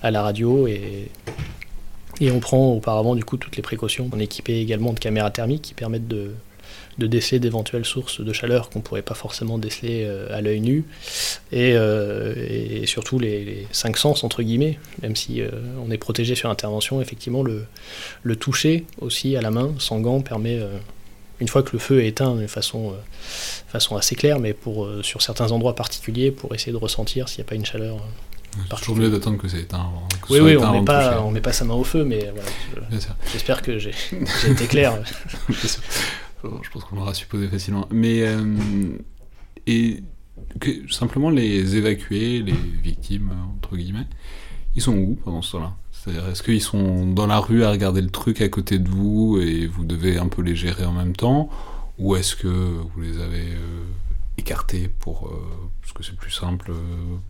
à, 0.02 0.12
la 0.12 0.22
radio 0.22 0.68
et, 0.68 1.10
et 2.20 2.32
on 2.32 2.40
prend 2.40 2.74
auparavant 2.74 3.16
du 3.16 3.24
coup 3.24 3.38
toutes 3.38 3.56
les 3.56 3.62
précautions. 3.62 4.10
On 4.14 4.20
est 4.20 4.26
équipé 4.26 4.60
également 4.60 4.92
de 4.92 5.00
caméras 5.00 5.32
thermiques 5.32 5.62
qui 5.62 5.74
permettent 5.74 6.08
de, 6.08 6.34
de 7.02 7.08
déceler 7.08 7.40
d'éventuelles 7.40 7.86
sources 7.86 8.22
de 8.22 8.34
chaleur 8.34 8.70
qu'on 8.70 8.80
ne 8.80 8.84
pourrait 8.84 9.02
pas 9.02 9.16
forcément 9.16 9.58
déceler 9.58 10.04
euh, 10.06 10.28
à 10.36 10.42
l'œil 10.42 10.62
nu, 10.62 10.86
et, 11.52 11.74
euh, 11.74 12.86
surtout 12.86 13.18
les, 13.20 13.68
cinq 13.72 13.98
sens, 13.98 14.24
entre 14.24 14.44
guillemets, 14.44 14.78
même 15.02 15.16
si 15.16 15.42
euh, 15.42 15.50
on 15.84 15.90
est 15.92 15.98
protégé 15.98 16.36
sur 16.36 16.50
intervention, 16.50 17.02
effectivement, 17.02 17.44
le, 17.44 17.66
le 18.24 18.36
toucher 18.36 18.86
aussi 19.00 19.36
à 19.36 19.42
la 19.42 19.52
main, 19.52 19.74
sans 19.80 20.00
gants, 20.00 20.22
permet, 20.22 20.60
une 21.40 21.48
fois 21.48 21.64
que 21.64 21.72
le 21.74 21.80
feu 21.80 22.04
est 22.04 22.08
éteint 22.08 22.36
de 22.36 22.48
façon, 22.48 22.94
façon 23.68 23.96
assez 23.96 24.16
claire, 24.16 24.40
mais 24.40 24.54
pour, 24.54 24.88
sur 25.02 25.22
certains 25.22 25.52
endroits 25.52 25.76
particuliers, 25.76 26.32
pour 26.32 26.54
essayer 26.54 26.72
de 26.72 26.78
ressentir 26.78 27.30
s'il 27.30 27.40
n'y 27.40 27.48
a 27.48 27.50
pas 27.50 27.56
une 27.56 27.66
chaleur. 27.66 27.98
C'est 28.70 28.78
toujours 28.80 28.98
mieux 28.98 29.10
d'attendre 29.10 29.38
que 29.38 29.48
c'est 29.48 29.62
éteint. 29.62 29.90
oui, 30.30 30.40
oui, 30.40 30.58
on 30.58 30.74
ne 30.74 30.80
met, 30.80 30.86
pas, 30.86 31.30
met 31.32 31.42
pas 31.42 31.54
sa 31.54 31.66
main 31.66 31.74
au 31.74 31.86
feu, 31.86 32.04
mais 32.04 32.30
voilà, 32.34 33.04
j'espère 33.32 33.62
que 33.62 33.80
j'ai 33.80 33.94
été 34.48 34.68
clair. 34.68 34.94
je 36.44 36.70
pense 36.70 36.84
qu'on 36.84 36.96
l'aura 36.96 37.14
supposé 37.14 37.48
facilement. 37.48 37.88
Mais 37.92 38.24
euh, 38.24 38.98
simplement 40.90 41.30
les 41.30 41.76
évacuer, 41.76 42.42
les 42.42 42.54
victimes 42.54 43.32
entre 43.56 43.76
guillemets, 43.76 44.08
ils 44.76 44.82
sont 44.82 44.96
où 44.96 45.16
pendant 45.24 45.42
ce 45.42 45.54
temps-là? 45.54 45.76
C'est-à-dire 45.92 46.28
est-ce 46.30 46.42
qu'ils 46.42 46.62
sont 46.62 47.06
dans 47.06 47.28
la 47.28 47.40
rue 47.40 47.64
à 47.64 47.70
regarder 47.70 48.02
le 48.02 48.10
truc 48.10 48.42
à 48.42 48.50
côté 48.50 48.80
de 48.80 48.90
vous 48.90 49.40
et 49.40 49.68
vous 49.68 49.86
devez 49.86 50.18
un 50.18 50.28
peu 50.28 50.42
les 50.42 50.56
gérer 50.56 50.86
en 50.86 50.94
même 50.94 51.16
temps, 51.16 51.50
ou 52.00 52.16
est-ce 52.16 52.36
que 52.36 52.48
vous 52.48 53.02
les 53.02 53.22
avez 53.22 53.52
euh, 53.52 53.84
écartés 54.38 54.90
pour 55.00 55.28
euh, 55.28 55.70
parce 55.82 55.94
que 55.94 56.04
c'est 56.04 56.16
plus 56.16 56.32
simple 56.32 56.72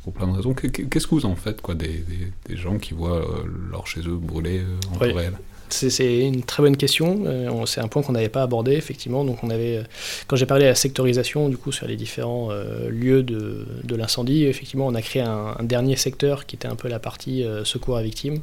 pour 0.04 0.14
plein 0.14 0.28
de 0.28 0.34
raisons? 0.34 0.54
Qu'est-ce 0.54 1.08
que 1.08 1.16
vous 1.16 1.26
en 1.26 1.36
faites 1.36 1.62
quoi 1.62 1.76
des, 1.76 2.06
des, 2.48 2.56
gens 2.56 2.78
qui 2.78 2.94
voient 2.94 3.26
leur 3.70 3.88
chez 3.88 4.02
eux 4.02 4.16
brûler 4.16 4.62
en 4.90 4.94
temps 4.94 5.14
réel? 5.14 5.38
C'est 5.74 6.20
une 6.20 6.44
très 6.44 6.64
bonne 6.64 6.78
question. 6.78 7.24
Euh, 7.26 7.66
c'est 7.66 7.82
un 7.82 7.88
point 7.88 8.02
qu'on 8.02 8.14
n'avait 8.14 8.30
pas 8.30 8.44
abordé, 8.44 8.74
effectivement. 8.74 9.24
Donc, 9.24 9.44
on 9.44 9.50
avait, 9.50 9.78
euh, 9.78 9.84
quand 10.28 10.36
j'ai 10.36 10.46
parlé 10.46 10.66
à 10.66 10.70
la 10.70 10.76
sectorisation, 10.76 11.50
du 11.50 11.58
coup, 11.58 11.72
sur 11.72 11.88
les 11.88 11.96
différents 11.96 12.50
euh, 12.52 12.90
lieux 12.90 13.24
de, 13.24 13.96
l'incendie, 13.96 14.46
effectivement, 14.46 14.88
on 14.88 14.96
a 14.96 15.02
créé 15.02 15.22
un, 15.22 15.56
dernier 15.62 15.96
secteur 15.96 16.46
qui 16.46 16.56
était 16.56 16.68
un 16.68 16.76
peu 16.76 16.88
la 16.88 17.00
partie 17.00 17.46
secours 17.64 17.98
à 17.98 18.04
victimes. 18.04 18.40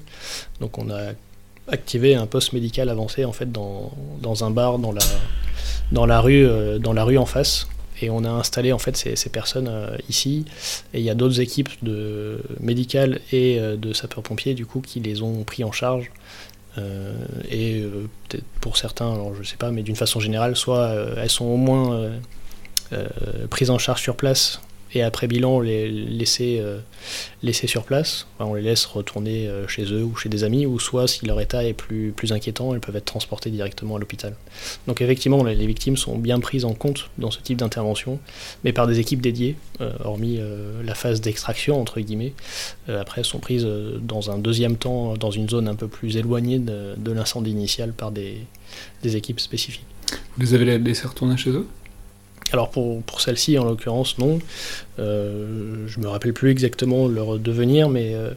Donc, 0.61 0.79
on 0.79 0.91
a 0.91 1.13
activé 1.69 2.15
un 2.15 2.27
poste 2.27 2.53
médical 2.53 2.89
avancé, 2.89 3.25
en 3.25 3.33
fait, 3.33 3.51
dans, 3.51 3.91
un 4.43 4.51
bar 4.51 4.79
dans 4.79 4.93
la, 6.07 6.21
rue, 6.21 6.47
dans 6.81 6.93
la 6.93 7.05
rue 7.05 7.19
en 7.19 7.27
face. 7.27 7.67
Et 8.01 8.11
on 8.11 8.23
a 8.25 8.31
installé 8.31 8.73
en 8.73 8.79
fait 8.79 8.97
ces, 8.97 9.31
personnes 9.31 9.71
ici. 10.09 10.45
Et 10.95 11.01
il 11.01 11.05
y 11.05 11.11
a 11.11 11.15
d'autres 11.15 11.41
équipes 11.41 11.71
de 11.83 12.41
médicales 12.61 13.21
et 13.33 13.59
de 13.59 13.93
sapeurs-pompiers 13.93 14.55
du 14.55 14.67
coup 14.67 14.81
qui 14.81 15.01
les 15.01 15.23
ont 15.23 15.43
pris 15.43 15.65
en 15.65 15.73
charge 15.73 16.13
et 17.49 17.81
euh, 17.81 18.09
peut-être 18.29 18.45
pour 18.61 18.77
certains, 18.77 19.13
alors 19.13 19.35
je 19.35 19.43
sais 19.43 19.57
pas, 19.57 19.71
mais 19.71 19.83
d'une 19.83 19.97
façon 19.97 20.21
générale, 20.21 20.57
soit 20.57 20.79
euh, 20.79 21.15
elles 21.19 21.31
sont 21.31 21.47
au 21.47 21.57
moins 21.57 22.11
prises 23.51 23.71
en 23.71 23.79
charge 23.79 24.01
sur 24.01 24.17
place 24.17 24.61
et 24.95 25.03
après 25.03 25.27
bilan, 25.27 25.61
les 25.61 25.89
laisser, 25.89 26.59
euh, 26.61 26.79
laisser 27.43 27.67
sur 27.67 27.85
place. 27.85 28.27
on 28.41 28.55
les 28.55 28.63
laisse 28.63 28.87
retourner 28.87 29.47
euh, 29.47 29.69
chez 29.69 29.85
eux 29.93 30.03
ou 30.03 30.17
chez 30.17 30.29
des 30.29 30.45
amis, 30.45 30.67
ou 30.67 30.79
soit 30.79 31.07
si 31.07 31.27
leur 31.27 31.41
état 31.41 31.65
est 31.65 31.75
plus, 31.75 32.13
plus 32.13 32.33
inquiétant, 32.33 32.75
elles 32.75 32.81
peuvent 32.81 32.97
être 32.97 33.05
transportées 33.05 33.51
directement 33.51 33.97
à 33.97 33.99
l'hôpital. 33.99 34.35
Donc 34.87 35.01
effectivement, 35.01 35.45
les, 35.45 35.67
victimes 35.67 35.97
sont 35.97 36.17
bien 36.17 36.41
prises 36.41 36.65
en 36.65 36.73
compte 36.73 37.11
dans 37.19 37.31
ce 37.31 37.41
type 37.41 37.59
d'intervention, 37.59 38.19
mais 38.65 38.73
par 38.73 38.87
des 38.87 38.99
équipes 39.01 39.21
dédiées, 39.21 39.57
euh, 39.81 39.93
hormis 40.05 40.41
la 40.83 40.95
phase 40.95 41.21
d'extraction, 41.21 41.81
entre 41.81 42.01
guillemets. 42.01 42.33
après, 42.89 43.21
elles 43.21 43.27
sont 43.27 43.39
prises 43.39 43.67
dans 44.01 44.31
un 44.31 44.39
deuxième 44.39 44.77
temps, 44.77 45.15
dans 45.15 45.31
une 45.31 45.49
zone 45.49 45.69
un 45.69 45.75
peu 45.75 45.89
plus 45.89 46.17
éloignée 46.17 46.59
de, 46.59 46.95
de 46.97 47.13
l'incendie 47.13 47.51
initial 47.51 47.93
par 47.93 48.11
des, 48.11 48.39
des 49.03 49.17
équipes 49.17 49.41
spécifiques. 49.41 49.85
Vous 50.37 50.43
les 50.43 50.55
avez 50.55 50.79
laissées 50.79 51.07
retourner 51.07 51.37
chez 51.37 51.51
eux? 51.51 51.67
Alors 52.53 52.71
pour, 52.71 53.03
pour 53.03 53.21
celle-ci, 53.21 53.59
en 53.59 53.65
l'occurrence, 53.65 54.19
non. 54.19 54.39
Euh, 54.99 55.87
je 55.87 56.01
me 56.01 56.09
rappelle 56.09 56.33
plus 56.33 56.51
exactement 56.51 57.09
leur 57.09 57.39
devenir, 57.39 57.89
mais 57.89 58.15
euh, 58.15 58.31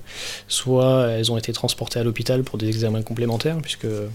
soit 0.48 1.08
elles 1.10 1.32
ont 1.32 1.38
été 1.38 1.54
transportées 1.54 2.00
à 2.00 2.04
l'hôpital 2.04 2.44
pour 2.44 2.58
des 2.58 2.68
examens 2.68 3.02
complémentaires, 3.02 3.58
puisque 3.62 3.86
euh, 3.86 4.10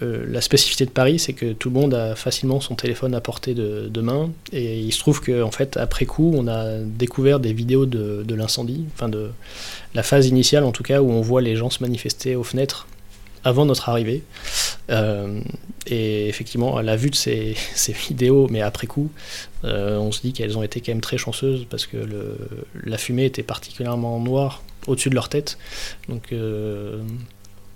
la 0.00 0.40
spécificité 0.40 0.86
de 0.86 0.90
Paris, 0.90 1.18
c'est 1.18 1.32
que 1.32 1.52
tout 1.52 1.70
le 1.70 1.74
monde 1.74 1.94
a 1.94 2.14
facilement 2.14 2.60
son 2.60 2.76
téléphone 2.76 3.14
à 3.14 3.20
portée 3.20 3.54
de, 3.54 4.00
main, 4.00 4.30
et 4.52 4.78
il 4.78 4.92
se 4.92 5.00
trouve 5.00 5.20
qu'en 5.20 5.50
fait, 5.50 5.76
après 5.76 6.06
coup, 6.06 6.32
on 6.34 6.46
a 6.46 6.78
découvert 6.78 7.40
des 7.40 7.52
vidéos 7.52 7.86
de, 7.86 8.22
de 8.26 8.34
l'incendie, 8.34 8.84
enfin 8.94 9.08
de 9.08 9.30
la 9.94 10.02
phase 10.02 10.26
initiale 10.28 10.64
en 10.64 10.72
tout 10.72 10.84
cas, 10.84 11.00
où 11.00 11.10
on 11.10 11.20
voit 11.20 11.42
les 11.42 11.56
gens 11.56 11.70
se 11.70 11.82
manifester 11.82 12.36
aux 12.36 12.44
fenêtres 12.44 12.86
avant 13.44 13.64
notre 13.64 13.88
arrivée. 13.88 14.22
Euh, 14.90 15.40
et 15.86 16.28
effectivement, 16.28 16.76
à 16.76 16.82
la 16.82 16.96
vue 16.96 17.10
de 17.10 17.14
ces, 17.16 17.56
vidéos, 18.08 18.46
mais 18.50 18.60
après 18.60 18.86
coup, 18.86 19.10
euh, 19.64 19.98
on 19.98 20.12
se 20.12 20.20
dit 20.20 20.32
qu'elles 20.32 20.56
ont 20.58 20.62
été 20.62 20.80
quand 20.80 20.92
même 20.92 21.00
très 21.00 21.18
chanceuses 21.18 21.66
parce 21.68 21.86
que 21.86 21.96
la 22.84 22.98
fumée 22.98 23.24
était 23.24 23.42
particulièrement 23.42 24.18
noire 24.20 24.62
au-dessus 24.86 25.10
de 25.10 25.14
leur 25.14 25.28
tête. 25.28 25.58
Donc 26.08 26.32
euh, 26.32 27.02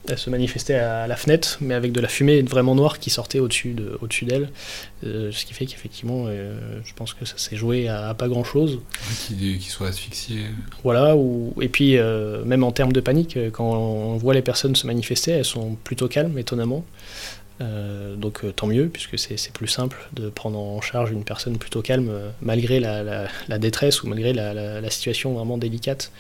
elle 0.09 0.19
se 0.19 0.31
manifestait 0.31 0.75
à 0.75 1.07
la 1.07 1.17
fenêtre, 1.17 1.59
mais 1.61 1.75
avec 1.75 1.93
de 1.93 2.01
la 2.01 2.09
fumée 2.09 2.43
vraiment 2.43 2.75
noire 2.75 2.99
qui 2.99 3.11
sortait 3.11 3.39
au-dessus 3.39 3.73
de, 3.73 3.99
au-dessus 4.01 4.25
d'elle, 4.25 4.51
euh, 5.05 5.31
ce 5.33 5.45
qui 5.45 5.55
fait 5.55 5.67
qu'effectivement, 5.67 6.25
euh, 6.27 6.59
je 6.85 6.93
pense 6.95 7.15
que 7.15 7.25
ça 7.25 7.39
s'est 7.39 7.57
joué 7.57 7.89
à, 7.89 8.13
pas 8.15 8.29
grand-chose. 8.29 8.81
Qu'ils 9.27 9.61
soient 9.63 9.89
asphyxiés. 9.89 10.47
Voilà, 10.83 11.17
ou, 11.17 11.55
et 11.61 11.69
puis 11.69 11.99
euh, 11.99 12.45
même 12.45 12.65
en 12.65 12.73
termes 12.73 12.93
de 12.93 13.01
panique, 13.01 13.39
quand 13.53 13.73
on 13.73 14.17
voit 14.17 14.35
les 14.35 14.43
personnes 14.43 14.75
se 14.75 14.87
manifester, 14.87 15.33
elles 15.33 15.45
sont 15.45 15.77
plutôt 15.85 16.09
calmes, 16.09 16.37
étonnamment. 16.39 16.85
donc 18.17 18.43
tant 18.57 18.67
mieux, 18.67 18.89
puisque 18.89 19.17
c'est, 19.21 19.53
plus 19.53 19.69
simple 19.69 20.09
de 20.15 20.29
prendre 20.31 20.59
en 20.59 20.81
charge 20.81 21.13
une 21.13 21.23
personne 21.23 21.59
plutôt 21.59 21.81
calme, 21.81 22.11
malgré 22.41 22.81
la, 22.81 23.29
la, 23.49 23.59
détresse 23.59 24.03
ou 24.03 24.09
malgré 24.09 24.33
la, 24.33 24.91
situation 24.91 25.35
vraiment 25.35 25.59
délicate. 25.59 26.11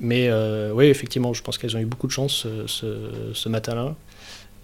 Mais 0.00 0.28
euh, 0.28 0.72
oui, 0.72 0.86
effectivement, 0.86 1.32
je 1.32 1.42
pense 1.42 1.58
qu'elles 1.58 1.76
ont 1.76 1.80
eu 1.80 1.86
beaucoup 1.86 2.06
de 2.06 2.12
chance 2.12 2.46
ce, 2.66 3.48
matin-là. 3.48 3.94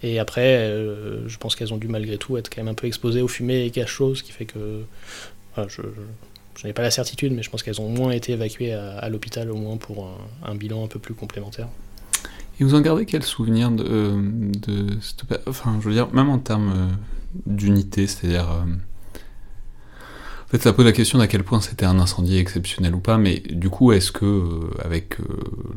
Et 0.01 0.19
après, 0.19 0.57
euh, 0.57 1.27
je 1.27 1.37
pense 1.37 1.55
qu'elles 1.55 1.73
ont 1.73 1.77
dû 1.77 1.87
malgré 1.87 2.17
tout 2.17 2.37
être 2.37 2.49
quand 2.49 2.61
même 2.61 2.71
un 2.71 2.73
peu 2.73 2.87
exposées 2.87 3.21
aux 3.21 3.27
fumées 3.27 3.65
et 3.65 3.71
cachots, 3.71 4.15
ce 4.15 4.23
qui 4.23 4.31
fait 4.31 4.45
que 4.45 4.83
je, 5.67 5.81
n'ai 6.63 6.73
pas 6.73 6.81
la 6.81 6.91
certitude, 6.91 7.33
mais 7.33 7.43
je 7.43 7.49
pense 7.49 7.63
qu'elles 7.63 7.81
ont 7.81 7.89
moins 7.89 8.11
été 8.11 8.33
évacuées 8.33 8.73
à, 8.73 9.07
l'hôpital 9.09 9.51
au 9.51 9.55
moins 9.55 9.77
pour 9.77 10.09
un, 10.45 10.55
bilan 10.55 10.85
un 10.85 10.87
peu 10.87 10.99
plus 10.99 11.13
complémentaire. 11.13 11.67
Et 12.59 12.63
vous 12.63 12.75
en 12.75 12.81
gardez 12.81 13.05
quel 13.05 13.23
souvenir 13.23 13.71
de 13.71 14.15
enfin, 15.47 15.77
je 15.81 15.87
veux 15.87 15.93
dire, 15.93 16.13
même 16.13 16.29
en 16.29 16.39
termes 16.39 16.97
d'unité, 17.45 18.07
c'est-à-dire 18.07 18.65
en 20.49 20.51
fait, 20.53 20.63
ça 20.63 20.73
pose 20.73 20.85
la 20.85 20.93
question 20.93 21.19
d'à 21.19 21.27
quel 21.27 21.43
point 21.43 21.61
c'était 21.61 21.85
un 21.85 21.99
incendie 21.99 22.39
exceptionnel 22.39 22.95
ou 22.95 22.99
pas, 22.99 23.19
mais 23.19 23.39
du 23.51 23.69
coup, 23.69 23.91
est-ce 23.91 24.11
que, 24.11 24.25
euh, 24.25 24.71
avec 24.83 25.19
euh, 25.19 25.25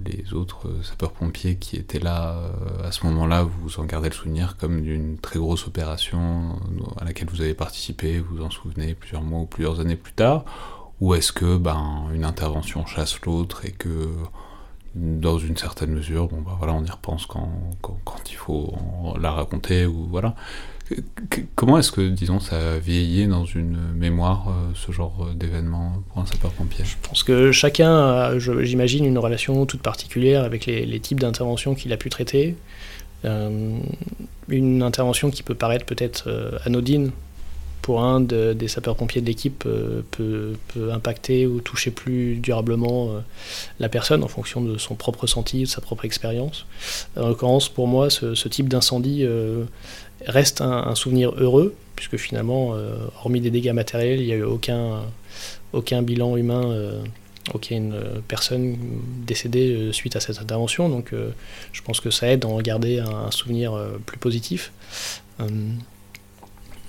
les 0.06 0.32
autres 0.32 0.66
sapeurs-pompiers 0.82 1.56
qui 1.56 1.76
étaient 1.76 1.98
là 1.98 2.38
euh, 2.38 2.88
à 2.88 2.90
ce 2.90 3.04
moment-là, 3.04 3.42
vous 3.42 3.80
en 3.80 3.84
gardez 3.84 4.08
le 4.08 4.14
souvenir 4.14 4.56
comme 4.56 4.80
d'une 4.80 5.18
très 5.18 5.38
grosse 5.38 5.66
opération 5.66 6.58
à 6.98 7.04
laquelle 7.04 7.28
vous 7.30 7.42
avez 7.42 7.52
participé, 7.52 8.18
vous 8.18 8.36
vous 8.36 8.42
en 8.42 8.48
souvenez 8.48 8.94
plusieurs 8.94 9.20
mois 9.20 9.40
ou 9.40 9.44
plusieurs 9.44 9.78
années 9.78 9.96
plus 9.96 10.14
tard 10.14 10.46
Ou 11.02 11.16
est-ce 11.16 11.32
que, 11.32 11.58
ben, 11.58 12.04
une 12.14 12.24
intervention 12.24 12.86
chasse 12.86 13.20
l'autre 13.26 13.66
et 13.66 13.72
que, 13.72 14.08
dans 14.94 15.36
une 15.36 15.58
certaine 15.58 15.90
mesure, 15.90 16.28
bon, 16.28 16.40
bah 16.40 16.54
voilà, 16.56 16.72
on 16.72 16.82
y 16.82 16.90
repense 16.90 17.26
quand, 17.26 17.52
quand, 17.82 17.98
quand 18.06 18.30
il 18.30 18.36
faut 18.36 18.74
la 19.20 19.32
raconter, 19.32 19.84
ou 19.84 20.06
voilà. 20.08 20.34
Comment 21.54 21.78
est-ce 21.78 21.92
que, 21.92 22.08
disons, 22.08 22.40
ça 22.40 22.74
a 22.74 22.78
vieilli 22.78 23.26
dans 23.26 23.44
une 23.44 23.78
mémoire, 23.94 24.48
euh, 24.48 24.72
ce 24.74 24.92
genre 24.92 25.28
d'événement 25.34 26.02
pour 26.08 26.22
un 26.22 26.26
sapeur-pompier? 26.26 26.84
Je 26.84 26.96
pense 27.06 27.22
que 27.22 27.52
chacun 27.52 27.92
a, 27.92 28.38
j'imagine, 28.38 29.04
une 29.04 29.18
relation 29.18 29.64
toute 29.66 29.82
particulière 29.82 30.44
avec 30.44 30.66
les, 30.66 31.00
types 31.00 31.20
d'interventions 31.20 31.74
qu'il 31.74 31.92
a 31.92 31.96
pu 31.96 32.10
traiter. 32.10 32.56
Euh, 33.24 33.78
une 34.48 34.82
intervention 34.82 35.30
qui 35.30 35.42
peut 35.42 35.54
paraître 35.54 35.86
peut-être 35.86 36.24
euh, 36.26 36.58
anodine 36.64 37.12
pour 37.82 38.02
un 38.02 38.20
des 38.20 38.68
sapeurs-pompiers 38.68 39.20
de 39.20 39.26
l'équipe 39.26 39.64
peut, 40.12 40.54
impacter 40.90 41.46
ou 41.46 41.60
toucher 41.60 41.90
plus 41.90 42.36
durablement 42.36 43.10
la 43.80 43.88
personne 43.88 44.22
en 44.22 44.28
fonction 44.28 44.60
de 44.60 44.78
son 44.78 44.94
propre 44.94 45.22
ressenti, 45.22 45.62
de 45.62 45.66
sa 45.66 45.80
propre 45.80 46.04
expérience. 46.04 46.64
En 47.16 47.28
l'occurrence, 47.28 47.68
pour 47.68 47.88
moi, 47.88 48.08
ce, 48.08 48.48
type 48.48 48.68
d'incendie 48.68 49.26
reste 50.26 50.60
un, 50.60 50.94
souvenir 50.94 51.32
heureux, 51.36 51.74
puisque 51.96 52.16
finalement, 52.16 52.74
euh, 52.74 52.96
hormis 53.20 53.40
des 53.40 53.50
dégâts 53.50 53.72
matériels, 53.72 54.20
il 54.20 54.26
n'y 54.26 54.32
a 54.32 54.36
eu 54.36 54.42
aucun, 54.42 56.02
bilan 56.02 56.36
humain, 56.36 56.70
euh, 56.70 57.02
aucune 57.54 57.94
personne 58.28 58.76
décédée 59.26 59.72
euh, 59.72 59.92
suite 59.92 60.16
à 60.16 60.20
cette 60.20 60.38
intervention. 60.38 60.88
Donc 60.88 61.12
je 61.72 61.82
pense 61.82 62.00
que 62.00 62.10
ça 62.10 62.28
aide 62.28 62.44
à 62.44 62.48
en 62.48 62.60
garder 62.60 63.00
un, 63.00 63.30
souvenir 63.30 63.78
plus 64.06 64.18
positif. 64.18 64.72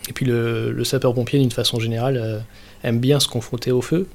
Et 0.10 0.14
puis 0.14 0.26
le, 0.26 0.84
sapeur-pompier, 0.84 1.40
d'une 1.40 1.52
façon 1.52 1.80
générale, 1.80 2.44
aime 2.84 3.00
bien 3.00 3.20
se 3.20 3.28
confronter 3.28 3.72
au 3.72 3.82
feu. 3.82 4.08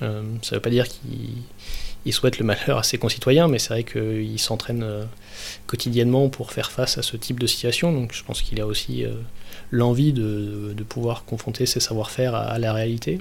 ça 0.00 0.06
ne 0.06 0.54
veut 0.54 0.60
pas 0.60 0.70
dire 0.70 0.86
qu'il 0.88 2.12
souhaite 2.12 2.38
le 2.38 2.44
malheur 2.44 2.78
à 2.78 2.82
ses 2.82 2.98
concitoyens, 2.98 3.48
mais 3.48 3.58
c'est 3.58 3.74
vrai 3.74 3.84
qu'il 3.84 4.38
s'entraîne 4.38 5.06
quotidiennement 5.66 6.28
pour 6.28 6.52
faire 6.52 6.70
face 6.70 6.98
à 6.98 7.02
ce 7.02 7.16
type 7.16 7.40
de 7.40 7.46
situation. 7.46 7.92
Donc 7.92 8.12
je 8.12 8.24
pense 8.24 8.42
qu'il 8.42 8.60
a 8.60 8.66
aussi 8.66 9.04
euh, 9.04 9.12
l'envie 9.70 10.12
de, 10.12 10.74
pouvoir 10.88 11.24
confronter 11.24 11.66
ses 11.66 11.78
savoir-faire 11.78 12.34
à, 12.34 12.58
la 12.58 12.72
réalité. 12.72 13.20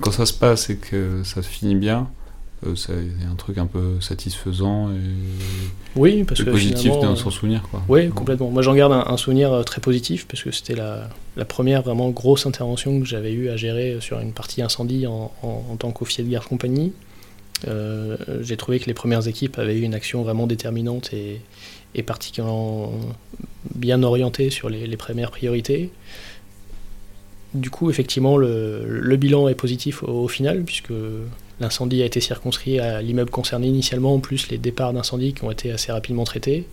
Quand 0.00 0.12
ça 0.12 0.24
se 0.24 0.32
passe 0.32 0.70
et 0.70 0.76
que 0.76 1.22
ça 1.24 1.42
se 1.42 1.48
finit 1.48 1.74
bien, 1.74 1.98
euh, 1.98 2.19
c'est 2.76 2.92
un 3.30 3.34
truc 3.36 3.58
un 3.58 3.66
peu 3.66 4.00
satisfaisant 4.00 4.90
et, 4.90 5.96
oui, 5.96 6.24
parce 6.24 6.42
que 6.42 6.50
positif 6.50 6.92
dans 7.00 7.16
son 7.16 7.30
souvenir. 7.30 7.62
Quoi. 7.70 7.82
Oui, 7.88 8.10
complètement. 8.10 8.50
Moi 8.50 8.62
j'en 8.62 8.74
garde 8.74 8.92
un, 8.92 9.16
souvenir 9.16 9.52
euh, 9.52 9.62
très 9.62 9.80
positif 9.80 10.26
parce 10.26 10.42
que 10.42 10.50
c'était 10.50 10.74
la, 10.74 11.08
première 11.46 11.82
vraiment 11.82 12.10
grosse 12.10 12.46
intervention 12.46 13.00
que 13.00 13.06
j'avais 13.06 13.32
eu 13.32 13.48
à 13.48 13.56
gérer 13.56 13.98
sur 14.00 14.20
une 14.20 14.32
partie 14.32 14.60
incendie 14.62 15.06
en, 15.06 15.32
en 15.42 15.76
tant 15.78 15.90
qu'officier 15.90 16.22
de 16.22 16.28
guerre 16.28 16.44
compagnie. 16.44 16.92
Euh, 17.68 18.16
j'ai 18.40 18.56
trouvé 18.56 18.78
que 18.80 18.86
les 18.86 18.94
premières 18.94 19.26
équipes 19.28 19.58
avaient 19.58 19.76
eu 19.76 19.82
une 19.82 19.94
action 19.94 20.22
vraiment 20.22 20.46
déterminante 20.46 21.12
et, 21.12 21.42
particulièrement 22.02 22.92
bien 23.74 24.02
orientée 24.02 24.50
sur 24.50 24.70
les, 24.70 24.96
premières 24.96 25.30
priorités. 25.30 25.90
Du 27.54 27.70
coup, 27.70 27.90
effectivement, 27.90 28.36
le, 28.36 29.16
bilan 29.16 29.48
est 29.48 29.54
positif 29.54 30.02
au, 30.02 30.28
final, 30.28 30.62
puisque 30.64 30.92
l'incendie 31.60 32.02
a 32.02 32.06
été 32.06 32.20
circonscrit 32.20 32.80
à 32.80 33.02
l'immeuble 33.02 33.30
concerné 33.30 33.66
initialement, 33.68 34.14
en 34.14 34.20
plus 34.20 34.48
les 34.48 34.58
départs 34.58 34.92
d'incendie 34.92 35.34
qui 35.34 35.44
ont 35.44 35.50
été 35.50 35.70
assez 35.70 35.92
rapidement 35.92 36.24
traités. 36.24 36.66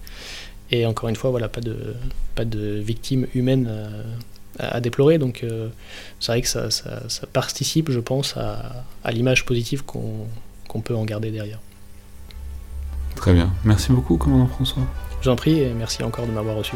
Et 0.72 0.86
encore 0.86 1.10
une 1.10 1.16
fois, 1.16 1.30
voilà, 1.30 1.48
pas 1.48 1.62
de, 1.62 1.96
pas 2.36 2.46
de 2.46 2.80
victimes 2.80 3.28
humaines 3.36 3.72
à, 4.60 4.82
déplorer. 4.82 5.18
Donc 5.18 5.44
euh, 5.44 5.70
c'est 6.20 6.32
vrai 6.32 6.42
que 6.42 6.48
ça, 6.48 7.28
participe, 7.32 7.92
je 7.92 8.00
pense, 8.00 8.36
à 8.38 9.12
l'image 9.12 9.46
positive 9.46 9.84
qu'on 9.84 10.28
qu'on 10.68 10.82
peut 10.82 10.96
en 10.96 11.06
garder 11.06 11.32
derrière. 11.32 11.60
Très 13.16 13.34
bien. 13.34 13.52
Merci 13.64 13.92
beaucoup, 13.92 14.18
commandant 14.18 14.48
François. 14.48 14.84
J'en 15.22 15.36
prie 15.36 15.60
et 15.60 15.74
merci 15.74 16.04
encore 16.04 16.28
de 16.28 16.32
m'avoir 16.32 16.56
reçu. 16.56 16.76